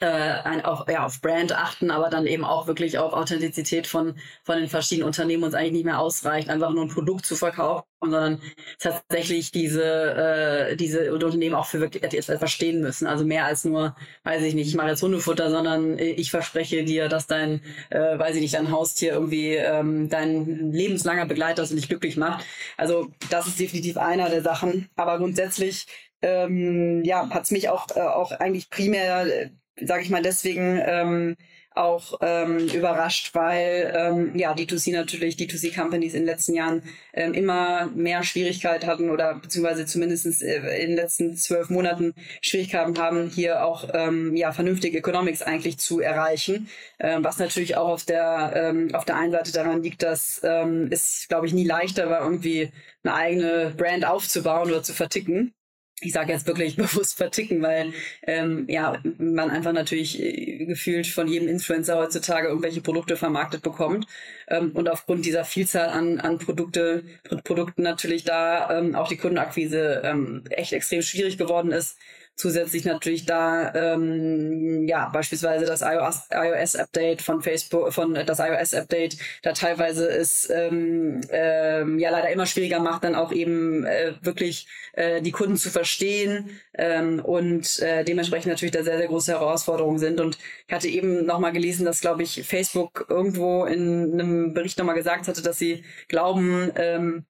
äh, 0.00 0.62
auf, 0.62 0.88
ja, 0.88 1.04
auf 1.04 1.20
Brand 1.20 1.52
achten, 1.52 1.90
aber 1.90 2.08
dann 2.10 2.26
eben 2.26 2.44
auch 2.44 2.66
wirklich 2.66 2.98
auf 2.98 3.12
Authentizität 3.12 3.86
von, 3.86 4.16
von 4.44 4.58
den 4.58 4.68
verschiedenen 4.68 5.06
Unternehmen 5.06 5.44
uns 5.44 5.54
eigentlich 5.54 5.72
nicht 5.72 5.84
mehr 5.84 6.00
ausreicht, 6.00 6.48
einfach 6.48 6.70
nur 6.70 6.84
ein 6.84 6.88
Produkt 6.88 7.26
zu 7.26 7.36
verkaufen, 7.36 7.84
sondern 8.00 8.40
tatsächlich 8.78 9.50
diese, 9.50 9.82
äh, 9.84 10.76
diese 10.76 11.12
Unternehmen 11.12 11.54
auch 11.54 11.66
für 11.66 11.80
wirklich 11.80 12.02
etwas 12.02 12.38
verstehen 12.38 12.80
müssen. 12.80 13.06
Also 13.06 13.24
mehr 13.24 13.44
als 13.44 13.64
nur, 13.64 13.96
weiß 14.24 14.42
ich 14.42 14.54
nicht, 14.54 14.68
ich 14.68 14.74
mache 14.76 14.88
jetzt 14.88 15.02
Hundefutter, 15.02 15.50
sondern 15.50 15.98
ich 15.98 16.30
verspreche 16.30 16.84
dir, 16.84 17.08
dass 17.08 17.26
dein, 17.26 17.62
äh, 17.90 18.18
weiß 18.18 18.36
ich 18.36 18.42
nicht, 18.42 18.54
dein 18.54 18.70
Haustier 18.70 19.12
irgendwie 19.12 19.54
ähm, 19.54 20.08
dein 20.08 20.72
lebenslanger 20.72 21.26
Begleiter 21.26 21.62
ist 21.62 21.70
und 21.70 21.76
dich 21.76 21.88
glücklich 21.88 22.16
macht. 22.16 22.44
Also 22.76 23.08
das 23.30 23.46
ist 23.46 23.58
definitiv 23.58 23.96
einer 23.96 24.28
der 24.30 24.42
Sachen. 24.42 24.88
Aber 24.96 25.18
grundsätzlich 25.18 25.86
ähm, 26.22 27.02
ja, 27.04 27.28
hat 27.30 27.44
es 27.44 27.50
mich 27.50 27.68
auch, 27.68 27.86
äh, 27.94 28.00
auch 28.00 28.32
eigentlich 28.32 28.70
primär 28.70 29.26
äh, 29.26 29.50
sage 29.84 30.02
ich 30.02 30.10
mal, 30.10 30.22
deswegen 30.22 30.80
ähm, 30.84 31.36
auch 31.78 32.18
ähm, 32.20 32.68
überrascht, 32.68 33.34
weil 33.34 33.92
ähm, 33.96 34.36
ja 34.36 34.52
D2C 34.52 34.92
natürlich, 34.92 35.36
D2C-Companies 35.36 36.14
in 36.14 36.22
den 36.22 36.26
letzten 36.26 36.54
Jahren 36.54 36.82
ähm, 37.14 37.34
immer 37.34 37.86
mehr 37.94 38.24
Schwierigkeit 38.24 38.84
hatten 38.84 39.10
oder 39.10 39.36
beziehungsweise 39.36 39.86
zumindest 39.86 40.42
äh, 40.42 40.82
in 40.82 40.88
den 40.88 40.96
letzten 40.96 41.36
zwölf 41.36 41.70
Monaten 41.70 42.14
Schwierigkeiten 42.42 42.98
haben, 42.98 43.30
hier 43.30 43.64
auch 43.64 43.88
ähm, 43.94 44.34
ja 44.36 44.52
vernünftige 44.52 44.98
Economics 44.98 45.42
eigentlich 45.42 45.78
zu 45.78 46.00
erreichen. 46.00 46.68
Ähm, 46.98 47.22
was 47.24 47.38
natürlich 47.38 47.76
auch 47.76 47.88
auf 47.88 48.04
der 48.04 48.52
ähm, 48.54 48.94
auf 48.94 49.04
der 49.04 49.16
einen 49.16 49.32
Seite 49.32 49.52
daran 49.52 49.82
liegt, 49.82 50.02
dass 50.02 50.40
ähm, 50.42 50.88
es, 50.90 51.26
glaube 51.28 51.46
ich, 51.46 51.54
nie 51.54 51.64
leichter 51.64 52.10
war, 52.10 52.22
irgendwie 52.22 52.70
eine 53.04 53.14
eigene 53.14 53.72
Brand 53.76 54.04
aufzubauen 54.04 54.68
oder 54.68 54.82
zu 54.82 54.92
verticken 54.92 55.54
ich 56.00 56.12
sage 56.12 56.32
jetzt 56.32 56.46
wirklich 56.46 56.76
bewusst 56.76 57.16
verticken, 57.16 57.62
weil 57.62 57.92
ähm, 58.26 58.66
ja 58.68 59.00
man 59.18 59.50
einfach 59.50 59.72
natürlich 59.72 60.20
äh, 60.20 60.64
gefühlt 60.66 61.06
von 61.06 61.28
jedem 61.28 61.48
Influencer 61.48 61.96
heutzutage 61.96 62.48
irgendwelche 62.48 62.80
Produkte 62.80 63.16
vermarktet 63.16 63.62
bekommt 63.62 64.06
ähm, 64.48 64.72
und 64.72 64.88
aufgrund 64.88 65.24
dieser 65.24 65.44
Vielzahl 65.44 65.88
an, 65.88 66.20
an 66.20 66.38
Produkte, 66.38 67.04
Produkten 67.44 67.82
natürlich 67.82 68.24
da 68.24 68.78
ähm, 68.78 68.94
auch 68.94 69.08
die 69.08 69.16
Kundenakquise 69.16 70.02
ähm, 70.04 70.44
echt 70.50 70.72
extrem 70.72 71.02
schwierig 71.02 71.38
geworden 71.38 71.72
ist 71.72 71.98
zusätzlich 72.38 72.84
natürlich 72.84 73.26
da 73.26 73.74
ähm, 73.74 74.86
ja 74.86 75.08
beispielsweise 75.08 75.66
das 75.66 75.82
iOS, 75.82 76.28
iOS 76.30 76.76
Update 76.76 77.20
von 77.20 77.42
Facebook 77.42 77.92
von 77.92 78.14
das 78.14 78.38
iOS 78.38 78.74
Update 78.74 79.18
da 79.42 79.52
teilweise 79.52 80.06
ist 80.06 80.48
ähm, 80.48 81.20
ähm, 81.30 81.98
ja 81.98 82.10
leider 82.10 82.30
immer 82.30 82.46
schwieriger 82.46 82.78
macht 82.78 83.02
dann 83.02 83.16
auch 83.16 83.32
eben 83.32 83.84
äh, 83.84 84.14
wirklich 84.22 84.68
äh, 84.92 85.20
die 85.20 85.32
Kunden 85.32 85.56
zu 85.56 85.68
verstehen 85.68 86.50
ähm, 86.74 87.18
und 87.24 87.80
äh, 87.80 88.04
dementsprechend 88.04 88.52
natürlich 88.52 88.72
da 88.72 88.84
sehr 88.84 88.98
sehr 88.98 89.08
große 89.08 89.32
Herausforderungen 89.32 89.98
sind. 89.98 90.20
Und 90.20 90.38
ich 90.68 90.72
hatte 90.72 90.88
eben 90.88 91.26
noch 91.26 91.40
mal 91.40 91.50
gelesen 91.50 91.84
dass 91.84 92.00
glaube 92.00 92.22
ich 92.22 92.44
Facebook 92.46 93.06
irgendwo 93.08 93.64
in 93.64 94.12
einem 94.12 94.54
Bericht 94.54 94.78
noch 94.78 94.86
mal 94.86 94.94
gesagt 94.94 95.26
hatte 95.26 95.42
dass 95.42 95.58
sie 95.58 95.84
glauben 96.06 96.70
ähm, 96.76 97.26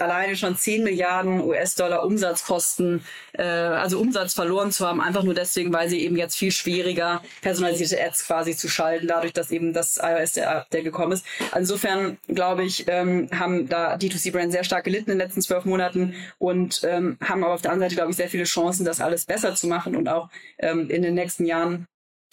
alleine 0.00 0.36
schon 0.36 0.56
10 0.56 0.84
Milliarden 0.84 1.40
US-Dollar 1.40 2.04
Umsatzkosten, 2.04 3.04
äh, 3.32 3.42
also 3.42 4.00
Umsatz 4.00 4.34
verloren 4.34 4.72
zu 4.72 4.86
haben, 4.86 5.00
einfach 5.00 5.22
nur 5.22 5.34
deswegen, 5.34 5.72
weil 5.72 5.88
sie 5.88 6.00
eben 6.00 6.16
jetzt 6.16 6.36
viel 6.36 6.50
schwieriger 6.50 7.22
personalisierte 7.42 8.02
Ads 8.02 8.26
quasi 8.26 8.56
zu 8.56 8.68
schalten, 8.68 9.06
dadurch, 9.06 9.32
dass 9.32 9.50
eben 9.50 9.72
das 9.72 9.98
iOS 10.02 10.32
der, 10.32 10.66
der 10.72 10.82
gekommen 10.82 11.12
ist. 11.12 11.24
Insofern, 11.54 12.18
glaube 12.26 12.64
ich, 12.64 12.86
ähm, 12.88 13.28
haben 13.32 13.68
da 13.68 13.94
D2C-Brands 13.94 14.52
sehr 14.52 14.64
stark 14.64 14.84
gelitten 14.84 15.10
in 15.10 15.18
den 15.18 15.26
letzten 15.26 15.42
zwölf 15.42 15.64
Monaten 15.64 16.14
und 16.38 16.82
ähm, 16.84 17.16
haben 17.22 17.44
aber 17.44 17.54
auf 17.54 17.62
der 17.62 17.72
anderen 17.72 17.88
Seite, 17.88 17.96
glaube 17.96 18.10
ich, 18.10 18.16
sehr 18.16 18.28
viele 18.28 18.44
Chancen, 18.44 18.84
das 18.84 19.00
alles 19.00 19.26
besser 19.26 19.54
zu 19.54 19.68
machen 19.68 19.96
und 19.96 20.08
auch 20.08 20.28
ähm, 20.58 20.90
in 20.90 21.02
den 21.02 21.14
nächsten 21.14 21.46
Jahren 21.46 21.86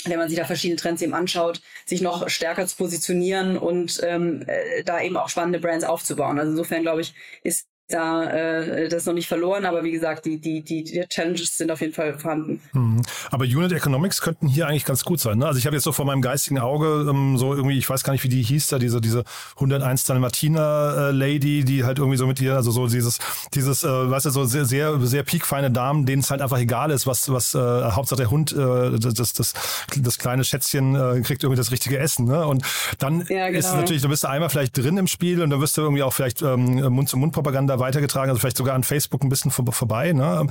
wenn 0.09 0.19
man 0.19 0.29
sich 0.29 0.37
da 0.37 0.45
verschiedene 0.45 0.79
Trends 0.79 1.01
eben 1.01 1.13
anschaut, 1.13 1.61
sich 1.85 2.01
noch 2.01 2.29
stärker 2.29 2.65
zu 2.67 2.75
positionieren 2.77 3.57
und 3.57 4.01
ähm, 4.03 4.43
äh, 4.47 4.83
da 4.83 5.01
eben 5.01 5.17
auch 5.17 5.29
spannende 5.29 5.59
Brands 5.59 5.85
aufzubauen. 5.85 6.39
Also 6.39 6.51
insofern 6.51 6.81
glaube 6.83 7.01
ich, 7.01 7.13
ist 7.43 7.67
da 7.87 8.23
äh, 8.23 8.89
das 8.89 9.01
ist 9.01 9.05
noch 9.05 9.13
nicht 9.13 9.27
verloren, 9.27 9.65
aber 9.65 9.83
wie 9.83 9.91
gesagt, 9.91 10.25
die, 10.25 10.39
die, 10.39 10.63
die, 10.63 10.83
die 10.83 11.05
Challenges 11.07 11.55
sind 11.55 11.71
auf 11.71 11.81
jeden 11.81 11.93
Fall 11.93 12.17
vorhanden. 12.17 12.59
Mhm. 12.73 13.03
Aber 13.29 13.45
Unit 13.45 13.71
Economics 13.73 14.21
könnten 14.21 14.47
hier 14.47 14.67
eigentlich 14.67 14.85
ganz 14.85 15.05
gut 15.05 15.19
sein. 15.19 15.37
Ne? 15.37 15.45
Also 15.45 15.59
ich 15.59 15.67
habe 15.67 15.75
jetzt 15.75 15.83
so 15.83 15.91
vor 15.91 16.05
meinem 16.05 16.23
geistigen 16.23 16.57
Auge 16.57 17.05
ähm, 17.07 17.37
so 17.37 17.53
irgendwie, 17.53 17.77
ich 17.77 17.87
weiß 17.87 18.03
gar 18.03 18.13
nicht, 18.13 18.23
wie 18.23 18.29
die 18.29 18.41
hieß 18.41 18.67
da, 18.67 18.79
diese, 18.79 19.01
diese 19.01 19.23
101 19.55 20.05
Dalmatiner 20.05 21.09
äh, 21.09 21.11
Lady, 21.11 21.63
die 21.63 21.83
halt 21.83 21.99
irgendwie 21.99 22.17
so 22.17 22.25
mit 22.25 22.41
ihr, 22.41 22.55
also 22.55 22.71
so 22.71 22.87
dieses, 22.87 23.19
dieses, 23.53 23.83
äh, 23.83 23.87
weißt 23.87 24.25
du, 24.25 24.29
so 24.31 24.45
sehr, 24.45 24.65
sehr, 24.65 24.99
sehr 25.01 25.21
piekfeine 25.21 25.69
Damen, 25.69 26.07
denen 26.07 26.21
es 26.21 26.31
halt 26.31 26.41
einfach 26.41 26.59
egal 26.59 26.89
ist, 26.89 27.05
was, 27.05 27.31
was 27.31 27.53
äh, 27.53 27.59
Hauptsache 27.59 28.17
der 28.17 28.31
Hund, 28.31 28.51
äh, 28.51 28.97
das, 28.97 29.33
das, 29.33 29.53
das 29.95 30.17
kleine 30.17 30.43
Schätzchen 30.43 30.95
äh, 30.95 31.21
kriegt 31.21 31.43
irgendwie 31.43 31.57
das 31.57 31.71
richtige 31.71 31.99
Essen. 31.99 32.25
Ne? 32.25 32.47
Und 32.47 32.63
dann 32.97 33.25
ja, 33.29 33.47
genau. 33.47 33.59
ist 33.59 33.65
es 33.65 33.71
genau. 33.71 33.81
natürlich, 33.81 34.01
du 34.01 34.09
bist 34.09 34.23
da 34.23 34.29
einmal 34.29 34.49
vielleicht 34.49 34.75
drin 34.75 34.97
im 34.97 35.05
Spiel 35.05 35.43
und 35.43 35.51
dann 35.51 35.61
wirst 35.61 35.77
du 35.77 35.81
irgendwie 35.81 36.01
auch 36.01 36.13
vielleicht 36.13 36.41
ähm, 36.41 36.81
Mund-zu-Mund-Propaganda 36.91 37.74
weitergetragen, 37.79 38.29
also 38.29 38.39
vielleicht 38.39 38.57
sogar 38.57 38.75
an 38.75 38.83
Facebook 38.83 39.23
ein 39.23 39.29
bisschen 39.29 39.51
vor, 39.51 39.65
vorbei. 39.71 40.13
Ne? 40.13 40.47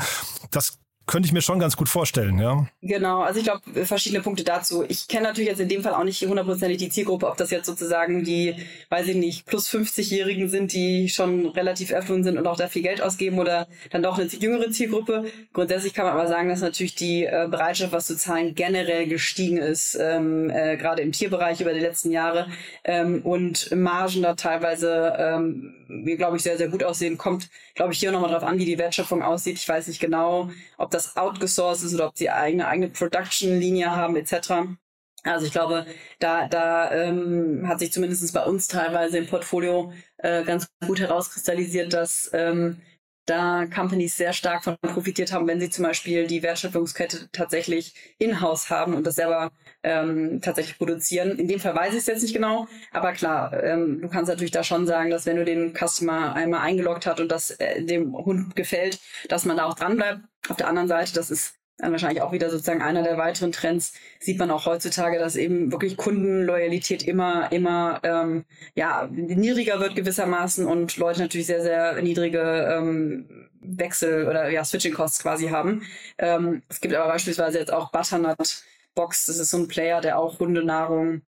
Das 0.51 0.79
könnte 1.07 1.27
ich 1.27 1.33
mir 1.33 1.43
schon 1.43 1.59
ganz 1.59 1.77
gut 1.77 1.89
vorstellen, 1.89 2.39
ja. 2.39 2.67
Genau, 2.83 3.21
also 3.21 3.39
ich 3.39 3.45
glaube, 3.45 3.85
verschiedene 3.85 4.23
Punkte 4.23 4.43
dazu. 4.43 4.85
Ich 4.89 5.07
kenne 5.07 5.25
natürlich 5.25 5.51
jetzt 5.51 5.61
in 5.61 5.69
dem 5.69 5.83
Fall 5.83 5.95
auch 5.95 6.05
nicht 6.05 6.23
hundertprozentig 6.23 6.79
die 6.79 6.89
Zielgruppe, 6.89 7.29
ob 7.29 7.37
das 7.37 7.51
jetzt 7.51 7.67
sozusagen 7.67 8.25
die, 8.25 8.55
weiß 8.89 9.09
ich 9.09 9.17
nicht, 9.17 9.47
plus 9.47 9.69
50-Jährigen 9.69 10.49
sind, 10.49 10.73
die 10.73 11.09
schon 11.09 11.47
relativ 11.49 11.91
erfüllt 11.91 12.25
sind 12.25 12.39
und 12.39 12.47
auch 12.47 12.57
da 12.57 12.69
viel 12.69 12.83
Geld 12.83 13.03
ausgeben 13.03 13.39
oder 13.39 13.69
dann 13.91 14.03
doch 14.03 14.19
eine 14.19 14.29
jüngere 14.29 14.71
Zielgruppe. 14.71 15.25
Grundsätzlich 15.53 15.93
kann 15.93 16.07
man 16.07 16.15
aber 16.15 16.27
sagen, 16.27 16.49
dass 16.49 16.61
natürlich 16.61 16.95
die 16.95 17.25
äh, 17.25 17.49
Bereitschaft, 17.51 17.93
was 17.93 18.07
zu 18.07 18.17
zahlen, 18.17 18.55
generell 18.55 19.07
gestiegen 19.07 19.59
ist, 19.59 19.99
ähm, 20.01 20.49
äh, 20.51 20.77
gerade 20.77 21.03
im 21.03 21.13
Tierbereich 21.13 21.61
über 21.61 21.75
die 21.75 21.81
letzten 21.81 22.11
Jahre 22.13 22.49
ähm, 22.85 23.21
und 23.23 23.75
Margen 23.77 24.23
da 24.23 24.35
teilweise, 24.35 25.15
ähm, 25.19 25.75
glaube 26.17 26.37
ich, 26.37 26.43
sehr, 26.43 26.57
sehr 26.57 26.69
gut 26.69 26.83
aussehen. 26.83 27.19
Kommt, 27.19 27.51
glaube 27.75 27.93
ich, 27.93 27.99
hier 27.99 28.13
nochmal 28.13 28.31
drauf 28.31 28.45
an, 28.45 28.59
wie 28.59 28.65
die 28.65 28.79
Wertschöpfung 28.79 29.23
aussieht. 29.23 29.59
Ich 29.59 29.69
weiß 29.69 29.89
nicht 29.89 30.01
genau, 30.01 30.51
ob 30.79 30.94
das 30.95 31.17
outgesourced 31.17 31.85
ist 31.85 31.95
oder 31.95 32.09
ob 32.09 32.17
sie 32.17 32.31
eine 32.31 32.67
eigene 32.69 32.89
Production-Linie 32.89 33.91
haben 33.91 34.17
etc. 34.17 34.77
Also 35.25 35.47
ich 35.47 35.53
glaube, 35.53 35.87
da, 36.19 36.49
da 36.49 36.91
ähm, 36.93 37.67
hat 37.67 37.81
sich 37.81 37.93
zumindest 37.93 38.33
bei 38.33 38.45
uns 38.45 38.69
teilweise 38.69 39.19
im 39.19 39.27
Portfolio 39.27 39.93
äh, 40.19 40.45
ganz 40.45 40.69
gut 40.87 41.01
herauskristallisiert, 41.01 41.93
dass 41.93 42.31
ähm, 42.35 42.81
da 43.27 43.67
Companies 43.67 44.17
sehr 44.17 44.33
stark 44.33 44.65
von 44.65 44.77
profitiert 44.81 45.33
haben, 45.33 45.47
wenn 45.47 45.61
sie 45.61 45.71
zum 45.71 45.85
Beispiel 45.85 46.27
die 46.27 46.43
Wertschöpfungskette 46.43 47.29
tatsächlich 47.33 47.95
in-house 48.19 48.71
haben 48.71 48.95
und 48.95 49.07
das 49.07 49.15
selber 49.15 49.51
ähm, 49.83 50.41
tatsächlich 50.43 50.79
produzieren. 50.79 51.39
In 51.39 51.49
dem 51.49 51.61
Fall 51.61 51.75
weiß 51.75 51.93
ich 51.93 52.01
es 52.01 52.07
jetzt 52.07 52.23
nicht 52.23 52.35
genau, 52.35 52.67
aber 52.93 53.13
klar, 53.13 53.53
ähm, 53.63 54.01
du 54.01 54.09
kannst 54.09 54.29
natürlich 54.29 54.53
da 54.53 54.63
schon 54.63 54.87
sagen, 54.87 55.11
dass 55.11 55.27
wenn 55.27 55.37
du 55.37 55.45
den 55.45 55.75
Customer 55.75 56.35
einmal 56.35 56.61
eingeloggt 56.61 57.07
hat 57.07 57.21
und 57.21 57.31
das 57.31 57.51
äh, 57.53 57.83
dem 57.83 58.15
Hund 58.15 58.57
gefällt, 58.57 59.01
dass 59.29 59.45
man 59.45 59.57
da 59.57 59.65
auch 59.65 59.75
dran 59.75 59.97
bleibt. 59.97 60.21
Auf 60.49 60.57
der 60.57 60.69
anderen 60.69 60.89
Seite, 60.89 61.15
das 61.15 61.31
ist 61.31 61.55
dann 61.79 61.93
wahrscheinlich 61.93 62.23
auch 62.23 62.33
wieder 62.33 62.51
sozusagen 62.51 62.83
einer 62.83 63.03
der 63.03 63.19
weiteren 63.19 63.53
Trends, 63.53 63.95
sieht 64.21 64.39
man 64.39 64.51
auch 64.51 64.67
heutzutage, 64.67 65.19
dass 65.19 65.37
eben 65.37 65.73
wirklich 65.73 65.97
Kundenloyalität 65.97 67.03
immer, 67.03 67.51
immer 67.53 68.01
ähm, 68.05 68.45
ja, 68.75 69.09
niedriger 69.11 69.81
wird 69.81 69.97
gewissermaßen 69.97 70.67
und 70.67 70.97
Leute 70.97 71.21
natürlich 71.21 71.47
sehr, 71.47 71.63
sehr 71.63 72.01
niedrige 72.01 72.41
ähm, 72.73 73.49
Wechsel 73.61 74.29
oder 74.29 74.51
ja, 74.51 74.65
Switching-Costs 74.65 75.23
quasi 75.23 75.49
haben. 75.49 75.83
Ähm, 76.19 76.63
es 76.69 76.81
gibt 76.81 76.95
aber 76.95 77.11
beispielsweise 77.11 77.59
jetzt 77.59 77.73
auch 77.73 77.91
Butternut 77.91 78.63
Box, 78.95 79.27
das 79.27 79.39
ist 79.39 79.51
so 79.51 79.59
ein 79.59 79.69
Player, 79.69 80.01
der 80.01 80.19
auch 80.19 80.39
Hundenahrung 80.39 81.23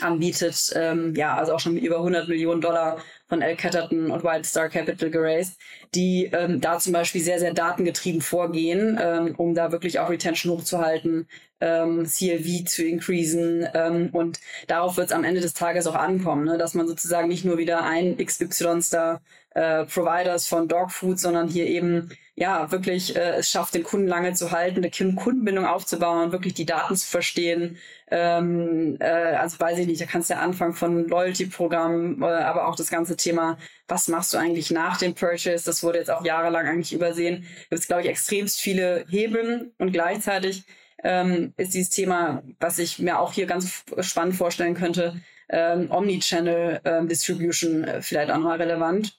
anbietet, 0.00 0.72
ähm, 0.76 1.14
ja, 1.16 1.36
also 1.36 1.54
auch 1.54 1.60
schon 1.60 1.76
über 1.76 1.96
100 1.96 2.28
Millionen 2.28 2.60
Dollar 2.60 2.98
von 3.28 3.42
L. 3.42 3.56
Catterton 3.56 4.10
und 4.10 4.24
Wild 4.24 4.46
Star 4.46 4.68
Capital 4.68 5.10
geraced, 5.10 5.58
die 5.94 6.30
ähm, 6.32 6.60
da 6.60 6.78
zum 6.78 6.92
Beispiel 6.92 7.20
sehr, 7.20 7.38
sehr 7.38 7.52
datengetrieben 7.52 8.20
vorgehen, 8.20 8.98
ähm, 9.00 9.34
um 9.36 9.54
da 9.54 9.70
wirklich 9.72 9.98
auch 9.98 10.10
Retention 10.10 10.52
hochzuhalten, 10.52 11.28
ähm, 11.60 12.06
CLV 12.06 12.64
zu 12.66 12.84
increasen 12.84 13.66
ähm, 13.74 14.10
und 14.12 14.40
darauf 14.66 14.96
wird 14.96 15.08
es 15.08 15.12
am 15.12 15.24
Ende 15.24 15.40
des 15.40 15.54
Tages 15.54 15.86
auch 15.86 15.94
ankommen, 15.94 16.44
ne? 16.44 16.56
dass 16.56 16.74
man 16.74 16.86
sozusagen 16.86 17.28
nicht 17.28 17.44
nur 17.44 17.58
wieder 17.58 17.84
ein 17.84 18.16
XY-Star 18.16 19.20
äh, 19.50 19.84
Providers 19.86 20.46
von 20.46 20.68
Dogfood, 20.68 21.18
sondern 21.18 21.48
hier 21.48 21.66
eben 21.66 22.10
ja 22.36 22.70
wirklich 22.70 23.16
äh, 23.16 23.38
es 23.38 23.50
schafft, 23.50 23.74
den 23.74 23.82
Kunden 23.82 24.06
lange 24.06 24.34
zu 24.34 24.52
halten, 24.52 24.78
eine 24.78 25.14
Kundenbindung 25.16 25.66
aufzubauen, 25.66 26.32
wirklich 26.32 26.54
die 26.54 26.66
Daten 26.66 26.94
zu 26.94 27.06
verstehen. 27.06 27.76
Ähm, 28.10 28.96
äh, 29.00 29.04
also 29.04 29.60
weiß 29.60 29.78
ich 29.78 29.86
nicht, 29.86 30.00
da 30.00 30.06
kannst 30.06 30.30
du 30.30 30.34
ja 30.34 30.40
anfangen 30.40 30.72
von 30.72 31.06
Loyalty-Programmen, 31.08 32.22
äh, 32.22 32.24
aber 32.24 32.68
auch 32.68 32.76
das 32.76 32.90
ganze 32.90 33.16
Thema, 33.16 33.58
was 33.86 34.08
machst 34.08 34.32
du 34.32 34.38
eigentlich 34.38 34.70
nach 34.70 34.96
dem 34.98 35.14
Purchase? 35.14 35.64
Das 35.64 35.82
wurde 35.82 35.98
jetzt 35.98 36.10
auch 36.10 36.24
jahrelang 36.24 36.66
eigentlich 36.66 36.92
übersehen. 36.92 37.46
Gibt 37.68 37.80
es, 37.80 37.86
glaube 37.86 38.02
ich, 38.02 38.08
extremst 38.08 38.60
viele 38.60 39.04
Hebeln 39.08 39.72
und 39.78 39.92
gleichzeitig 39.92 40.64
ähm, 41.04 41.52
ist 41.56 41.74
dieses 41.74 41.90
Thema, 41.90 42.42
was 42.60 42.78
ich 42.78 42.98
mir 42.98 43.18
auch 43.20 43.32
hier 43.32 43.46
ganz 43.46 43.84
spannend 44.00 44.36
vorstellen 44.36 44.74
könnte, 44.74 45.20
ähm, 45.50 45.90
Omnichannel 45.90 46.80
ähm, 46.84 47.08
Distribution 47.08 47.84
äh, 47.84 48.02
vielleicht 48.02 48.30
auch 48.30 48.38
mal 48.38 48.56
relevant 48.56 49.18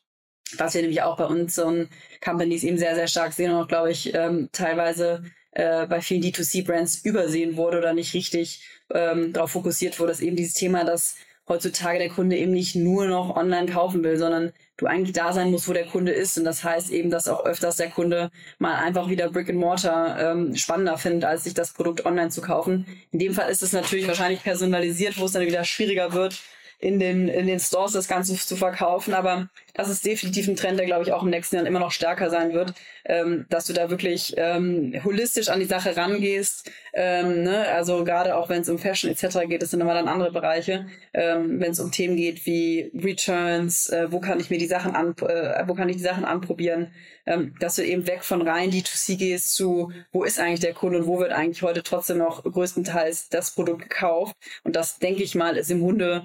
was 0.58 0.73
wir 0.73 0.82
nämlich 0.82 1.02
auch 1.02 1.17
bei 1.17 1.25
unseren 1.25 1.89
Companies 2.23 2.63
eben 2.63 2.78
sehr, 2.78 2.95
sehr 2.95 3.08
stark 3.08 3.34
sehen 3.34 3.54
und 3.54 3.67
glaube 3.67 3.91
ich, 3.91 4.13
ähm, 4.13 4.49
teilweise 4.52 5.23
äh, 5.52 5.88
bei 5.88 6.02
vielen 6.02 6.21
D2C-Brands 6.21 7.04
übersehen 7.04 7.58
wurde 7.58 7.80
oder 7.80 7.93
nicht 7.93 8.13
richtig 8.13 8.63
ähm, 8.93 9.34
darauf 9.34 9.52
fokussiert 9.52 9.99
wurde, 9.99 10.12
ist 10.12 10.21
eben 10.21 10.36
dieses 10.36 10.54
Thema, 10.54 10.84
dass 10.84 11.15
heutzutage 11.49 11.97
der 11.97 12.10
Kunde 12.10 12.38
eben 12.38 12.52
nicht 12.52 12.75
nur 12.75 13.08
noch 13.08 13.36
online 13.36 13.67
kaufen 13.71 14.04
will, 14.04 14.17
sondern 14.17 14.54
du 14.78 14.86
eigentlich 14.86 15.13
da 15.13 15.34
sein 15.34 15.52
musst, 15.52 15.67
wo 15.67 15.73
der 15.73 15.86
Kunde 15.86 16.12
ist. 16.12 16.38
Und 16.38 16.45
das 16.45 16.63
heißt 16.63 16.91
eben, 16.91 17.10
dass 17.10 17.28
auch 17.28 17.43
öfters 17.43 17.78
der 17.78 17.89
Kunde 17.89 18.30
mal 18.60 18.75
einfach 18.75 19.10
wieder 19.10 19.30
Brick 19.30 19.49
and 19.49 19.58
Mortar 19.58 20.19
ähm, 20.19 20.56
spannender 20.56 20.97
findet, 20.97 21.25
als 21.25 21.43
sich 21.43 21.56
das 21.56 21.73
Produkt 21.73 22.06
online 22.06 22.30
zu 22.30 22.41
kaufen. 22.41 22.86
In 23.12 23.19
dem 23.19 23.34
Fall 23.34 23.49
ist 23.49 23.63
es 23.63 23.73
natürlich 23.73 24.08
wahrscheinlich 24.08 24.43
personalisiert, 24.43 25.19
wo 25.19 25.25
es 25.25 25.32
dann 25.32 25.45
wieder 25.45 25.63
schwieriger 25.65 26.13
wird, 26.13 26.39
in 26.80 26.99
den, 26.99 27.28
in 27.28 27.47
den 27.47 27.60
Stores 27.60 27.91
das 27.91 28.08
Ganze 28.08 28.36
zu 28.36 28.56
verkaufen. 28.56 29.13
Aber 29.13 29.49
das 29.80 29.88
ist 29.88 30.06
definitiv 30.06 30.46
ein 30.50 30.58
Trend, 30.58 30.78
der, 30.78 30.86
glaube 30.86 31.06
ich, 31.06 31.13
auch 31.13 31.24
im 31.24 31.30
nächsten 31.30 31.56
Jahr 31.56 31.65
immer 31.65 31.80
noch 31.80 31.92
stärker 31.92 32.30
sein 32.30 32.52
wird, 32.52 32.74
ähm, 33.06 33.46
dass 33.50 33.65
du 33.65 33.72
da 33.72 33.89
wirklich 33.89 34.34
ähm, 34.36 34.94
holistisch 35.06 35.48
an 35.48 35.62
die 35.62 35.65
Sache 35.65 35.96
rangehst, 35.96 36.70
Ähm, 36.94 37.44
ne? 37.44 37.68
Also 37.68 38.04
gerade 38.04 38.36
auch 38.36 38.50
wenn 38.50 38.62
es 38.62 38.68
um 38.68 38.78
Fashion 38.78 39.10
etc. 39.12 39.48
geht, 39.48 39.62
das 39.62 39.72
sind 39.72 39.80
immer 39.80 39.94
dann 39.94 40.08
andere 40.10 40.32
Bereiche. 40.32 40.88
Ähm, 41.13 41.62
wenn 41.62 41.72
es 41.72 41.80
um 41.80 41.92
Themen 41.92 42.18
geht 42.18 42.46
wie 42.46 42.92
Returns, 42.94 43.89
äh, 43.89 44.12
wo 44.12 44.20
kann 44.20 44.39
ich 44.39 44.50
mir 44.50 44.58
die 44.58 44.68
Sachen 44.68 44.96
an, 44.96 45.15
äh, 45.22 45.63
wo 45.68 45.76
kann 45.76 45.88
ich 45.88 45.98
die 45.98 46.04
Sachen 46.04 46.26
anprobieren, 46.26 46.92
ähm, 47.26 47.54
dass 47.60 47.76
du 47.76 47.86
eben 47.86 48.08
weg 48.08 48.24
von 48.24 48.42
rein 48.42 48.72
D2C 48.72 49.18
gehst 49.18 49.56
zu, 49.56 49.92
wo 50.12 50.24
ist 50.24 50.39
eigentlich 50.39 50.62
der 50.62 50.74
Kunde 50.74 51.00
und 51.00 51.08
wo 51.08 51.20
wird 51.20 51.32
eigentlich 51.32 51.62
heute 51.62 51.84
trotzdem 51.84 52.18
noch 52.18 52.44
größtenteils 52.44 53.30
das 53.30 53.54
Produkt 53.54 53.84
gekauft. 53.84 54.36
Und 54.63 54.76
das, 54.76 54.98
denke 55.00 55.24
ich 55.24 55.36
mal, 55.36 55.56
ist 55.56 55.70
im 55.72 55.82
Hunde, 55.82 56.24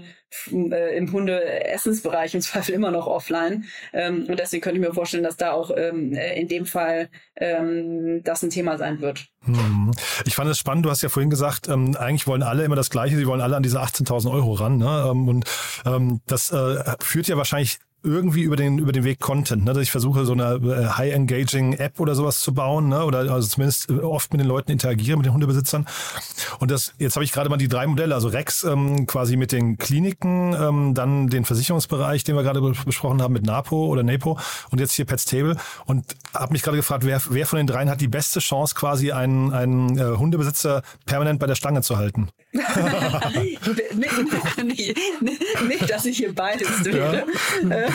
äh, 0.51 0.97
im 0.97 1.13
Hunde-Essensbereich 1.13 2.35
im 2.35 2.41
Zweifel 2.41 2.75
immer 2.75 2.91
noch 2.91 3.07
offline. 3.07 3.44
Ähm, 3.93 4.27
und 4.29 4.39
deswegen 4.39 4.63
könnte 4.63 4.81
ich 4.81 4.87
mir 4.87 4.95
vorstellen, 4.95 5.25
dass 5.25 5.37
da 5.37 5.53
auch 5.53 5.71
ähm, 5.77 6.13
in 6.13 6.49
dem 6.49 6.67
Fall 6.67 7.09
ähm, 7.37 8.23
das 8.25 8.43
ein 8.43 8.51
Thema 8.51 8.79
sein 8.79 9.01
wird. 9.01 9.27
Hm. 9.45 9.93
Ich 10.25 10.35
fand 10.35 10.51
es 10.51 10.59
spannend, 10.59 10.87
du 10.87 10.91
hast 10.91 11.03
ja 11.03 11.09
vorhin 11.09 11.31
gesagt, 11.31 11.69
ähm, 11.69 11.97
eigentlich 11.97 12.27
wollen 12.27 12.43
alle 12.43 12.65
immer 12.65 12.77
das 12.77 12.91
Gleiche, 12.91 13.17
sie 13.17 13.27
wollen 13.27 13.41
alle 13.41 13.57
an 13.57 13.63
diese 13.63 13.81
18.000 13.81 14.31
Euro 14.31 14.53
ran. 14.53 14.79
Ne? 14.79 15.09
Ähm, 15.11 15.29
und 15.29 15.45
ähm, 15.85 16.21
das 16.27 16.51
äh, 16.51 16.83
führt 17.01 17.29
ja 17.29 17.37
wahrscheinlich 17.37 17.79
irgendwie 18.05 18.43
über 18.43 18.57
den, 18.57 18.79
über 18.79 18.93
den 18.93 19.05
Weg 19.05 19.19
Content. 19.19 19.65
Ne? 19.65 19.73
Dass 19.73 19.83
ich 19.83 19.91
versuche, 19.91 20.25
so 20.25 20.33
eine 20.33 20.55
äh, 20.55 20.87
High-Engaging-App 20.97 21.99
oder 21.99 22.15
sowas 22.15 22.41
zu 22.41 22.53
bauen, 22.55 22.89
ne? 22.89 23.05
oder 23.05 23.19
also 23.33 23.49
zumindest 23.49 23.91
äh, 23.91 23.95
oft 23.95 24.33
mit 24.33 24.41
den 24.41 24.47
Leuten 24.47 24.71
interagieren, 24.71 25.19
mit 25.19 25.27
den 25.27 25.33
Hundebesitzern. 25.33 25.87
Und 26.61 26.71
das, 26.71 26.93
jetzt 26.99 27.17
habe 27.17 27.25
ich 27.25 27.33
gerade 27.33 27.49
mal 27.49 27.57
die 27.57 27.69
drei 27.69 27.87
Modelle, 27.87 28.15
also 28.15 28.29
Rex 28.29 28.63
ähm, 28.65 29.07
quasi 29.07 29.37
mit 29.37 29.53
den 29.53 29.79
Kliniken, 29.79 30.55
ähm, 30.55 30.95
dann 30.95 31.29
den 31.29 31.45
Versicherungsbereich, 31.45 32.25
den 32.25 32.37
wir 32.37 32.43
gerade 32.43 32.61
besprochen 32.61 33.23
haben 33.23 33.33
mit 33.33 33.45
NAPO 33.45 33.87
oder 33.87 34.03
NAPO 34.03 34.39
und 34.71 34.81
jetzt 34.81 34.93
hier 34.93 35.07
Pets 35.07 35.25
Table. 35.25 35.57
Und 35.87 36.05
habe 36.35 36.53
mich 36.53 36.63
gerade 36.63 36.77
gefragt, 36.77 37.05
wer, 37.07 37.21
wer 37.31 37.47
von 37.47 37.57
den 37.57 37.67
dreien 37.67 37.89
hat 37.89 38.01
die 38.01 38.09
beste 38.09 38.41
Chance, 38.41 38.75
quasi 38.75 39.13
einen, 39.13 39.53
einen 39.53 39.99
äh, 39.99 40.17
Hundebesitzer 40.17 40.83
permanent 41.07 41.41
bei 41.41 41.47
der 41.47 41.55
Stange 41.55 41.83
zu 41.83 41.97
halten? 41.97 42.29
nicht, 44.65 44.97
nicht, 45.69 45.91
dass 45.91 46.05
ich 46.05 46.19
hier 46.19 46.35
beides. 46.35 46.69
Ja. 46.85 47.25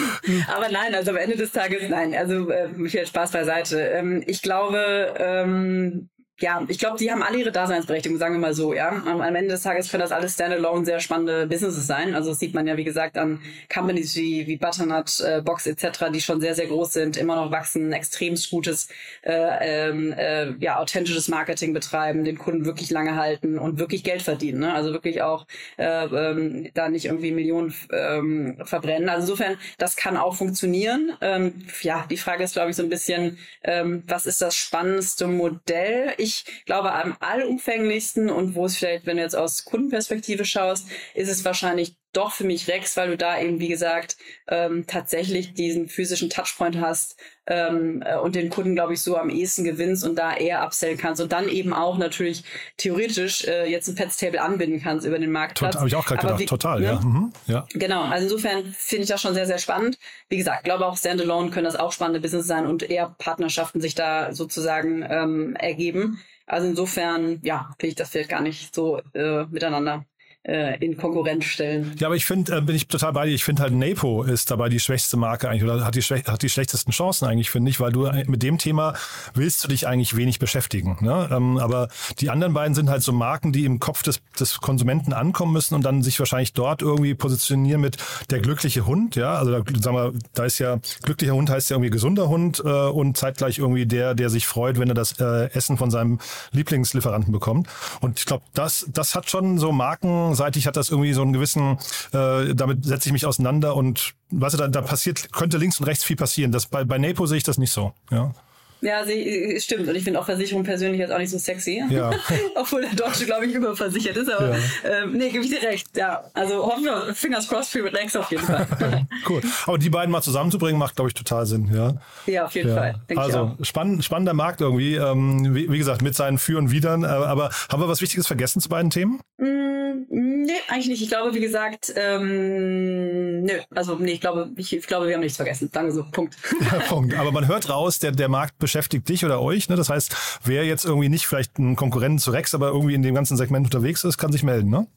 Aber 0.47 0.69
nein, 0.69 0.93
also 0.95 1.11
am 1.11 1.17
Ende 1.17 1.37
des 1.37 1.51
Tages, 1.51 1.89
nein, 1.89 2.13
also 2.15 2.49
äh, 2.49 2.69
viel 2.89 3.05
Spaß 3.05 3.31
beiseite. 3.31 3.79
Ähm, 3.79 4.23
ich 4.25 4.41
glaube, 4.41 5.13
ähm, 5.17 6.09
ja, 6.39 6.63
ich 6.67 6.79
glaube, 6.79 6.97
die 6.97 7.11
haben 7.11 7.21
alle 7.21 7.37
ihre 7.37 7.51
Daseinsberechtigung, 7.51 8.17
sagen 8.17 8.35
wir 8.35 8.39
mal 8.39 8.53
so, 8.53 8.73
ja. 8.73 8.89
Am, 8.89 9.21
Ende 9.21 9.49
des 9.49 9.61
Tages 9.61 9.89
können 9.91 10.01
das 10.01 10.11
alles 10.11 10.33
standalone 10.33 10.85
sehr 10.85 10.99
spannende 10.99 11.47
Businesses 11.47 11.85
sein. 11.85 12.15
Also 12.15 12.29
das 12.29 12.39
sieht 12.39 12.53
man 12.53 12.65
ja, 12.65 12.77
wie 12.77 12.83
gesagt, 12.83 13.17
an 13.17 13.41
Companies 13.73 14.15
wie, 14.15 14.47
wie 14.47 14.57
Butternut, 14.57 15.19
äh, 15.19 15.41
Box 15.41 15.67
etc., 15.67 16.05
die 16.13 16.21
schon 16.21 16.39
sehr, 16.39 16.55
sehr 16.55 16.67
groß 16.67 16.93
sind, 16.93 17.17
immer 17.17 17.35
noch 17.35 17.51
wachsen, 17.51 17.91
extrem 17.91 18.35
gutes, 18.49 18.87
äh, 19.23 19.89
ähm, 19.89 20.13
äh, 20.13 20.51
ja, 20.59 20.79
authentisches 20.79 21.27
Marketing 21.27 21.73
betreiben, 21.73 22.23
den 22.23 22.37
Kunden 22.37 22.65
wirklich 22.65 22.89
lange 22.89 23.15
halten 23.15 23.59
und 23.59 23.79
wirklich 23.79 24.03
Geld 24.03 24.21
verdienen. 24.21 24.59
Ne? 24.59 24.73
Also 24.73 24.93
wirklich 24.93 25.21
auch 25.21 25.45
äh, 25.77 26.05
ähm, 26.05 26.69
da 26.73 26.89
nicht 26.89 27.05
irgendwie 27.05 27.31
Millionen 27.31 27.73
ähm, 27.91 28.57
verbrennen. 28.63 29.09
Also 29.09 29.23
insofern, 29.23 29.57
das 29.77 29.95
kann 29.95 30.15
auch 30.15 30.35
funktionieren. 30.35 31.11
Ähm, 31.21 31.65
ja, 31.81 32.05
die 32.09 32.17
Frage 32.17 32.43
ist, 32.43 32.53
glaube 32.53 32.69
ich, 32.69 32.75
so 32.75 32.83
ein 32.83 32.89
bisschen, 32.89 33.37
ähm, 33.63 34.03
was 34.07 34.25
ist 34.25 34.41
das 34.41 34.55
spannendste 34.55 35.27
Modell? 35.27 36.13
Ich 36.17 36.28
ich 36.29 36.65
glaube, 36.65 36.91
am 36.93 37.17
allumfänglichsten 37.19 38.29
und 38.29 38.55
wo 38.55 38.65
es 38.65 38.77
vielleicht, 38.77 39.05
wenn 39.05 39.17
du 39.17 39.23
jetzt 39.23 39.35
aus 39.35 39.65
Kundenperspektive 39.65 40.45
schaust, 40.45 40.87
ist 41.13 41.29
es 41.29 41.43
wahrscheinlich 41.45 41.95
doch 42.13 42.31
für 42.31 42.43
mich 42.43 42.67
Rex, 42.67 42.97
weil 42.97 43.09
du 43.09 43.17
da 43.17 43.39
eben, 43.39 43.59
wie 43.59 43.67
gesagt, 43.67 44.17
ähm, 44.47 44.85
tatsächlich 44.87 45.53
diesen 45.53 45.87
physischen 45.87 46.29
Touchpoint 46.29 46.79
hast 46.79 47.19
ähm, 47.49 48.03
äh, 48.05 48.17
und 48.17 48.35
den 48.35 48.49
Kunden, 48.49 48.75
glaube 48.75 48.93
ich, 48.93 49.01
so 49.01 49.17
am 49.17 49.29
ehesten 49.29 49.63
gewinnst 49.63 50.05
und 50.05 50.15
da 50.15 50.35
eher 50.35 50.63
upsellen 50.63 50.97
kannst 50.97 51.21
und 51.21 51.31
dann 51.31 51.49
eben 51.49 51.73
auch 51.73 51.97
natürlich 51.97 52.43
theoretisch 52.77 53.45
äh, 53.45 53.69
jetzt 53.69 53.89
ein 53.89 53.95
Pets 53.95 54.17
Table 54.17 54.41
anbinden 54.41 54.79
kannst 54.81 55.05
über 55.05 55.19
den 55.19 55.31
Marktplatz. 55.31 55.75
Habe 55.75 55.87
ich 55.87 55.95
auch 55.95 56.05
gerade 56.05 56.21
gedacht, 56.21 56.39
wie, 56.39 56.45
total, 56.45 56.81
ja. 56.81 56.93
Ne? 56.93 57.01
Mhm, 57.03 57.33
ja. 57.47 57.65
Genau, 57.73 58.03
also 58.03 58.23
insofern 58.23 58.63
finde 58.77 59.03
ich 59.03 59.09
das 59.09 59.21
schon 59.21 59.33
sehr, 59.33 59.47
sehr 59.47 59.57
spannend. 59.57 59.97
Wie 60.29 60.37
gesagt, 60.37 60.63
glaube 60.63 60.85
auch 60.85 60.95
Standalone 60.95 61.49
können 61.49 61.65
das 61.65 61.75
auch 61.75 61.91
spannende 61.91 62.19
Business 62.19 62.47
sein 62.47 62.67
und 62.67 62.89
eher 62.89 63.15
Partnerschaften 63.17 63.81
sich 63.81 63.95
da 63.95 64.33
sozusagen 64.33 65.05
ähm, 65.09 65.55
ergeben. 65.55 66.19
Also 66.45 66.67
insofern, 66.67 67.39
ja, 67.43 67.69
finde 67.79 67.89
ich 67.89 67.95
das 67.95 68.09
vielleicht 68.09 68.29
gar 68.29 68.41
nicht 68.41 68.73
so 68.73 69.01
äh, 69.13 69.45
miteinander 69.45 70.05
äh, 70.49 70.83
in 70.83 70.97
Konkurrenz 70.97 71.45
stellen. 71.45 71.93
Ja, 71.99 72.07
aber 72.07 72.15
ich 72.15 72.25
finde, 72.25 72.57
äh, 72.57 72.61
bin 72.61 72.75
ich 72.75 72.87
total 72.87 73.13
bei 73.13 73.25
dir. 73.25 73.33
Ich 73.33 73.43
finde 73.43 73.61
halt 73.61 73.73
Napo 73.73 74.23
ist 74.23 74.51
dabei 74.51 74.69
die 74.69 74.79
schwächste 74.79 75.17
Marke 75.17 75.49
eigentlich 75.49 75.63
oder 75.63 75.85
hat 75.85 75.95
die, 75.95 76.01
hat 76.01 76.41
die 76.41 76.49
schlechtesten 76.49 76.91
Chancen 76.91 77.25
eigentlich, 77.25 77.49
finde 77.49 77.69
ich, 77.69 77.79
weil 77.79 77.91
du 77.91 78.09
mit 78.25 78.43
dem 78.43 78.57
Thema 78.57 78.93
willst 79.33 79.63
du 79.63 79.67
dich 79.67 79.87
eigentlich 79.87 80.15
wenig 80.15 80.39
beschäftigen. 80.39 80.97
Ne? 81.01 81.29
Ähm, 81.31 81.57
aber 81.57 81.89
die 82.19 82.29
anderen 82.29 82.53
beiden 82.53 82.73
sind 82.73 82.89
halt 82.89 83.03
so 83.03 83.11
Marken, 83.11 83.51
die 83.51 83.65
im 83.65 83.79
Kopf 83.79 84.03
des, 84.03 84.21
des 84.39 84.59
Konsumenten 84.59 85.13
ankommen 85.13 85.53
müssen 85.53 85.75
und 85.75 85.83
dann 85.83 86.03
sich 86.03 86.19
wahrscheinlich 86.19 86.53
dort 86.53 86.81
irgendwie 86.81 87.13
positionieren 87.13 87.81
mit 87.81 87.97
der 88.29 88.39
glückliche 88.39 88.85
Hund. 88.85 89.15
Ja, 89.15 89.35
also 89.35 89.51
da, 89.51 89.63
sag 89.79 89.93
mal, 89.93 90.13
da 90.33 90.45
ist 90.45 90.59
ja 90.59 90.79
glücklicher 91.03 91.33
Hund 91.33 91.49
heißt 91.49 91.69
ja 91.69 91.75
irgendwie 91.75 91.91
gesunder 91.91 92.27
Hund 92.27 92.61
äh, 92.65 92.69
und 92.69 93.17
zeitgleich 93.17 93.59
irgendwie 93.59 93.85
der, 93.85 94.15
der 94.15 94.29
sich 94.29 94.47
freut, 94.47 94.79
wenn 94.79 94.89
er 94.89 94.95
das 94.95 95.19
äh, 95.19 95.51
Essen 95.53 95.77
von 95.77 95.91
seinem 95.91 96.19
Lieblingslieferanten 96.51 97.31
bekommt. 97.31 97.67
Und 98.01 98.19
ich 98.19 98.25
glaube, 98.25 98.43
das, 98.53 98.87
das 98.91 99.15
hat 99.15 99.29
schon 99.29 99.57
so 99.57 99.71
Marken 99.71 100.35
seitig 100.39 100.65
hat 100.65 100.75
das 100.75 100.89
irgendwie 100.89 101.13
so 101.13 101.21
einen 101.21 101.33
gewissen, 101.33 101.77
äh, 102.11 102.55
damit 102.55 102.83
setze 102.83 103.09
ich 103.09 103.13
mich 103.13 103.27
auseinander 103.27 103.75
und 103.75 104.15
weißt 104.31 104.55
du, 104.55 104.57
da, 104.57 104.67
da 104.67 104.81
passiert, 104.81 105.31
könnte 105.31 105.57
links 105.57 105.79
und 105.79 105.85
rechts 105.85 106.03
viel 106.03 106.15
passieren. 106.15 106.51
Das, 106.51 106.65
bei, 106.65 106.83
bei 106.83 106.97
Napo 106.97 107.27
sehe 107.27 107.37
ich 107.37 107.43
das 107.43 107.57
nicht 107.57 107.71
so. 107.71 107.93
Ja. 108.09 108.33
Ja, 108.81 109.03
sie, 109.05 109.57
stimmt. 109.59 109.87
Und 109.87 109.95
ich 109.95 110.03
finde 110.03 110.19
auch 110.19 110.25
Versicherung 110.25 110.63
persönlich 110.63 110.99
jetzt 110.99 111.11
auch 111.11 111.17
nicht 111.17 111.29
so 111.29 111.37
sexy. 111.37 111.83
Ja. 111.89 112.11
Obwohl 112.55 112.81
der 112.81 112.95
Deutsche, 112.95 113.25
glaube 113.25 113.45
ich, 113.45 113.53
überversichert 113.53 114.15
ist. 114.15 114.31
Aber 114.31 114.49
ja. 114.49 114.57
ähm, 114.85 115.13
nee, 115.13 115.29
gebe 115.29 115.43
ich 115.43 115.49
dir 115.49 115.61
recht. 115.61 115.87
Ja. 115.97 116.23
Also 116.33 116.65
hoffen 116.65 116.85
wir, 116.85 117.13
Fingers 117.13 117.47
crossed 117.47 117.71
für 117.71 117.83
Rex 117.83 118.15
auf 118.15 118.31
jeden 118.31 118.43
Fall. 118.43 118.67
cool. 119.29 119.41
Aber 119.65 119.77
die 119.77 119.89
beiden 119.89 120.11
mal 120.11 120.21
zusammenzubringen, 120.21 120.79
macht, 120.79 120.95
glaube 120.95 121.09
ich, 121.09 121.13
total 121.13 121.45
Sinn. 121.45 121.69
Ja, 121.73 121.95
ja 122.25 122.45
auf 122.45 122.55
jeden 122.55 122.69
ja. 122.69 122.75
Fall. 122.75 122.95
also 123.17 123.57
spann 123.61 124.01
spannender 124.01 124.33
Markt 124.33 124.61
irgendwie. 124.61 124.95
Ähm, 124.95 125.53
wie, 125.53 125.69
wie, 125.69 125.77
gesagt, 125.77 126.01
mit 126.01 126.15
seinen 126.15 126.37
Für 126.37 126.57
und 126.57 126.71
Widern. 126.71 127.03
Äh, 127.03 127.07
aber 127.07 127.49
haben 127.69 127.81
wir 127.81 127.89
was 127.89 128.01
Wichtiges 128.01 128.27
vergessen 128.27 128.61
zu 128.61 128.69
beiden 128.69 128.91
Themen? 128.91 129.19
Mm, 129.37 130.05
nee, 130.09 130.53
eigentlich 130.69 130.87
nicht. 130.87 131.01
Ich 131.01 131.09
glaube, 131.09 131.33
wie 131.33 131.39
gesagt, 131.39 131.93
ähm, 131.95 133.43
nö. 133.43 133.53
Also 133.73 133.95
nee, 133.95 134.13
ich 134.13 134.21
glaube, 134.21 134.51
ich, 134.55 134.75
ich 134.75 134.87
glaube, 134.87 135.07
wir 135.07 135.15
haben 135.15 135.21
nichts 135.21 135.37
vergessen. 135.37 135.69
Danke 135.71 135.91
so. 135.91 136.05
Punkt. 136.11 136.35
Ja, 136.61 136.79
Punkt. 136.87 137.13
Aber 137.15 137.31
man 137.31 137.47
hört 137.47 137.69
raus, 137.69 137.99
der, 137.99 138.11
der 138.11 138.29
Markt 138.29 138.57
beschäftigt 138.69 139.09
dich 139.09 139.25
oder 139.25 139.41
euch. 139.41 139.67
Ne? 139.67 139.75
Das 139.75 139.89
heißt, 139.89 140.39
wer 140.43 140.63
jetzt 140.63 140.85
irgendwie 140.85 141.09
nicht 141.09 141.25
vielleicht 141.25 141.57
ein 141.57 141.75
Konkurrent 141.75 142.21
zu 142.21 142.29
Rex, 142.29 142.53
aber 142.53 142.67
irgendwie 142.67 142.93
in 142.93 143.01
dem 143.01 143.15
ganzen 143.15 143.35
Segment 143.35 143.65
unterwegs 143.65 144.03
ist, 144.03 144.19
kann 144.19 144.31
sich 144.31 144.43
melden, 144.43 144.69
ne? 144.69 144.87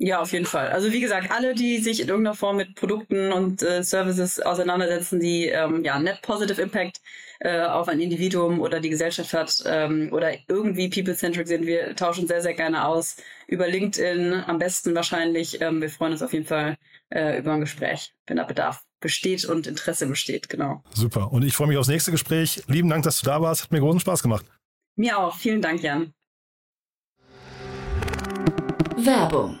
Ja, 0.00 0.20
auf 0.20 0.32
jeden 0.32 0.46
Fall. 0.46 0.68
Also 0.68 0.92
wie 0.92 1.00
gesagt, 1.00 1.32
alle, 1.32 1.54
die 1.56 1.78
sich 1.78 2.00
in 2.00 2.06
irgendeiner 2.06 2.36
Form 2.36 2.56
mit 2.56 2.76
Produkten 2.76 3.32
und 3.32 3.64
äh, 3.64 3.82
Services 3.82 4.38
auseinandersetzen, 4.38 5.18
die 5.18 5.46
ähm, 5.48 5.82
ja 5.84 5.98
Net 5.98 6.22
Positive 6.22 6.62
Impact 6.62 7.00
äh, 7.40 7.62
auf 7.62 7.88
ein 7.88 7.98
Individuum 7.98 8.60
oder 8.60 8.78
die 8.78 8.90
Gesellschaft 8.90 9.32
hat 9.32 9.60
ähm, 9.66 10.10
oder 10.12 10.32
irgendwie 10.46 10.88
people-centric 10.88 11.48
sind, 11.48 11.66
wir 11.66 11.96
tauschen 11.96 12.28
sehr, 12.28 12.42
sehr 12.42 12.54
gerne 12.54 12.86
aus 12.86 13.16
über 13.48 13.66
LinkedIn, 13.66 14.44
am 14.46 14.58
besten 14.60 14.94
wahrscheinlich. 14.94 15.60
Ähm, 15.60 15.82
wir 15.82 15.90
freuen 15.90 16.12
uns 16.12 16.22
auf 16.22 16.32
jeden 16.32 16.46
Fall 16.46 16.76
äh, 17.10 17.38
über 17.40 17.54
ein 17.54 17.60
Gespräch, 17.60 18.14
wenn 18.28 18.36
da 18.36 18.44
Bedarf 18.44 18.87
besteht 19.00 19.44
und 19.44 19.66
Interesse 19.66 20.06
besteht, 20.06 20.48
genau. 20.48 20.82
Super. 20.94 21.32
Und 21.32 21.44
ich 21.44 21.54
freue 21.54 21.68
mich 21.68 21.76
aufs 21.76 21.88
nächste 21.88 22.10
Gespräch. 22.10 22.62
Lieben 22.66 22.88
Dank, 22.88 23.04
dass 23.04 23.20
du 23.20 23.26
da 23.26 23.40
warst. 23.40 23.64
Hat 23.64 23.72
mir 23.72 23.80
großen 23.80 24.00
Spaß 24.00 24.22
gemacht. 24.22 24.46
Mir 24.96 25.18
auch. 25.18 25.36
Vielen 25.36 25.62
Dank, 25.62 25.82
Jan. 25.82 26.12
Werbung 28.96 29.60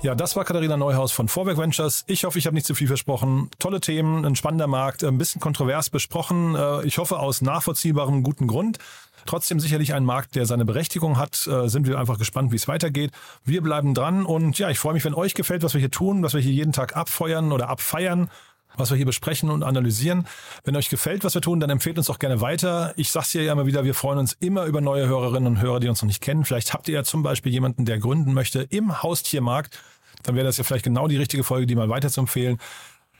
Ja, 0.00 0.14
das 0.14 0.36
war 0.36 0.44
Katharina 0.44 0.76
Neuhaus 0.76 1.10
von 1.10 1.26
Vorwerk 1.26 1.58
Ventures. 1.58 2.04
Ich 2.06 2.22
hoffe, 2.22 2.38
ich 2.38 2.46
habe 2.46 2.54
nicht 2.54 2.66
zu 2.66 2.76
viel 2.76 2.86
versprochen. 2.86 3.50
Tolle 3.58 3.80
Themen, 3.80 4.24
ein 4.24 4.36
spannender 4.36 4.68
Markt, 4.68 5.02
ein 5.02 5.18
bisschen 5.18 5.40
kontrovers 5.40 5.90
besprochen. 5.90 6.54
Äh, 6.54 6.84
ich 6.84 6.98
hoffe 6.98 7.18
aus 7.18 7.42
nachvollziehbarem 7.42 8.22
guten 8.22 8.46
Grund. 8.46 8.78
Trotzdem 9.26 9.58
sicherlich 9.58 9.94
ein 9.94 10.04
Markt, 10.04 10.36
der 10.36 10.46
seine 10.46 10.64
Berechtigung 10.64 11.18
hat. 11.18 11.48
Äh, 11.48 11.68
sind 11.68 11.88
wir 11.88 11.98
einfach 11.98 12.16
gespannt, 12.16 12.52
wie 12.52 12.56
es 12.56 12.68
weitergeht. 12.68 13.10
Wir 13.44 13.60
bleiben 13.60 13.92
dran 13.92 14.24
und 14.24 14.56
ja, 14.60 14.70
ich 14.70 14.78
freue 14.78 14.94
mich, 14.94 15.04
wenn 15.04 15.14
euch 15.14 15.34
gefällt, 15.34 15.64
was 15.64 15.74
wir 15.74 15.80
hier 15.80 15.90
tun, 15.90 16.22
was 16.22 16.32
wir 16.32 16.40
hier 16.40 16.52
jeden 16.52 16.72
Tag 16.72 16.96
abfeuern 16.96 17.50
oder 17.50 17.68
abfeiern 17.68 18.30
was 18.78 18.90
wir 18.90 18.96
hier 18.96 19.06
besprechen 19.06 19.50
und 19.50 19.62
analysieren. 19.62 20.26
Wenn 20.64 20.76
euch 20.76 20.88
gefällt, 20.88 21.24
was 21.24 21.34
wir 21.34 21.42
tun, 21.42 21.60
dann 21.60 21.70
empfehlt 21.70 21.98
uns 21.98 22.10
auch 22.10 22.18
gerne 22.18 22.40
weiter. 22.40 22.92
Ich 22.96 23.10
sag's 23.10 23.32
hier 23.32 23.42
ja 23.42 23.52
immer 23.52 23.66
wieder, 23.66 23.84
wir 23.84 23.94
freuen 23.94 24.18
uns 24.18 24.36
immer 24.40 24.64
über 24.64 24.80
neue 24.80 25.06
Hörerinnen 25.06 25.46
und 25.46 25.60
Hörer, 25.60 25.80
die 25.80 25.88
uns 25.88 26.02
noch 26.02 26.06
nicht 26.06 26.22
kennen. 26.22 26.44
Vielleicht 26.44 26.72
habt 26.72 26.88
ihr 26.88 26.94
ja 26.94 27.04
zum 27.04 27.22
Beispiel 27.22 27.52
jemanden, 27.52 27.84
der 27.84 27.98
gründen 27.98 28.34
möchte 28.34 28.62
im 28.70 29.02
Haustiermarkt 29.02 29.78
dann 30.22 30.34
wäre 30.34 30.46
das 30.46 30.56
ja 30.56 30.64
vielleicht 30.64 30.84
genau 30.84 31.08
die 31.08 31.16
richtige 31.16 31.44
Folge, 31.44 31.66
die 31.66 31.74
mal 31.74 31.88
weiter 31.88 32.10
zu 32.10 32.20
empfehlen. 32.20 32.58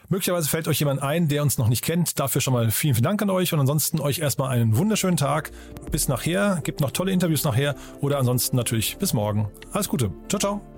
Möglicherweise 0.09 0.49
fällt 0.49 0.69
euch 0.69 0.79
jemand 0.79 1.03
ein, 1.03 1.29
der 1.29 1.43
uns 1.43 1.59
noch 1.59 1.69
nicht 1.69 1.85
kennt. 1.85 2.19
Dafür 2.19 2.41
schon 2.41 2.55
mal 2.55 2.71
vielen, 2.71 2.95
vielen 2.95 3.05
Dank 3.05 3.21
an 3.21 3.29
euch 3.29 3.53
und 3.53 3.61
ansonsten 3.61 4.01
euch 4.01 4.21
erstmal 4.21 4.51
einen 4.51 4.77
wunderschönen 4.77 5.19
Tag. 5.19 5.51
Bis 5.91 6.09
nachher. 6.09 6.61
Gibt 6.65 6.81
noch 6.81 6.93
tolle 6.93 7.13
Interviews 7.13 7.45
nachher 7.45 7.75
oder 8.01 8.19
ansonsten 8.19 8.57
natürlich 8.57 8.97
bis 8.97 9.13
morgen. 9.13 9.51
Alles 9.73 9.89
Gute. 9.89 10.11
Ciao, 10.29 10.41
ciao. 10.41 10.78